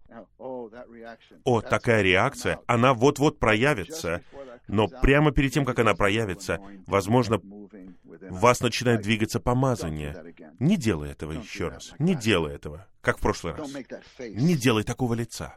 О, 1.45 1.61
такая 1.61 2.03
реакция, 2.03 2.61
она 2.67 2.95
вот-вот 2.95 3.39
проявится, 3.39 4.23
но 4.67 4.89
прямо 4.89 5.33
перед 5.33 5.53
тем, 5.53 5.65
как 5.65 5.79
она 5.79 5.95
проявится, 5.95 6.61
возможно, 6.87 7.39
в 7.39 8.41
вас 8.41 8.61
начинает 8.61 9.03
двигаться 9.03 9.41
помазание. 9.41 10.35
Не 10.59 10.77
делай 10.77 11.11
этого 11.11 11.33
еще 11.33 11.69
раз. 11.69 11.93
Не 11.99 12.15
делай 12.15 12.55
этого, 12.55 12.87
как 13.01 13.19
в 13.19 13.21
прошлый 13.21 13.55
раз. 13.55 13.71
Не 14.19 14.57
делай 14.57 14.83
такого 14.83 15.15
лица. 15.15 15.57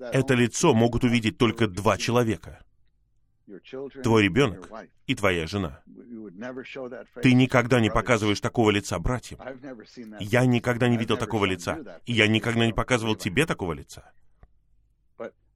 Это 0.00 0.34
лицо 0.34 0.74
могут 0.74 1.04
увидеть 1.04 1.38
только 1.38 1.66
два 1.66 1.96
человека 1.98 2.60
твой 4.02 4.24
ребенок 4.24 4.70
и 5.06 5.14
твоя 5.14 5.46
жена. 5.46 5.82
Ты 7.22 7.32
никогда 7.32 7.80
не 7.80 7.90
показываешь 7.90 8.40
такого 8.40 8.70
лица 8.70 8.98
братьям. 8.98 9.40
Я 10.20 10.44
никогда 10.46 10.88
не 10.88 10.96
видел 10.96 11.16
такого 11.16 11.44
лица, 11.44 12.00
и 12.06 12.12
я 12.12 12.26
никогда 12.26 12.66
не 12.66 12.72
показывал 12.72 13.16
тебе 13.16 13.46
такого 13.46 13.72
лица. 13.72 14.10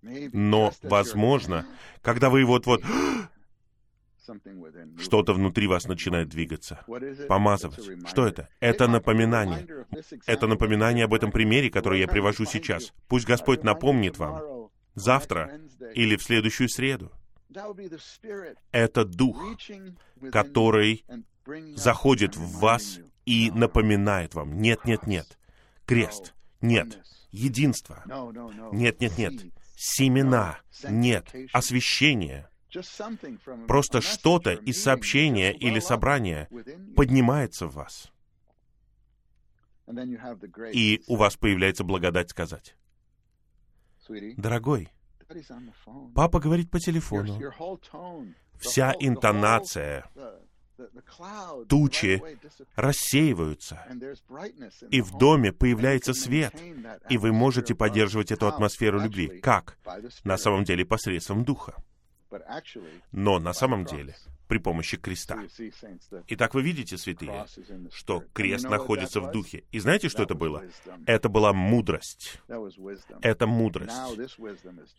Но, 0.02 0.72
возможно, 0.82 1.66
когда 2.00 2.28
вы 2.28 2.44
вот-вот 2.44 2.82
что-то 4.98 5.32
внутри 5.32 5.66
вас 5.66 5.86
начинает 5.86 6.28
двигаться, 6.28 6.84
помазывать. 7.28 8.08
Что 8.08 8.26
это? 8.26 8.48
Это 8.60 8.88
напоминание. 8.88 9.86
Это 10.26 10.46
напоминание 10.46 11.04
об 11.04 11.14
этом 11.14 11.30
примере, 11.30 11.70
который 11.70 12.00
я 12.00 12.08
привожу 12.08 12.44
сейчас. 12.44 12.92
Пусть 13.08 13.26
Господь 13.26 13.62
напомнит 13.62 14.18
вам 14.18 14.70
завтра 14.94 15.60
или 15.94 16.16
в 16.16 16.22
следующую 16.22 16.68
среду. 16.68 17.12
Это 18.72 19.04
Дух, 19.04 19.56
который 20.30 21.04
заходит 21.74 22.36
в 22.36 22.58
вас 22.58 23.00
и 23.24 23.50
напоминает 23.50 24.34
вам, 24.34 24.60
нет, 24.60 24.84
нет, 24.84 25.06
нет, 25.06 25.38
крест, 25.86 26.34
нет, 26.60 26.98
единство, 27.30 28.02
нет, 28.72 29.00
нет, 29.00 29.18
нет, 29.18 29.34
семена, 29.76 30.58
нет, 30.88 31.34
освящение. 31.52 32.48
Просто 33.68 34.00
что-то 34.00 34.52
из 34.52 34.82
сообщения 34.82 35.52
или 35.52 35.78
собрания 35.78 36.48
поднимается 36.96 37.66
в 37.66 37.74
вас. 37.74 38.10
И 40.72 41.02
у 41.06 41.16
вас 41.16 41.36
появляется 41.36 41.84
благодать 41.84 42.30
сказать, 42.30 42.76
«Дорогой, 44.36 44.90
Папа 46.14 46.40
говорит 46.40 46.70
по 46.70 46.78
телефону. 46.78 47.38
Вся 48.58 48.94
интонация, 49.00 50.04
тучи 51.68 52.22
рассеиваются, 52.76 53.86
и 54.90 55.00
в 55.00 55.16
доме 55.18 55.52
появляется 55.52 56.14
свет, 56.14 56.54
и 57.08 57.18
вы 57.18 57.32
можете 57.32 57.74
поддерживать 57.74 58.30
эту 58.30 58.46
атмосферу 58.46 59.00
любви. 59.00 59.40
Как? 59.40 59.78
На 60.24 60.36
самом 60.36 60.64
деле 60.64 60.84
посредством 60.84 61.44
Духа. 61.44 61.74
но 63.10 63.38
на 63.38 63.52
самом 63.52 63.84
деле 63.84 64.16
при 64.52 64.58
помощи 64.58 64.98
креста. 64.98 65.46
Итак, 66.28 66.52
вы 66.52 66.60
видите, 66.60 66.98
святые, 66.98 67.46
что 67.90 68.22
крест 68.34 68.68
находится 68.68 69.22
в 69.22 69.30
духе. 69.30 69.64
И 69.70 69.78
знаете, 69.80 70.10
что 70.10 70.24
это 70.24 70.34
было? 70.34 70.62
Это 71.06 71.30
была 71.30 71.54
мудрость. 71.54 72.38
Это 73.22 73.46
мудрость. 73.46 73.96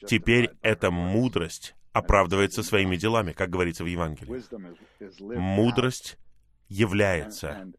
Теперь 0.07 0.49
эта 0.63 0.89
мудрость 0.89 1.75
оправдывается 1.91 2.63
своими 2.63 2.95
делами, 2.95 3.31
как 3.31 3.51
говорится 3.51 3.83
в 3.83 3.87
Евангелии. 3.87 4.41
Мудрость 5.37 6.17
является. 6.67 7.71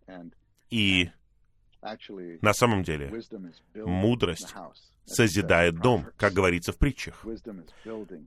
И 0.71 1.11
на 2.41 2.55
самом 2.55 2.83
деле 2.83 3.13
мудрость 3.75 4.55
созидает 5.05 5.77
дом, 5.77 6.07
как 6.17 6.33
говорится 6.33 6.73
в 6.73 6.79
притчах. 6.79 7.25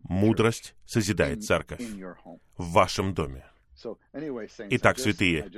Мудрость 0.03 0.75
созидает 0.85 1.43
церковь 1.43 1.81
в 2.57 2.71
вашем 2.71 3.13
доме. 3.13 3.45
Итак, 4.69 4.97
святые, 4.99 5.51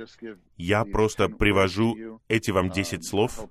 я 0.56 0.84
просто 0.84 1.28
привожу 1.28 2.20
эти 2.28 2.50
вам 2.50 2.70
десять 2.70 3.06
слов, 3.06 3.48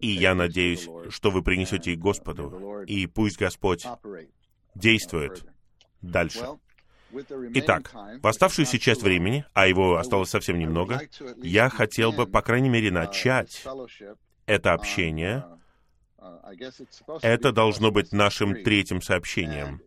и 0.00 0.08
я 0.08 0.34
надеюсь, 0.34 0.88
что 1.10 1.30
вы 1.30 1.42
принесете 1.42 1.92
их 1.92 1.98
Господу, 1.98 2.82
и 2.86 3.06
пусть 3.06 3.38
Господь 3.38 3.86
действует 4.74 5.44
дальше. 6.00 6.46
Итак, 7.54 7.92
в 8.22 8.26
оставшуюся 8.26 8.78
часть 8.78 9.02
времени, 9.02 9.44
а 9.52 9.66
его 9.66 9.96
осталось 9.96 10.30
совсем 10.30 10.58
немного, 10.58 11.00
я 11.36 11.68
хотел 11.68 12.12
бы, 12.12 12.26
по 12.26 12.42
крайней 12.42 12.68
мере, 12.68 12.90
начать 12.90 13.64
это 14.46 14.72
общение. 14.72 15.44
Это 17.22 17.52
должно 17.52 17.90
быть 17.90 18.12
нашим 18.12 18.62
третьим 18.62 19.00
сообщением. 19.00 19.80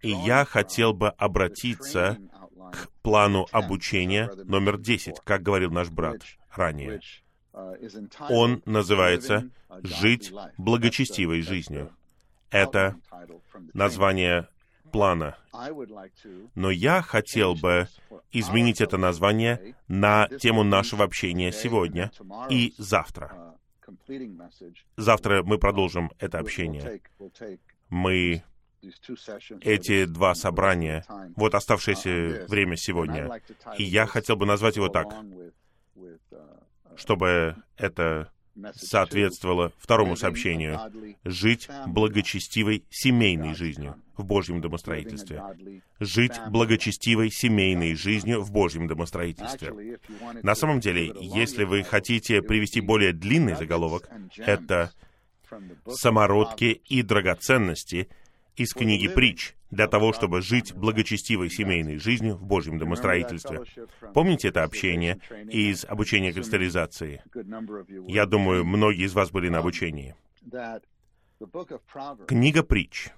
И 0.00 0.10
я 0.10 0.44
хотел 0.44 0.94
бы 0.94 1.10
обратиться 1.10 2.18
к 2.72 2.88
плану 3.02 3.46
обучения 3.52 4.30
номер 4.44 4.78
10, 4.78 5.20
как 5.24 5.42
говорил 5.42 5.70
наш 5.70 5.90
брат 5.90 6.22
ранее. 6.54 7.00
Он 8.30 8.62
называется 8.64 9.50
«Жить 9.82 10.32
благочестивой 10.56 11.42
жизнью». 11.42 11.90
Это 12.50 12.96
название 13.74 14.48
плана. 14.92 15.36
Но 16.54 16.70
я 16.70 17.02
хотел 17.02 17.54
бы 17.54 17.88
изменить 18.30 18.80
это 18.80 18.98
название 18.98 19.74
на 19.88 20.28
тему 20.28 20.62
нашего 20.62 21.04
общения 21.04 21.52
сегодня 21.52 22.12
и 22.48 22.74
завтра. 22.78 23.56
Завтра 24.96 25.42
мы 25.42 25.58
продолжим 25.58 26.12
это 26.18 26.38
общение. 26.38 27.00
Мы 27.88 28.42
эти 29.60 30.06
два 30.06 30.34
собрания, 30.34 31.04
вот 31.36 31.54
оставшееся 31.54 32.46
время 32.48 32.76
сегодня, 32.76 33.40
и 33.78 33.84
я 33.84 34.06
хотел 34.06 34.36
бы 34.36 34.46
назвать 34.46 34.76
его 34.76 34.88
так, 34.88 35.14
чтобы 36.96 37.56
это 37.76 38.32
соответствовало 38.74 39.72
второму 39.78 40.16
сообщению— 40.16 40.78
жить 41.24 41.68
благочестивой 41.86 42.84
семейной 42.90 43.54
жизнью 43.54 43.96
в 44.16 44.24
Божьем 44.24 44.60
домостроительстве. 44.60 45.42
Жить 46.00 46.34
благочестивой 46.48 47.30
семейной 47.30 47.94
жизнью 47.94 48.42
в 48.42 48.52
Божьем 48.52 48.86
домостроительстве. 48.86 49.98
На 50.42 50.54
самом 50.54 50.80
деле, 50.80 51.12
если 51.20 51.64
вы 51.64 51.82
хотите 51.82 52.42
привести 52.42 52.80
более 52.80 53.12
длинный 53.12 53.56
заголовок, 53.56 54.08
это 54.36 54.92
«Самородки 55.86 56.80
и 56.88 57.02
драгоценности» 57.02 58.08
из 58.56 58.72
книги 58.74 59.08
«Притч», 59.08 59.54
для 59.70 59.88
того, 59.88 60.12
чтобы 60.12 60.42
жить 60.42 60.74
благочестивой 60.74 61.48
семейной 61.50 61.96
жизнью 61.96 62.36
в 62.36 62.44
Божьем 62.44 62.78
домостроительстве. 62.78 63.62
Помните 64.12 64.48
это 64.48 64.64
общение 64.64 65.18
из 65.50 65.84
обучения 65.86 66.32
кристаллизации? 66.32 67.22
Я 68.06 68.26
думаю, 68.26 68.64
многие 68.66 69.06
из 69.06 69.14
вас 69.14 69.30
были 69.30 69.48
на 69.48 69.58
обучении. 69.58 70.14
Книга 72.26 72.62
притч. 72.62 73.08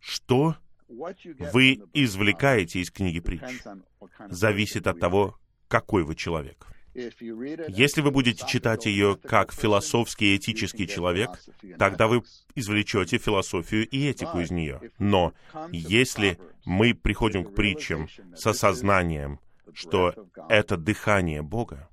Что 0.00 0.56
вы 0.88 1.80
извлекаете 1.92 2.80
из 2.80 2.90
книги 2.90 3.20
притч, 3.20 3.62
зависит 4.28 4.86
от 4.88 4.98
того, 4.98 5.38
какой 5.68 6.02
вы 6.02 6.16
человек. 6.16 6.66
Если 6.94 8.00
вы 8.00 8.10
будете 8.10 8.46
читать 8.46 8.86
ее 8.86 9.16
как 9.16 9.52
философский 9.52 10.34
и 10.34 10.36
этический 10.36 10.86
человек, 10.86 11.30
тогда 11.78 12.06
вы 12.06 12.22
извлечете 12.54 13.18
философию 13.18 13.88
и 13.88 14.08
этику 14.08 14.40
из 14.40 14.50
нее. 14.50 14.80
Но 14.98 15.32
если 15.72 16.38
мы 16.64 16.94
приходим 16.94 17.44
к 17.44 17.54
притчам 17.54 18.08
с 18.36 18.46
осознанием, 18.46 19.40
что 19.72 20.14
это 20.48 20.76
дыхание 20.76 21.42
Бога, 21.42 21.88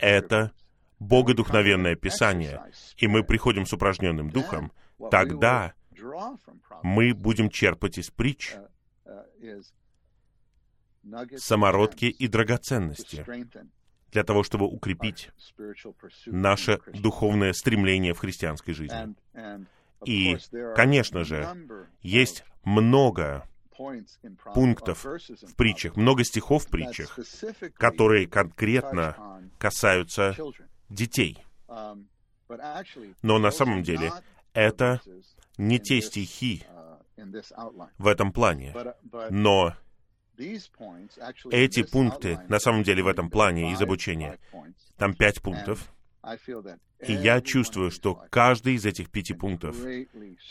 это 0.00 0.52
Богодухновенное 0.98 1.96
Писание, 1.96 2.62
и 2.98 3.06
мы 3.06 3.24
приходим 3.24 3.64
с 3.64 3.72
упражненным 3.72 4.30
духом, 4.30 4.72
тогда 5.10 5.72
мы 6.82 7.14
будем 7.14 7.48
черпать 7.48 7.96
из 7.96 8.10
притч 8.10 8.54
самородки 11.36 12.06
и 12.06 12.28
драгоценности 12.28 13.24
для 14.12 14.24
того, 14.24 14.42
чтобы 14.42 14.66
укрепить 14.66 15.30
наше 16.26 16.80
духовное 16.92 17.52
стремление 17.52 18.14
в 18.14 18.18
христианской 18.18 18.74
жизни. 18.74 19.14
И, 20.04 20.36
конечно 20.74 21.24
же, 21.24 21.48
есть 22.02 22.44
много 22.64 23.46
пунктов 24.54 25.04
в 25.04 25.54
притчах, 25.56 25.96
много 25.96 26.24
стихов 26.24 26.64
в 26.64 26.68
притчах, 26.68 27.18
которые 27.74 28.26
конкретно 28.26 29.42
касаются 29.58 30.36
детей. 30.88 31.38
Но 33.22 33.38
на 33.38 33.50
самом 33.50 33.82
деле 33.82 34.12
это 34.52 35.00
не 35.56 35.78
те 35.78 36.00
стихи 36.00 36.64
в 37.98 38.06
этом 38.06 38.32
плане, 38.32 38.74
но 39.30 39.74
эти 41.50 41.82
пункты, 41.82 42.40
на 42.48 42.58
самом 42.58 42.82
деле, 42.82 43.02
в 43.02 43.06
этом 43.06 43.30
плане 43.30 43.72
из 43.72 43.80
обучения, 43.80 44.38
там 44.96 45.14
пять 45.14 45.40
пунктов, 45.42 45.92
и 47.06 47.12
я 47.12 47.40
чувствую, 47.40 47.90
что 47.90 48.22
каждый 48.30 48.74
из 48.74 48.84
этих 48.84 49.10
пяти 49.10 49.34
пунктов 49.34 49.76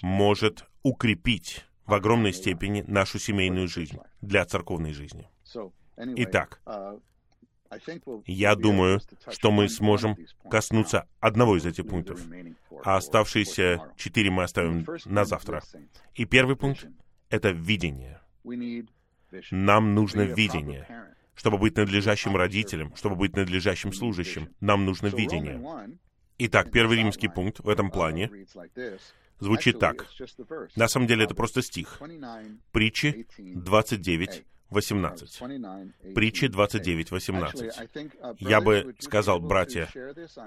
может 0.01 0.65
укрепить 0.83 1.65
в 1.85 1.93
огромной 1.93 2.33
степени 2.33 2.83
нашу 2.87 3.19
семейную 3.19 3.67
жизнь 3.67 3.97
для 4.21 4.45
церковной 4.45 4.93
жизни. 4.93 5.29
Итак, 5.97 6.61
я 8.25 8.55
думаю, 8.55 8.99
что 9.29 9.51
мы 9.51 9.69
сможем 9.69 10.17
коснуться 10.49 11.07
одного 11.19 11.57
из 11.57 11.65
этих 11.65 11.87
пунктов, 11.87 12.21
а 12.83 12.97
оставшиеся 12.97 13.91
четыре 13.95 14.31
мы 14.31 14.43
оставим 14.43 14.85
на 15.05 15.25
завтра. 15.25 15.61
И 16.15 16.25
первый 16.25 16.55
пункт— 16.55 16.87
это 17.29 17.49
видение. 17.49 18.21
Нам 19.51 19.93
нужно 19.95 20.21
видение. 20.21 20.87
Чтобы 21.35 21.57
быть 21.57 21.77
надлежащим 21.77 22.35
родителем, 22.35 22.93
чтобы 22.95 23.15
быть 23.15 23.35
надлежащим 23.35 23.93
служащим, 23.93 24.49
нам 24.59 24.85
нужно 24.85 25.07
видение. 25.07 25.61
Итак, 26.37 26.71
первый 26.71 26.97
римский 26.97 27.27
пункт 27.27 27.59
в 27.59 27.69
этом 27.69 27.91
плане 27.91 28.29
звучит 29.39 29.79
так. 29.79 30.05
На 30.75 30.87
самом 30.87 31.07
деле 31.07 31.25
это 31.25 31.35
просто 31.35 31.61
стих. 31.61 32.01
Притчи 32.71 33.27
29, 33.37 34.45
18. 34.69 35.41
Притчи 36.13 36.47
29, 36.47 37.11
18. 37.11 37.73
Я 38.39 38.61
бы 38.61 38.95
сказал, 38.99 39.39
братья, 39.39 39.89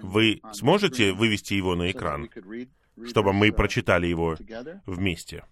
вы 0.02 0.40
сможете 0.52 1.12
вывести 1.12 1.54
его 1.54 1.74
на 1.74 1.90
экран? 1.90 2.28
Чтобы 3.06 3.32
мы 3.32 3.52
прочитали 3.52 4.06
его 4.06 4.36
вместе. 4.86 5.44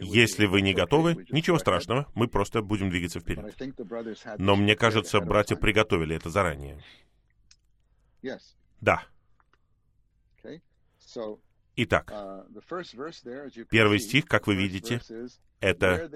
Если 0.00 0.46
вы 0.46 0.60
не 0.62 0.74
готовы, 0.74 1.26
ничего 1.30 1.58
страшного, 1.58 2.06
мы 2.14 2.28
просто 2.28 2.62
будем 2.62 2.90
двигаться 2.90 3.20
вперед. 3.20 3.54
Но 4.38 4.56
мне 4.56 4.76
кажется, 4.76 5.20
братья 5.20 5.56
приготовили 5.56 6.16
это 6.16 6.30
заранее. 6.30 6.82
Да. 8.80 9.04
Итак, 11.76 12.12
первый 13.70 14.00
стих, 14.00 14.26
как 14.26 14.46
вы 14.46 14.54
видите, 14.54 15.00
это 15.60 16.08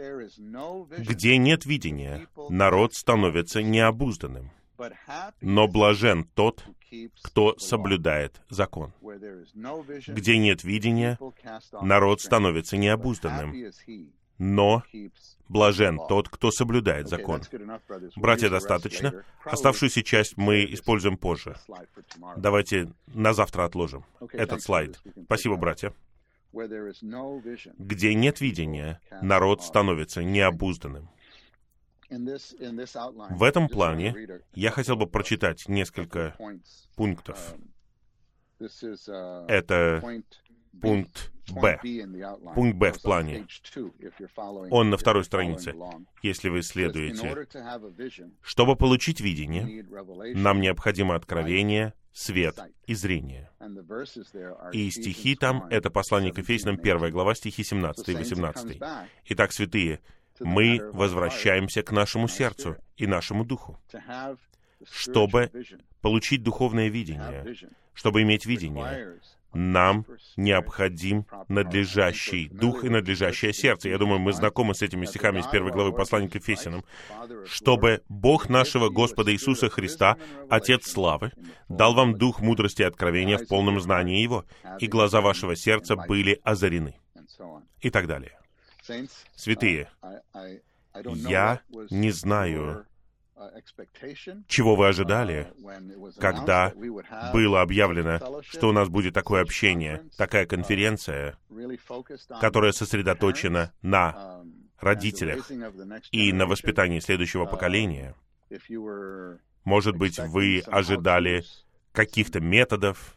«Где 0.99 1.39
нет 1.39 1.65
видения, 1.65 2.27
народ 2.49 2.95
становится 2.95 3.63
необузданным, 3.63 4.51
но 5.41 5.69
блажен 5.69 6.25
тот, 6.35 6.65
кто 7.23 7.57
соблюдает 7.59 8.41
закон. 8.49 8.93
Где 10.07 10.39
нет 10.39 10.65
видения, 10.65 11.19
народ 11.81 12.21
становится 12.21 12.77
необузданным, 12.77 13.55
но 14.39 14.83
блажен 15.49 15.99
тот, 16.09 16.29
кто 16.29 16.51
соблюдает 16.51 17.09
закон. 17.09 17.43
Братья, 18.17 18.49
достаточно. 18.49 19.25
Оставшуюся 19.45 20.03
часть 20.03 20.37
мы 20.37 20.65
используем 20.65 21.17
позже. 21.17 21.57
Давайте 22.37 22.93
на 23.07 23.33
завтра 23.33 23.65
отложим 23.65 24.05
этот 24.33 24.63
слайд. 24.63 25.01
Спасибо, 25.25 25.57
братья. 25.57 25.93
Где 26.53 28.15
нет 28.15 28.41
видения, 28.41 29.01
народ 29.23 29.63
становится 29.63 30.23
необузданным. 30.23 31.09
В 33.31 33.43
этом 33.43 33.69
плане 33.69 34.41
я 34.55 34.71
хотел 34.71 34.97
бы 34.97 35.07
прочитать 35.07 35.69
несколько 35.69 36.37
пунктов. 36.97 37.55
Это 39.49 40.03
пункт 40.81 41.33
Б. 41.51 41.79
Пункт 42.55 42.77
Б 42.79 42.93
в 42.93 43.03
плане. 43.03 43.47
Он 44.71 44.91
на 44.91 44.97
второй 44.97 45.25
странице, 45.25 45.75
если 46.23 46.49
вы 46.49 46.61
исследуете. 46.61 47.47
Чтобы 48.41 48.77
получить 48.77 49.21
видение, 49.21 49.85
нам 50.35 50.61
необходимо 50.61 51.15
откровение, 51.15 51.95
свет 52.13 52.59
и 52.87 52.95
зрение. 52.95 53.51
И 54.73 54.91
стихи 54.91 55.37
там— 55.37 55.67
это 55.71 55.91
послание 55.91 56.33
к 56.33 56.39
Ефесянам, 56.39 56.77
1 56.77 57.11
глава, 57.11 57.35
стихи 57.35 57.63
17 57.65 58.09
и 58.09 58.15
18. 58.15 58.81
Итак, 59.27 59.53
святые, 59.53 60.01
мы 60.41 60.81
возвращаемся 60.93 61.83
к 61.83 61.93
нашему 61.93 62.29
сердцу 62.29 62.77
и 62.97 63.07
нашему 63.07 63.45
духу, 63.45 63.79
чтобы 64.91 65.51
получить 66.01 66.43
духовное 66.43 66.89
видение, 66.89 67.57
чтобы 67.95 68.23
иметь 68.23 68.47
видение, 68.47 69.19
нам 69.55 70.05
необходим 70.37 71.27
надлежащий 71.49 72.49
дух 72.49 72.85
и 72.85 72.89
надлежащее 72.89 73.53
сердце. 73.53 73.89
Я 73.89 73.99
думаю, 73.99 74.19
мы 74.19 74.33
знакомы 74.33 74.75
с 74.75 74.83
этими 74.83 75.07
стихами 75.07 75.39
из 75.39 75.47
первой 75.47 75.71
главы 75.71 75.93
послания 75.93 76.29
к 76.29 76.35
Ефесянам. 76.35 76.85
Чтобы 77.47 78.03
Бог 78.09 78.49
нашего 78.49 78.89
Господа 78.89 79.33
Иисуса 79.33 79.71
Христа, 79.71 80.17
Отец 80.51 80.91
Славы, 80.91 81.33
дал 81.69 81.95
вам 81.95 82.19
дух 82.19 82.41
мудрости 82.41 82.83
и 82.83 82.85
откровения 82.85 83.39
в 83.39 83.47
полном 83.47 83.81
знании 83.81 84.23
Его, 84.23 84.45
и 84.81 84.89
глаза 84.89 85.21
вашего 85.21 85.55
сердца 85.55 85.95
были 85.97 86.41
озарены. 86.43 86.97
И 87.81 87.91
так 87.91 88.07
далее. 88.07 88.39
Святые, 89.35 89.89
я 91.05 91.61
не 91.91 92.11
знаю, 92.11 92.87
чего 94.47 94.77
вы 94.77 94.89
ожидали, 94.89 95.53
когда 96.19 96.73
было 97.33 97.63
объявлено, 97.63 98.43
что 98.43 98.69
у 98.69 98.73
нас 98.73 98.89
будет 98.89 99.15
такое 99.15 99.43
общение, 99.43 100.05
такая 100.17 100.47
конференция, 100.47 101.39
которая 102.41 102.73
сосредоточена 102.73 103.73
на 103.83 104.43
родителях 104.79 105.51
и 106.13 106.33
на 106.33 106.47
воспитании 106.47 107.01
следующего 107.01 107.47
поколения? 107.47 108.15
Может 109.65 109.97
быть, 109.97 110.19
вы 110.19 110.63
ожидали 110.67 111.45
каких-то 111.93 112.41
методов, 112.41 113.17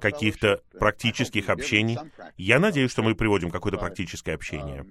каких-то 0.00 0.62
практических 0.78 1.48
общений. 1.48 1.98
Я 2.36 2.58
надеюсь, 2.58 2.90
что 2.90 3.02
мы 3.02 3.14
приводим 3.14 3.50
какое-то 3.50 3.78
практическое 3.78 4.34
общение. 4.34 4.86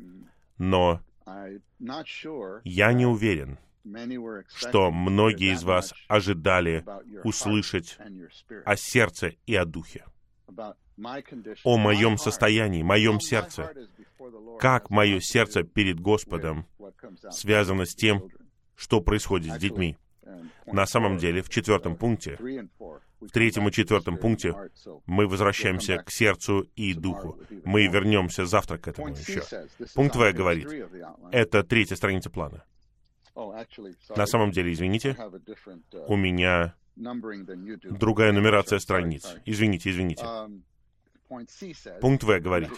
Но 0.57 1.01
я 2.63 2.93
не 2.93 3.05
уверен, 3.05 3.57
что 4.53 4.91
многие 4.91 5.53
из 5.53 5.63
вас 5.63 5.93
ожидали 6.07 6.85
услышать 7.23 7.97
о 8.65 8.75
сердце 8.75 9.33
и 9.45 9.55
о 9.55 9.65
духе, 9.65 10.05
о 11.63 11.77
моем 11.77 12.17
состоянии, 12.17 12.83
моем 12.83 13.19
сердце, 13.19 13.73
как 14.59 14.89
мое 14.89 15.19
сердце 15.21 15.63
перед 15.63 15.99
Господом 15.99 16.65
связано 17.31 17.85
с 17.85 17.95
тем, 17.95 18.29
что 18.75 19.01
происходит 19.01 19.55
с 19.55 19.57
детьми. 19.57 19.97
На 20.65 20.85
самом 20.85 21.17
деле, 21.17 21.41
в 21.41 21.49
четвертом 21.49 21.95
пункте, 21.95 22.37
в 23.19 23.29
третьем 23.29 23.67
и 23.67 23.71
четвертом 23.71 24.17
пункте 24.17 24.55
мы 25.05 25.27
возвращаемся 25.27 25.97
к 25.97 26.11
сердцу 26.11 26.67
и 26.75 26.93
духу. 26.93 27.39
Мы 27.65 27.87
вернемся 27.87 28.45
завтра 28.45 28.77
к 28.77 28.87
этому 28.87 29.09
еще. 29.09 29.43
Пункт 29.93 30.15
В 30.15 30.33
говорит, 30.33 30.67
это 31.31 31.63
третья 31.63 31.95
страница 31.95 32.29
плана. 32.29 32.63
На 34.15 34.25
самом 34.25 34.51
деле, 34.51 34.73
извините, 34.73 35.17
у 36.07 36.15
меня 36.15 36.75
другая 36.95 38.31
нумерация 38.31 38.79
страниц. 38.79 39.35
Извините, 39.45 39.91
извините. 39.91 40.25
Пункт 42.01 42.23
В 42.23 42.39
говорит, 42.39 42.71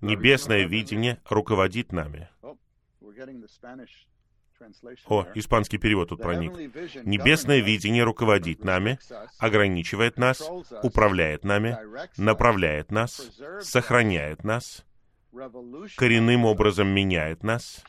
небесное 0.00 0.66
видение 0.66 1.20
руководит 1.28 1.92
нами. 1.92 2.28
О, 5.06 5.26
испанский 5.34 5.78
перевод 5.78 6.08
тут 6.10 6.20
проник. 6.20 6.52
Небесное 7.04 7.60
видение 7.60 8.04
руководит 8.04 8.64
нами, 8.64 8.98
ограничивает 9.38 10.18
нас, 10.18 10.42
управляет 10.82 11.44
нами, 11.44 11.78
направляет 12.16 12.90
нас, 12.90 13.30
сохраняет 13.60 14.44
нас, 14.44 14.84
коренным 15.96 16.44
образом 16.44 16.88
меняет 16.88 17.42
нас, 17.42 17.84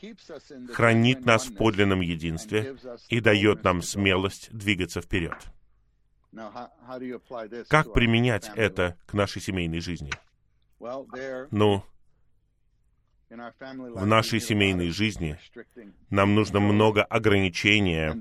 хранит 0.72 1.24
нас 1.24 1.46
в 1.46 1.56
подлинном 1.56 2.00
единстве 2.00 2.76
и 3.08 3.20
дает 3.20 3.64
нам 3.64 3.82
смелость 3.82 4.48
двигаться 4.52 5.00
вперед. 5.00 5.36
Как 7.68 7.92
применять 7.92 8.50
это 8.56 8.96
к 9.06 9.14
нашей 9.14 9.40
семейной 9.40 9.80
жизни? 9.80 10.10
Ну, 11.50 11.84
в 13.30 14.06
нашей 14.06 14.40
семейной 14.40 14.90
жизни 14.90 15.38
нам 16.10 16.34
нужно 16.34 16.60
много 16.60 17.02
ограничения, 17.02 18.16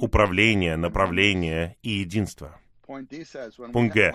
управления, 0.00 0.76
направления 0.76 1.76
и 1.82 1.90
единства. 1.90 2.58
Пункт 2.86 3.94
Г. 3.94 4.12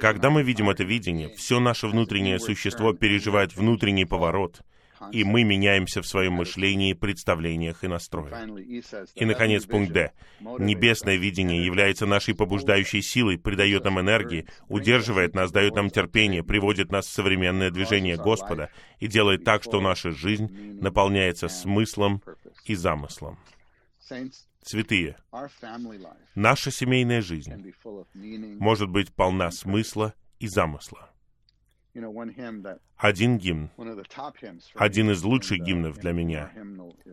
Когда 0.00 0.30
мы 0.30 0.42
видим 0.42 0.70
это 0.70 0.84
видение, 0.84 1.28
все 1.36 1.60
наше 1.60 1.86
внутреннее 1.86 2.40
существо 2.40 2.92
переживает 2.92 3.54
внутренний 3.54 4.04
поворот, 4.04 4.62
и 5.12 5.24
мы 5.24 5.44
меняемся 5.44 6.02
в 6.02 6.06
своем 6.06 6.34
мышлении, 6.34 6.92
представлениях 6.92 7.84
и 7.84 7.88
настроях. 7.88 8.48
И, 9.14 9.24
наконец, 9.24 9.64
пункт 9.64 9.92
Д. 9.92 10.12
Небесное 10.40 11.16
видение 11.16 11.64
является 11.64 12.06
нашей 12.06 12.34
побуждающей 12.34 13.02
силой, 13.02 13.38
придает 13.38 13.84
нам 13.84 14.00
энергии, 14.00 14.46
удерживает 14.68 15.34
нас, 15.34 15.50
дает 15.50 15.74
нам 15.74 15.90
терпение, 15.90 16.42
приводит 16.42 16.90
нас 16.90 17.06
в 17.06 17.12
современное 17.12 17.70
движение 17.70 18.16
Господа 18.16 18.70
и 19.00 19.06
делает 19.06 19.44
так, 19.44 19.62
что 19.62 19.80
наша 19.80 20.10
жизнь 20.10 20.80
наполняется 20.80 21.48
смыслом 21.48 22.22
и 22.64 22.74
замыслом. 22.74 23.38
Святые, 24.62 25.16
наша 26.34 26.70
семейная 26.70 27.20
жизнь 27.20 27.74
может 28.14 28.88
быть 28.88 29.14
полна 29.14 29.50
смысла 29.50 30.14
и 30.38 30.48
замысла. 30.48 31.13
Один 32.96 33.38
гимн, 33.38 33.70
один 34.74 35.10
из 35.10 35.22
лучших 35.22 35.60
гимнов 35.60 35.98
для 35.98 36.12
меня. 36.12 36.50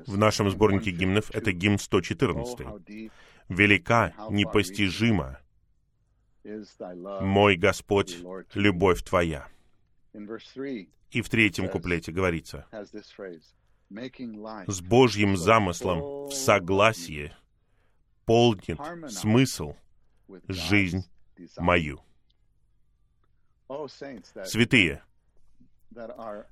в 0.07 0.17
нашем 0.17 0.49
сборнике 0.49 0.89
гимнов— 0.91 1.29
это 1.33 1.51
гимн 1.51 1.77
114. 1.77 3.11
«Велика, 3.47 4.13
непостижима, 4.29 5.39
мой 6.43 7.57
Господь, 7.57 8.17
любовь 8.55 9.03
Твоя». 9.03 9.47
И 11.11 11.21
в 11.21 11.29
третьем 11.29 11.69
куплете 11.69 12.11
говорится, 12.11 12.65
«С 14.67 14.81
Божьим 14.81 15.37
замыслом 15.37 16.27
в 16.27 16.33
согласии 16.33 17.31
полнит 18.25 18.79
смысл 19.09 19.75
жизнь 20.47 21.05
мою». 21.57 22.01
Святые, 24.45 25.03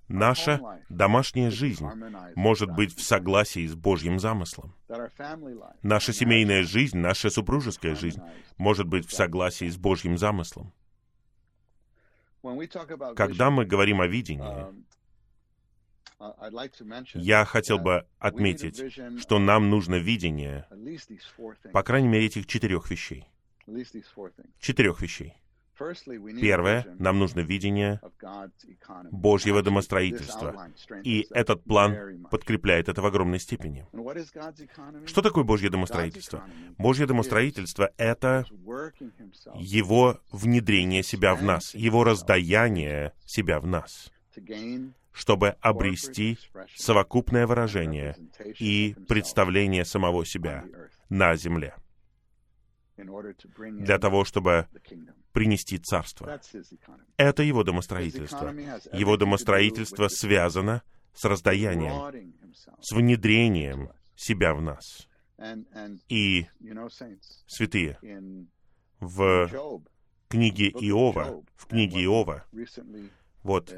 наша 0.08 0.82
домашняя 0.90 1.50
жизнь 1.50 1.86
может 2.36 2.72
быть 2.72 2.96
в 2.96 3.02
согласии 3.02 3.66
с 3.68 3.76
Божьим 3.76 4.20
замыслом. 4.20 4.74
Наша 5.82 6.14
семейная 6.14 6.64
жизнь, 6.64 6.98
наша 6.98 7.30
супружеская 7.30 7.96
жизнь 7.96 8.22
может 8.58 8.88
быть 8.88 9.08
в 9.08 9.14
согласии 9.14 9.70
с 9.70 9.78
Божьим 9.78 10.18
замыслом. 10.18 10.74
Когда 13.16 13.50
мы 13.50 13.66
говорим 13.66 14.02
о 14.02 14.08
видении, 14.08 14.66
я 17.14 17.46
хотел 17.46 17.80
бы 17.80 18.06
отметить, 18.18 18.94
что 19.22 19.40
нам 19.40 19.70
нужно 19.70 19.96
видение, 19.96 20.68
по 21.72 21.84
крайней 21.84 22.10
мере, 22.10 22.26
этих 22.26 22.46
четырех 22.46 22.90
вещей. 22.90 23.26
Четырех 24.60 25.02
вещей. 25.02 25.36
Первое, 26.42 26.86
нам 27.00 27.20
нужно 27.20 27.40
видение 27.40 28.02
Божьего 29.12 29.62
домостроительства. 29.62 30.68
И 31.04 31.28
этот 31.32 31.64
план 31.64 32.28
подкрепляет 32.30 32.90
это 32.90 33.02
в 33.02 33.06
огромной 33.06 33.40
степени. 33.40 33.86
Что 35.06 35.22
такое 35.22 35.44
Божье 35.44 35.70
домостроительство? 35.70 36.44
Божье 36.78 37.06
домостроительство— 37.06 37.92
это 37.98 38.46
Его 39.56 40.20
внедрение 40.32 41.04
себя 41.04 41.36
в 41.36 41.44
нас, 41.44 41.74
Его 41.74 42.04
раздаяние 42.04 43.14
себя 43.26 43.60
в 43.60 43.68
нас 43.68 44.12
чтобы 45.12 45.50
обрести 45.60 46.38
совокупное 46.76 47.46
выражение 47.46 48.16
и 48.60 48.96
представление 49.08 49.84
самого 49.84 50.26
себя 50.26 50.64
на 51.10 51.36
земле, 51.36 51.76
для 52.96 53.98
того, 53.98 54.24
чтобы 54.24 54.68
принести 55.40 55.78
царство. 55.78 56.38
Это 57.16 57.44
его 57.44 57.64
домостроительство. 57.64 58.50
Его 58.92 59.16
домостроительство 59.16 60.10
связано 60.10 60.84
с 61.14 61.24
раздаянием, 61.24 62.52
с 62.82 62.92
внедрением 62.92 63.90
себя 64.18 64.54
в 64.54 64.62
нас. 64.62 65.08
И, 66.10 66.46
святые, 67.48 67.98
в 69.00 69.82
книге 70.28 70.72
Иова, 70.72 71.42
в 71.56 71.68
книге 71.68 72.04
Иова, 72.04 72.44
вот, 73.42 73.74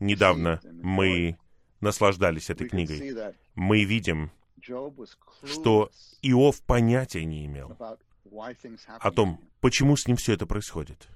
недавно 0.00 0.60
мы 0.72 1.38
наслаждались 1.80 2.50
этой 2.50 2.68
книгой. 2.68 3.14
Мы 3.54 3.84
видим, 3.84 4.32
что 5.44 5.92
Иов 6.22 6.60
понятия 6.62 7.24
не 7.24 7.46
имел 7.46 7.78
о 8.98 9.10
том, 9.10 9.40
почему 9.60 9.96
с 9.96 10.06
ним 10.06 10.16
все 10.16 10.34
это 10.34 10.46
происходит. 10.46 11.08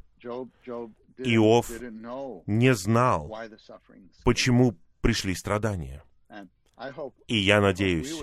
Иов 1.19 1.71
не 2.47 2.75
знал, 2.75 3.37
почему 4.25 4.77
пришли 5.01 5.35
страдания. 5.35 6.03
И 7.27 7.37
я 7.37 7.61
надеюсь, 7.61 8.14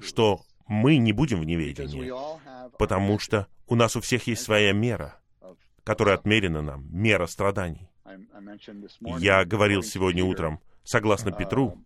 что 0.00 0.40
мы 0.66 0.96
не 0.96 1.12
будем 1.12 1.40
в 1.40 1.44
неведении, 1.44 2.12
потому 2.78 3.18
что 3.18 3.46
у 3.66 3.74
нас 3.74 3.96
у 3.96 4.00
всех 4.00 4.26
есть 4.26 4.42
своя 4.42 4.72
мера, 4.72 5.20
которая 5.84 6.14
отмерена 6.14 6.62
нам, 6.62 6.86
мера 6.90 7.26
страданий. 7.26 7.88
Я 9.18 9.44
говорил 9.44 9.82
сегодня 9.82 10.24
утром, 10.24 10.60
согласно 10.84 11.30
Петру, 11.32 11.84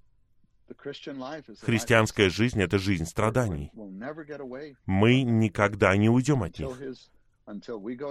христианская 1.61 2.31
жизнь— 2.31 2.63
это 2.63 2.79
жизнь 2.79 3.07
страданий. 3.07 3.71
Мы 4.87 5.23
никогда 5.23 5.97
не 5.97 6.09
уйдем 6.09 6.43
от 6.43 6.59
них, 6.59 6.71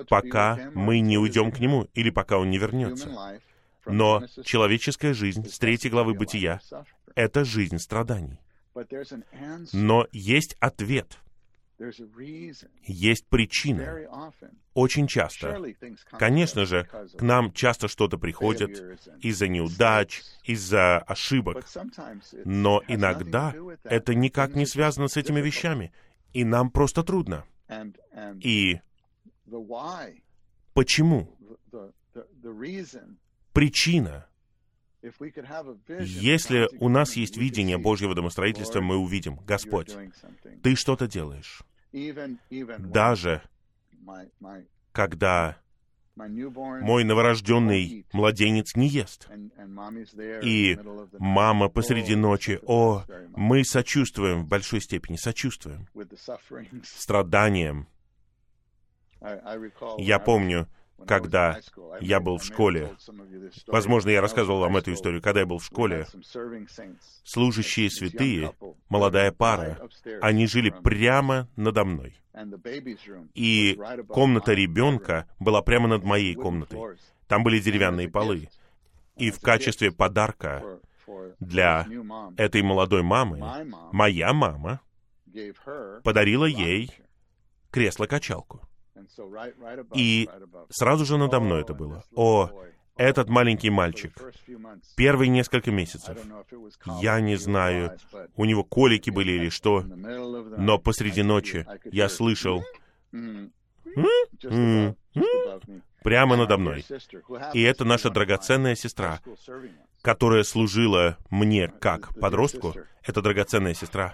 пока 0.09 0.71
мы 0.73 0.99
не 0.99 1.17
уйдем 1.17 1.51
к 1.51 1.59
Нему 1.59 1.87
или 1.93 2.09
пока 2.09 2.37
Он 2.37 2.49
не 2.49 2.57
вернется. 2.57 3.39
Но 3.85 4.25
человеческая 4.43 5.13
жизнь 5.13 5.47
с 5.49 5.59
третьей 5.59 5.89
главы 5.89 6.13
Бытия— 6.13 6.61
это 7.15 7.43
жизнь 7.43 7.79
страданий. 7.79 8.39
Но 9.71 10.07
есть 10.11 10.55
ответ. 10.59 11.19
Есть 12.83 13.27
причина. 13.27 14.21
Очень 14.73 15.07
часто. 15.07 15.59
Конечно 16.11 16.65
же, 16.65 16.87
к 17.17 17.21
нам 17.21 17.51
часто 17.51 17.87
что-то 17.87 18.17
приходит 18.17 19.01
из-за 19.21 19.47
неудач, 19.47 20.21
из-за 20.43 20.99
ошибок. 20.99 21.65
Но 22.45 22.81
иногда 22.87 23.53
это 23.83 24.15
никак 24.15 24.55
не 24.55 24.65
связано 24.65 25.07
с 25.07 25.17
этими 25.17 25.41
вещами. 25.41 25.91
И 26.33 26.43
нам 26.43 26.71
просто 26.71 27.03
трудно. 27.03 27.45
И 28.41 28.79
почему? 30.73 31.37
Причина 33.51 34.27
если 35.99 36.69
у 36.79 36.89
нас 36.89 37.15
есть 37.15 37.37
видение 37.37 37.77
Божьего 37.77 38.15
домостроительства, 38.15 38.81
мы 38.81 38.97
увидим, 38.97 39.35
Господь, 39.45 39.95
Ты 40.61 40.75
что-то 40.75 41.07
делаешь. 41.07 41.61
Даже 42.79 43.43
когда 44.91 45.57
мой 46.15 47.03
новорожденный 47.03 48.05
младенец 48.13 48.75
не 48.75 48.87
ест. 48.87 49.27
И 50.43 50.77
мама 51.17 51.69
посреди 51.69 52.15
ночи, 52.15 52.59
о, 52.63 53.03
мы 53.35 53.63
сочувствуем 53.63 54.43
в 54.43 54.47
большой 54.47 54.81
степени, 54.81 55.15
сочувствуем 55.17 55.87
страданиям. 56.83 57.87
Я 59.97 60.19
помню, 60.19 60.67
когда 61.05 61.59
я 62.01 62.19
был 62.19 62.37
в 62.37 62.43
школе. 62.43 62.95
Возможно, 63.67 64.09
я 64.09 64.21
рассказывал 64.21 64.59
вам 64.59 64.77
эту 64.77 64.93
историю. 64.93 65.21
Когда 65.21 65.41
я 65.41 65.45
был 65.45 65.59
в 65.59 65.65
школе, 65.65 66.07
служащие 67.23 67.89
святые, 67.89 68.53
молодая 68.89 69.31
пара, 69.31 69.79
они 70.21 70.47
жили 70.47 70.69
прямо 70.69 71.47
надо 71.55 71.85
мной. 71.85 72.19
И 73.33 73.79
комната 74.07 74.53
ребенка 74.53 75.27
была 75.39 75.61
прямо 75.61 75.87
над 75.87 76.03
моей 76.03 76.35
комнатой. 76.35 76.97
Там 77.27 77.43
были 77.43 77.59
деревянные 77.59 78.09
полы. 78.09 78.49
И 79.17 79.29
в 79.29 79.39
качестве 79.39 79.91
подарка 79.91 80.79
для 81.39 81.87
этой 82.37 82.61
молодой 82.63 83.03
мамы, 83.03 83.67
моя 83.91 84.33
мама 84.33 84.81
подарила 86.03 86.45
ей 86.45 86.91
кресло-качалку. 87.71 88.61
И 89.95 90.29
сразу 90.69 91.05
же 91.05 91.17
надо 91.17 91.39
мной 91.39 91.61
это 91.61 91.73
было. 91.73 92.03
О, 92.15 92.49
этот 92.95 93.27
маленький 93.29 93.69
мальчик, 93.71 94.13
первые 94.95 95.29
несколько 95.29 95.71
месяцев, 95.71 96.17
я 97.01 97.19
не 97.21 97.35
знаю, 97.37 97.97
у 98.35 98.45
него 98.45 98.63
колики 98.63 99.09
были 99.09 99.31
или 99.31 99.49
что, 99.49 99.81
но 99.81 100.77
посреди 100.77 101.23
ночи 101.23 101.65
я 101.91 102.07
слышал. 102.09 102.63
Прямо 106.03 106.35
надо 106.35 106.57
мной. 106.57 106.85
И 107.53 107.61
это 107.61 107.85
наша 107.85 108.09
драгоценная 108.09 108.75
сестра, 108.75 109.21
которая 110.01 110.43
служила 110.43 111.17
мне 111.29 111.69
как 111.69 112.19
подростку. 112.19 112.75
Это 113.03 113.21
драгоценная 113.21 113.73
сестра. 113.73 114.13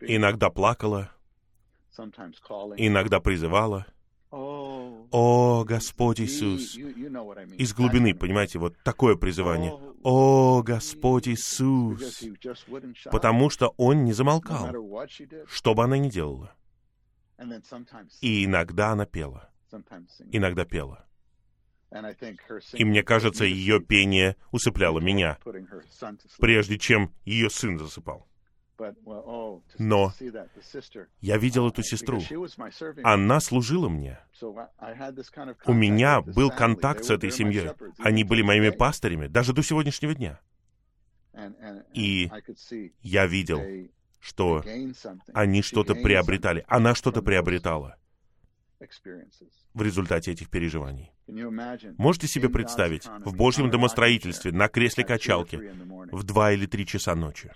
Иногда 0.00 0.48
плакала, 0.48 1.10
иногда 2.76 3.20
призывала, 3.20 3.86
о, 4.30 5.64
Господь 5.66 6.20
Иисус! 6.20 6.76
Из 6.76 7.74
глубины, 7.74 8.14
понимаете, 8.14 8.58
вот 8.58 8.76
такое 8.82 9.16
призывание. 9.16 9.72
О, 10.02 10.62
Господь 10.62 11.28
Иисус! 11.28 12.24
Потому 13.10 13.50
что 13.50 13.74
Он 13.76 14.04
не 14.04 14.12
замолкал, 14.12 14.74
что 15.46 15.74
бы 15.74 15.84
она 15.84 15.98
ни 15.98 16.10
делала. 16.10 16.54
И 18.20 18.44
иногда 18.44 18.90
она 18.90 19.06
пела. 19.06 19.50
Иногда 20.32 20.64
пела. 20.64 21.06
И 22.74 22.84
мне 22.84 23.02
кажется, 23.02 23.44
ее 23.44 23.80
пение 23.80 24.36
усыпляло 24.50 24.98
меня, 25.00 25.38
прежде 26.38 26.78
чем 26.78 27.14
ее 27.24 27.48
сын 27.48 27.78
засыпал. 27.78 28.26
Oh, 28.78 29.60
Но 29.78 30.12
я 31.20 31.36
видел 31.36 31.68
эту 31.68 31.82
сестру. 31.82 32.20
Она 33.02 33.40
служила 33.40 33.88
мне. 33.88 34.20
У 35.66 35.72
меня 35.72 36.20
был 36.20 36.50
контакт 36.50 37.04
с 37.04 37.10
этой 37.10 37.30
семьей. 37.30 37.70
Они 37.98 38.24
были 38.24 38.42
моими 38.42 38.70
пастырями 38.70 39.26
даже 39.26 39.52
до 39.52 39.62
сегодняшнего 39.62 40.14
дня. 40.14 40.40
И 41.92 42.30
я 43.02 43.26
видел, 43.26 43.60
что 44.20 44.62
они 45.32 45.62
что-то 45.62 45.94
приобретали. 45.94 46.64
Она 46.68 46.94
что-то 46.94 47.22
приобретала 47.22 47.96
в 49.74 49.82
результате 49.82 50.32
этих 50.32 50.48
переживаний. 50.50 51.12
Можете 51.98 52.28
себе 52.28 52.48
представить, 52.48 53.06
в 53.24 53.34
Божьем 53.34 53.70
домостроительстве, 53.70 54.52
на 54.52 54.68
кресле 54.68 55.04
качалки, 55.04 55.56
в 56.12 56.22
два 56.22 56.52
или 56.52 56.66
три 56.66 56.86
часа 56.86 57.14
ночи, 57.14 57.50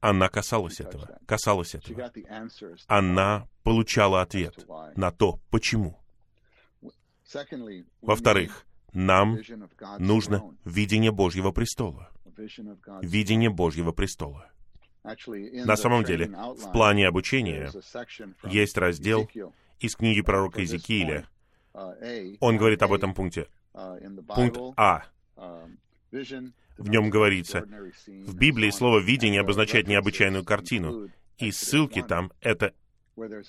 она 0.00 0.28
касалась 0.28 0.80
этого, 0.80 1.18
касалась 1.26 1.74
этого. 1.74 2.10
Она 2.86 3.48
получала 3.62 4.22
ответ 4.22 4.66
на 4.96 5.10
то, 5.12 5.40
почему. 5.50 5.98
Во-вторых, 8.00 8.66
нам 8.92 9.38
нужно 9.98 10.42
видение 10.64 11.12
Божьего 11.12 11.52
престола. 11.52 12.10
Видение 13.02 13.50
Божьего 13.50 13.92
престола. 13.92 14.50
На 15.02 15.76
самом 15.76 16.04
деле, 16.04 16.26
в 16.26 16.72
плане 16.72 17.06
обучения 17.06 17.70
есть 18.44 18.76
раздел 18.76 19.28
из 19.80 19.96
книги 19.96 20.20
пророка 20.20 20.60
Иезекииля. 20.60 21.26
Он 22.40 22.56
говорит 22.56 22.82
об 22.82 22.92
этом 22.92 23.14
пункте. 23.14 23.48
Пункт 23.72 24.58
А. 24.76 25.04
В 26.78 26.88
нем 26.88 27.10
говорится, 27.10 27.66
в 28.06 28.34
Библии 28.36 28.70
слово 28.70 29.00
«видение» 29.00 29.40
обозначает 29.40 29.86
необычайную 29.86 30.44
картину, 30.44 31.08
и 31.38 31.50
ссылки 31.50 32.02
там— 32.02 32.32
это 32.40 32.72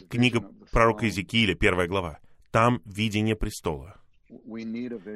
книга 0.09 0.41
пророка 0.71 1.05
Иезекииля, 1.05 1.55
первая 1.55 1.88
глава. 1.88 2.19
Там 2.51 2.82
видение 2.86 3.36
престола. 3.36 3.97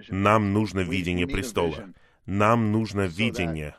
Нам 0.10 0.54
нужно 0.54 0.80
видение 0.80 1.28
престола. 1.28 1.90
Нам 2.26 2.72
нужно 2.72 3.02
видение 3.02 3.76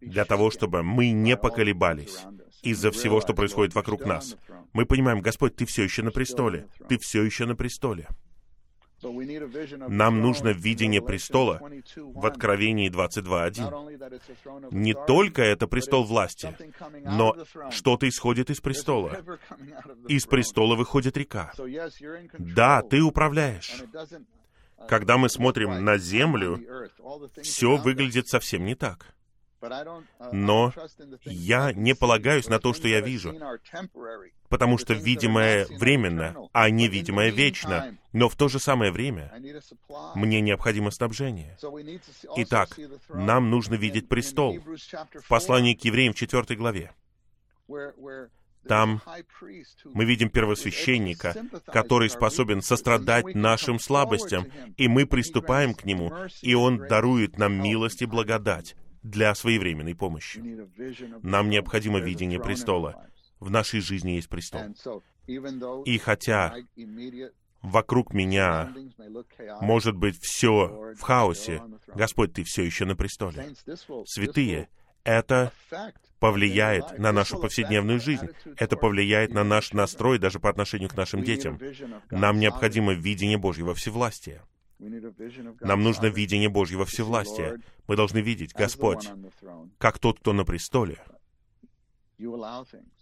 для 0.00 0.24
того, 0.24 0.50
чтобы 0.50 0.82
мы 0.82 1.10
не 1.10 1.36
поколебались 1.36 2.24
из-за 2.62 2.90
всего, 2.90 3.20
что 3.20 3.34
происходит 3.34 3.74
вокруг 3.74 4.04
нас. 4.04 4.36
Мы 4.72 4.86
понимаем, 4.86 5.20
Господь, 5.20 5.56
Ты 5.56 5.66
все 5.66 5.84
еще 5.84 6.02
на 6.02 6.10
престоле. 6.10 6.68
Ты 6.88 6.98
все 6.98 7.22
еще 7.22 7.46
на 7.46 7.54
престоле. 7.54 8.08
Нам 9.02 10.20
нужно 10.20 10.48
видение 10.48 11.02
престола 11.02 11.60
в 11.96 12.26
Откровении 12.26 12.90
22.1. 12.90 14.72
Не 14.72 14.94
только 14.94 15.42
это 15.42 15.66
престол 15.66 16.04
власти, 16.04 16.56
но 17.04 17.36
что-то 17.70 18.08
исходит 18.08 18.50
из 18.50 18.60
престола. 18.60 19.22
Из 20.08 20.24
престола 20.24 20.76
выходит 20.76 21.16
река. 21.16 21.52
Да, 22.38 22.82
ты 22.82 23.02
управляешь. 23.02 23.82
Когда 24.88 25.16
мы 25.16 25.28
смотрим 25.28 25.84
на 25.84 25.98
Землю, 25.98 26.60
все 27.42 27.76
выглядит 27.76 28.28
совсем 28.28 28.64
не 28.64 28.74
так. 28.74 29.16
Но 30.32 30.72
я 31.24 31.72
не 31.72 31.94
полагаюсь 31.94 32.48
на 32.48 32.58
то, 32.58 32.72
что 32.72 32.88
я 32.88 33.00
вижу, 33.00 33.34
потому 34.48 34.78
что 34.78 34.94
видимое 34.94 35.66
временно, 35.66 36.36
а 36.52 36.70
невидимое 36.70 37.30
вечно. 37.30 37.96
Но 38.12 38.28
в 38.28 38.36
то 38.36 38.48
же 38.48 38.58
самое 38.58 38.92
время 38.92 39.32
мне 40.14 40.40
необходимо 40.40 40.90
снабжение. 40.90 41.56
Итак, 42.36 42.78
нам 43.08 43.50
нужно 43.50 43.74
видеть 43.74 44.08
престол. 44.08 44.58
В 44.58 45.28
послании 45.28 45.74
к 45.74 45.84
евреям 45.84 46.12
в 46.12 46.16
4 46.16 46.56
главе. 46.56 46.92
Там 48.68 49.00
мы 49.84 50.04
видим 50.04 50.30
первосвященника, 50.30 51.34
который 51.66 52.10
способен 52.10 52.62
сострадать 52.62 53.34
нашим 53.34 53.78
слабостям, 53.78 54.46
и 54.76 54.88
мы 54.88 55.06
приступаем 55.06 55.74
к 55.74 55.84
нему, 55.84 56.12
и 56.42 56.54
он 56.54 56.78
дарует 56.78 57.38
нам 57.38 57.54
милость 57.62 58.02
и 58.02 58.06
благодать 58.06 58.76
для 59.02 59.34
своевременной 59.34 59.94
помощи. 59.94 60.42
Нам 61.22 61.48
необходимо 61.48 62.00
видение 62.00 62.40
престола. 62.40 63.06
В 63.38 63.50
нашей 63.50 63.80
жизни 63.80 64.12
есть 64.12 64.28
престол. 64.28 64.62
И 65.84 65.98
хотя 65.98 66.54
вокруг 67.62 68.14
меня 68.14 68.72
может 69.60 69.96
быть 69.96 70.18
все 70.20 70.94
в 70.96 71.00
хаосе, 71.00 71.62
Господь, 71.88 72.32
Ты 72.32 72.44
все 72.44 72.62
еще 72.62 72.84
на 72.84 72.96
престоле. 72.96 73.54
Святые, 74.06 74.68
это 75.04 75.52
повлияет 76.26 76.98
на 76.98 77.12
нашу 77.12 77.38
повседневную 77.38 78.00
жизнь. 78.00 78.28
Это 78.56 78.76
повлияет 78.76 79.32
на 79.32 79.44
наш 79.44 79.72
настрой 79.72 80.18
даже 80.18 80.40
по 80.40 80.50
отношению 80.50 80.88
к 80.88 80.96
нашим 80.96 81.22
детям. 81.22 81.60
Нам 82.10 82.40
необходимо 82.40 82.94
видение 82.94 83.38
Божьего 83.38 83.74
всевластия. 83.74 84.42
Нам 85.60 85.84
нужно 85.84 86.06
видение 86.06 86.48
Божьего 86.48 86.84
всевластия. 86.84 87.60
Мы 87.86 87.94
должны 87.94 88.18
видеть, 88.18 88.54
Господь, 88.54 89.08
как 89.78 90.00
тот, 90.00 90.18
кто 90.18 90.32
на 90.32 90.44
престоле, 90.44 90.98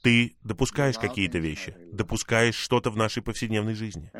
ты 0.03 0.37
допускаешь 0.43 0.99
какие-то 0.99 1.39
вещи, 1.39 1.75
допускаешь 1.93 2.57
что-то 2.57 2.91
в 2.91 2.97
нашей 2.99 3.23
повседневной 3.23 3.75
жизни. 3.75 4.11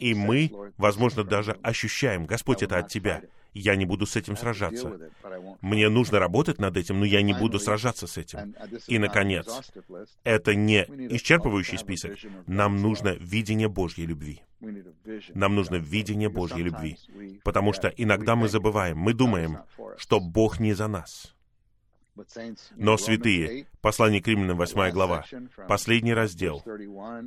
И 0.00 0.14
мы, 0.14 0.50
возможно, 0.78 1.22
даже 1.22 1.52
ощущаем, 1.62 2.26
Господь, 2.26 2.64
это 2.64 2.78
от 2.78 2.88
Тебя. 2.88 3.22
Я 3.58 3.74
не 3.74 3.86
буду 3.86 4.04
с 4.04 4.16
этим 4.16 4.36
сражаться. 4.36 5.00
Мне 5.62 5.88
нужно 5.88 6.18
работать 6.18 6.58
над 6.58 6.76
этим, 6.76 7.00
но 7.00 7.06
я 7.06 7.22
не 7.22 7.32
буду 7.32 7.58
сражаться 7.58 8.06
с 8.06 8.18
этим. 8.18 8.54
И, 8.86 8.98
наконец, 8.98 9.46
это 10.24 10.54
не 10.54 10.84
исчерпывающий 10.84 11.78
список. 11.78 12.18
Нам 12.46 12.82
нужно 12.82 13.16
видение 13.18 13.68
Божьей 13.68 14.04
любви. 14.04 14.42
Нам 15.34 15.54
нужно 15.54 15.76
видение 15.76 16.28
Божьей 16.28 16.64
любви. 16.64 16.98
Потому 17.44 17.72
что 17.72 17.88
иногда 17.88 18.36
мы 18.36 18.48
забываем, 18.48 18.98
мы 18.98 19.14
думаем, 19.14 19.60
что 19.96 20.20
Бог 20.20 20.60
не 20.60 20.74
за 20.74 20.86
нас. 20.86 21.34
Но, 22.76 22.98
святые, 22.98 23.66
послание 23.80 24.22
к 24.22 24.28
Римлянам, 24.28 24.58
8 24.58 24.90
глава, 24.90 25.24
последний 25.66 26.14
раздел, 26.14 26.62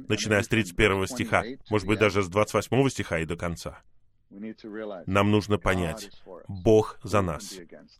начиная 0.08 0.42
с 0.44 0.48
31 0.48 1.08
стиха, 1.08 1.44
может 1.70 1.88
быть, 1.88 2.00
даже 2.00 2.24
с 2.24 2.28
28 2.28 2.90
стиха 2.90 3.20
и 3.20 3.26
до 3.26 3.36
конца, 3.36 3.82
нам 5.06 5.32
нужно 5.32 5.58
понять, 5.58 6.12
Бог 6.48 7.00
за 7.04 7.22
нас. 7.22 7.56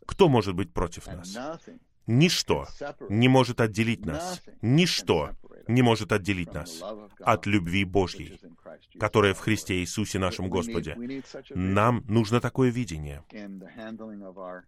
Кто 0.06 0.28
может 0.28 0.54
быть 0.54 0.72
против 0.72 1.06
нас? 1.06 1.36
Ничто 2.06 2.66
не 3.08 3.28
может 3.28 3.60
отделить 3.60 4.04
нас. 4.04 4.42
Ничто 4.62 5.30
не 5.68 5.82
может 5.82 6.12
отделить 6.12 6.52
нас 6.52 6.82
от 7.20 7.46
любви 7.46 7.84
Божьей, 7.84 8.40
которая 8.98 9.34
в 9.34 9.38
Христе 9.38 9.80
Иисусе 9.80 10.18
нашем 10.18 10.48
Господе. 10.48 10.96
Нам 11.50 12.04
нужно 12.08 12.40
такое 12.40 12.70
видение, 12.70 13.22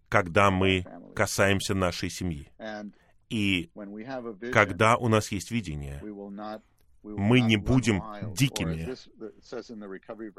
когда 0.09 0.51
мы 0.51 0.85
касаемся 1.15 1.73
нашей 1.73 2.09
семьи. 2.09 2.49
И 3.29 3.71
когда 4.51 4.95
у 4.95 5.07
нас 5.07 5.31
есть 5.31 5.51
видение, 5.51 6.01
мы 7.03 7.41
не 7.41 7.57
будем 7.57 8.01
дикими, 8.33 8.95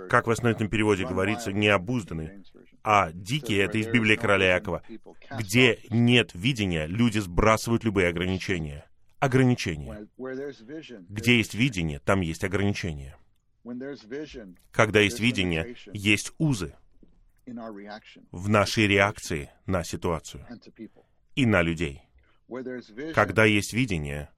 как 0.09 0.27
в 0.27 0.31
основном 0.31 0.69
переводе 0.69 1.07
говорится, 1.07 1.53
необузданы, 1.53 2.43
а 2.83 3.12
дикие— 3.12 3.62
это 3.65 3.79
из 3.79 3.87
Библии 3.87 4.17
короля 4.17 4.55
Якова. 4.55 4.83
Где 5.39 5.79
нет 5.91 6.31
видения, 6.35 6.87
люди 6.87 7.19
сбрасывают 7.19 7.85
любые 7.85 8.09
ограничения. 8.09 8.87
Ограничения. 9.21 10.09
Где 11.09 11.39
есть 11.39 11.55
видение, 11.55 11.99
там 12.01 12.21
есть 12.21 12.45
ограничения. 12.45 13.17
Когда 14.71 15.01
есть 15.01 15.21
видение, 15.21 15.77
есть 15.93 16.33
узы 16.39 16.75
в 17.47 18.49
нашей 18.49 18.87
реакции 18.87 19.51
на 19.67 19.85
ситуацию 19.85 20.47
и 21.35 21.47
на 21.47 21.62
людей. 21.62 22.03
Когда 23.15 23.45
есть 23.45 23.73
видение, 23.73 24.29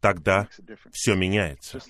тогда 0.00 0.48
все 0.92 1.14
меняется. 1.14 1.80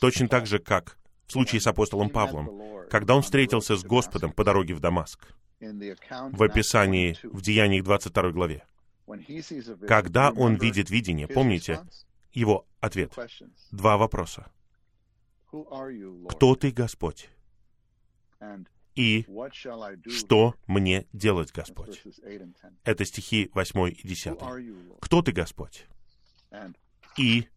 Точно 0.00 0.28
так 0.28 0.46
же, 0.46 0.58
как 0.58 0.98
в 1.26 1.32
случае 1.32 1.60
с 1.60 1.66
апостолом 1.66 2.10
Павлом, 2.10 2.86
когда 2.90 3.14
он 3.14 3.22
встретился 3.22 3.76
с 3.76 3.84
Господом 3.84 4.32
по 4.32 4.44
дороге 4.44 4.74
в 4.74 4.80
Дамаск, 4.80 5.28
в 5.60 6.42
описании 6.42 7.16
в 7.22 7.40
Деяниях 7.42 7.84
22 7.84 8.30
главе. 8.30 8.64
Когда 9.86 10.30
он 10.30 10.56
видит 10.56 10.90
видение, 10.90 11.28
помните, 11.28 11.80
его 12.32 12.66
ответ. 12.80 13.14
Два 13.70 13.96
вопроса. 13.96 14.50
Кто 16.28 16.54
ты, 16.54 16.70
Господь? 16.70 17.30
И 18.94 19.24
что 20.08 20.54
мне 20.66 21.06
делать, 21.12 21.52
Господь? 21.52 22.02
Это 22.84 23.04
стихи 23.04 23.50
8 23.54 23.90
и 23.90 24.08
10. 24.08 24.38
Кто 25.00 25.22
ты, 25.22 25.32
Господь? 25.32 25.86
И 27.16 27.48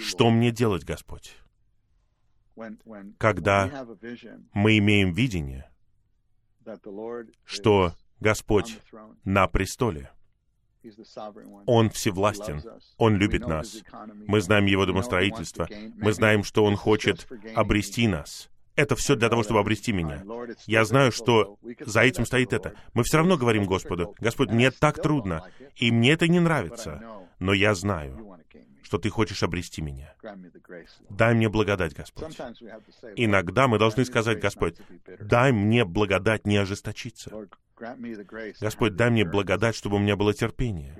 что 0.00 0.30
мне 0.30 0.50
делать, 0.50 0.84
Господь? 0.84 1.36
Когда 3.18 3.86
мы 4.52 4.78
имеем 4.78 5.12
видение, 5.12 5.70
что 7.44 7.94
Господь 8.20 8.78
на 9.24 9.46
престоле, 9.46 10.10
он 11.66 11.90
всевластен, 11.90 12.62
Он 12.96 13.16
любит 13.16 13.46
нас. 13.46 13.82
Мы 14.26 14.40
знаем 14.40 14.66
Его 14.66 14.86
домостроительство. 14.86 15.68
Мы 15.96 16.12
знаем, 16.12 16.44
что 16.44 16.64
Он 16.64 16.76
хочет 16.76 17.28
обрести 17.54 18.06
нас. 18.06 18.48
Это 18.78 18.94
все 18.94 19.16
для 19.16 19.28
того, 19.28 19.42
чтобы 19.42 19.58
обрести 19.58 19.92
меня. 19.92 20.22
Я 20.66 20.84
знаю, 20.84 21.10
что 21.10 21.58
за 21.80 22.02
этим 22.02 22.24
стоит 22.24 22.52
это. 22.52 22.74
Мы 22.94 23.02
все 23.02 23.16
равно 23.16 23.36
говорим 23.36 23.64
Господу, 23.64 24.14
Господь, 24.20 24.50
мне 24.50 24.70
так 24.70 25.02
трудно, 25.02 25.50
и 25.74 25.90
мне 25.90 26.12
это 26.12 26.28
не 26.28 26.38
нравится, 26.38 27.02
но 27.40 27.52
я 27.52 27.74
знаю, 27.74 28.38
что 28.82 28.98
Ты 28.98 29.10
хочешь 29.10 29.42
обрести 29.42 29.82
меня. 29.82 30.14
Дай 31.10 31.34
мне 31.34 31.48
благодать, 31.48 31.92
Господь. 31.92 32.38
Иногда 33.16 33.66
мы 33.66 33.80
должны 33.80 34.04
сказать, 34.04 34.38
Господь, 34.38 34.76
дай 35.18 35.50
мне 35.50 35.84
благодать 35.84 36.46
не 36.46 36.56
ожесточиться. 36.56 37.32
Господь, 38.60 38.94
дай 38.94 39.10
мне 39.10 39.24
благодать, 39.24 39.74
чтобы 39.74 39.96
у 39.96 39.98
меня 39.98 40.14
было 40.14 40.32
терпение, 40.32 40.96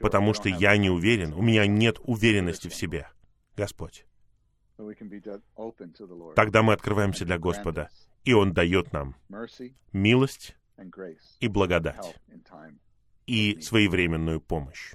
потому 0.00 0.34
что 0.34 0.50
я 0.50 0.76
не 0.76 0.90
уверен, 0.90 1.32
у 1.32 1.40
меня 1.40 1.66
нет 1.66 1.98
уверенности 2.04 2.68
в 2.68 2.74
себе. 2.74 3.08
Господь. 3.56 4.04
Тогда 6.34 6.62
мы 6.62 6.72
открываемся 6.72 7.24
для 7.24 7.38
Господа, 7.38 7.90
и 8.24 8.32
Он 8.32 8.52
дает 8.52 8.92
нам 8.92 9.16
милость 9.92 10.56
и 11.40 11.48
благодать 11.48 12.16
и 13.26 13.60
своевременную 13.60 14.40
помощь. 14.40 14.94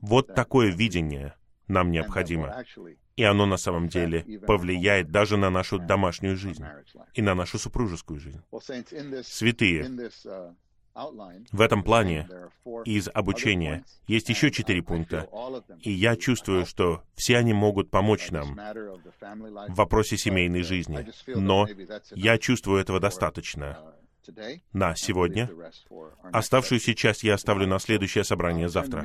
Вот 0.00 0.34
такое 0.34 0.70
видение 0.70 1.34
нам 1.66 1.90
необходимо. 1.90 2.64
И 3.16 3.24
оно 3.24 3.46
на 3.46 3.56
самом 3.56 3.88
деле 3.88 4.40
повлияет 4.46 5.10
даже 5.10 5.36
на 5.36 5.50
нашу 5.50 5.78
домашнюю 5.78 6.36
жизнь 6.36 6.64
и 7.14 7.22
на 7.22 7.34
нашу 7.34 7.58
супружескую 7.58 8.20
жизнь. 8.20 8.40
Святые, 9.24 10.10
в 10.94 11.60
этом 11.60 11.82
плане 11.82 12.28
из 12.84 13.08
обучения 13.12 13.84
есть 14.06 14.28
еще 14.28 14.50
четыре 14.50 14.82
пункта, 14.82 15.28
и 15.80 15.90
я 15.90 16.16
чувствую, 16.16 16.66
что 16.66 17.02
все 17.14 17.38
они 17.38 17.52
могут 17.52 17.90
помочь 17.90 18.30
нам 18.30 18.54
в 18.54 19.74
вопросе 19.74 20.16
семейной 20.16 20.62
жизни, 20.62 21.08
но 21.26 21.66
я 22.14 22.38
чувствую 22.38 22.80
этого 22.80 23.00
достаточно 23.00 23.78
на 24.72 24.94
сегодня. 24.94 25.50
Оставшуюся 26.32 26.94
часть 26.94 27.24
я 27.24 27.34
оставлю 27.34 27.66
на 27.66 27.78
следующее 27.78 28.24
собрание 28.24 28.68
завтра. 28.68 29.04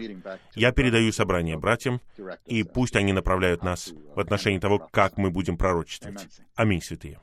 Я 0.56 0.72
передаю 0.72 1.12
собрание 1.12 1.58
братьям, 1.58 2.02
и 2.46 2.64
пусть 2.64 2.96
они 2.96 3.14
направляют 3.14 3.64
нас 3.64 3.94
в 4.16 4.20
отношении 4.20 4.60
того, 4.60 4.80
как 4.80 5.18
мы 5.18 5.32
будем 5.32 5.58
пророчествовать. 5.58 6.28
Аминь, 6.56 6.82
святые. 6.82 7.20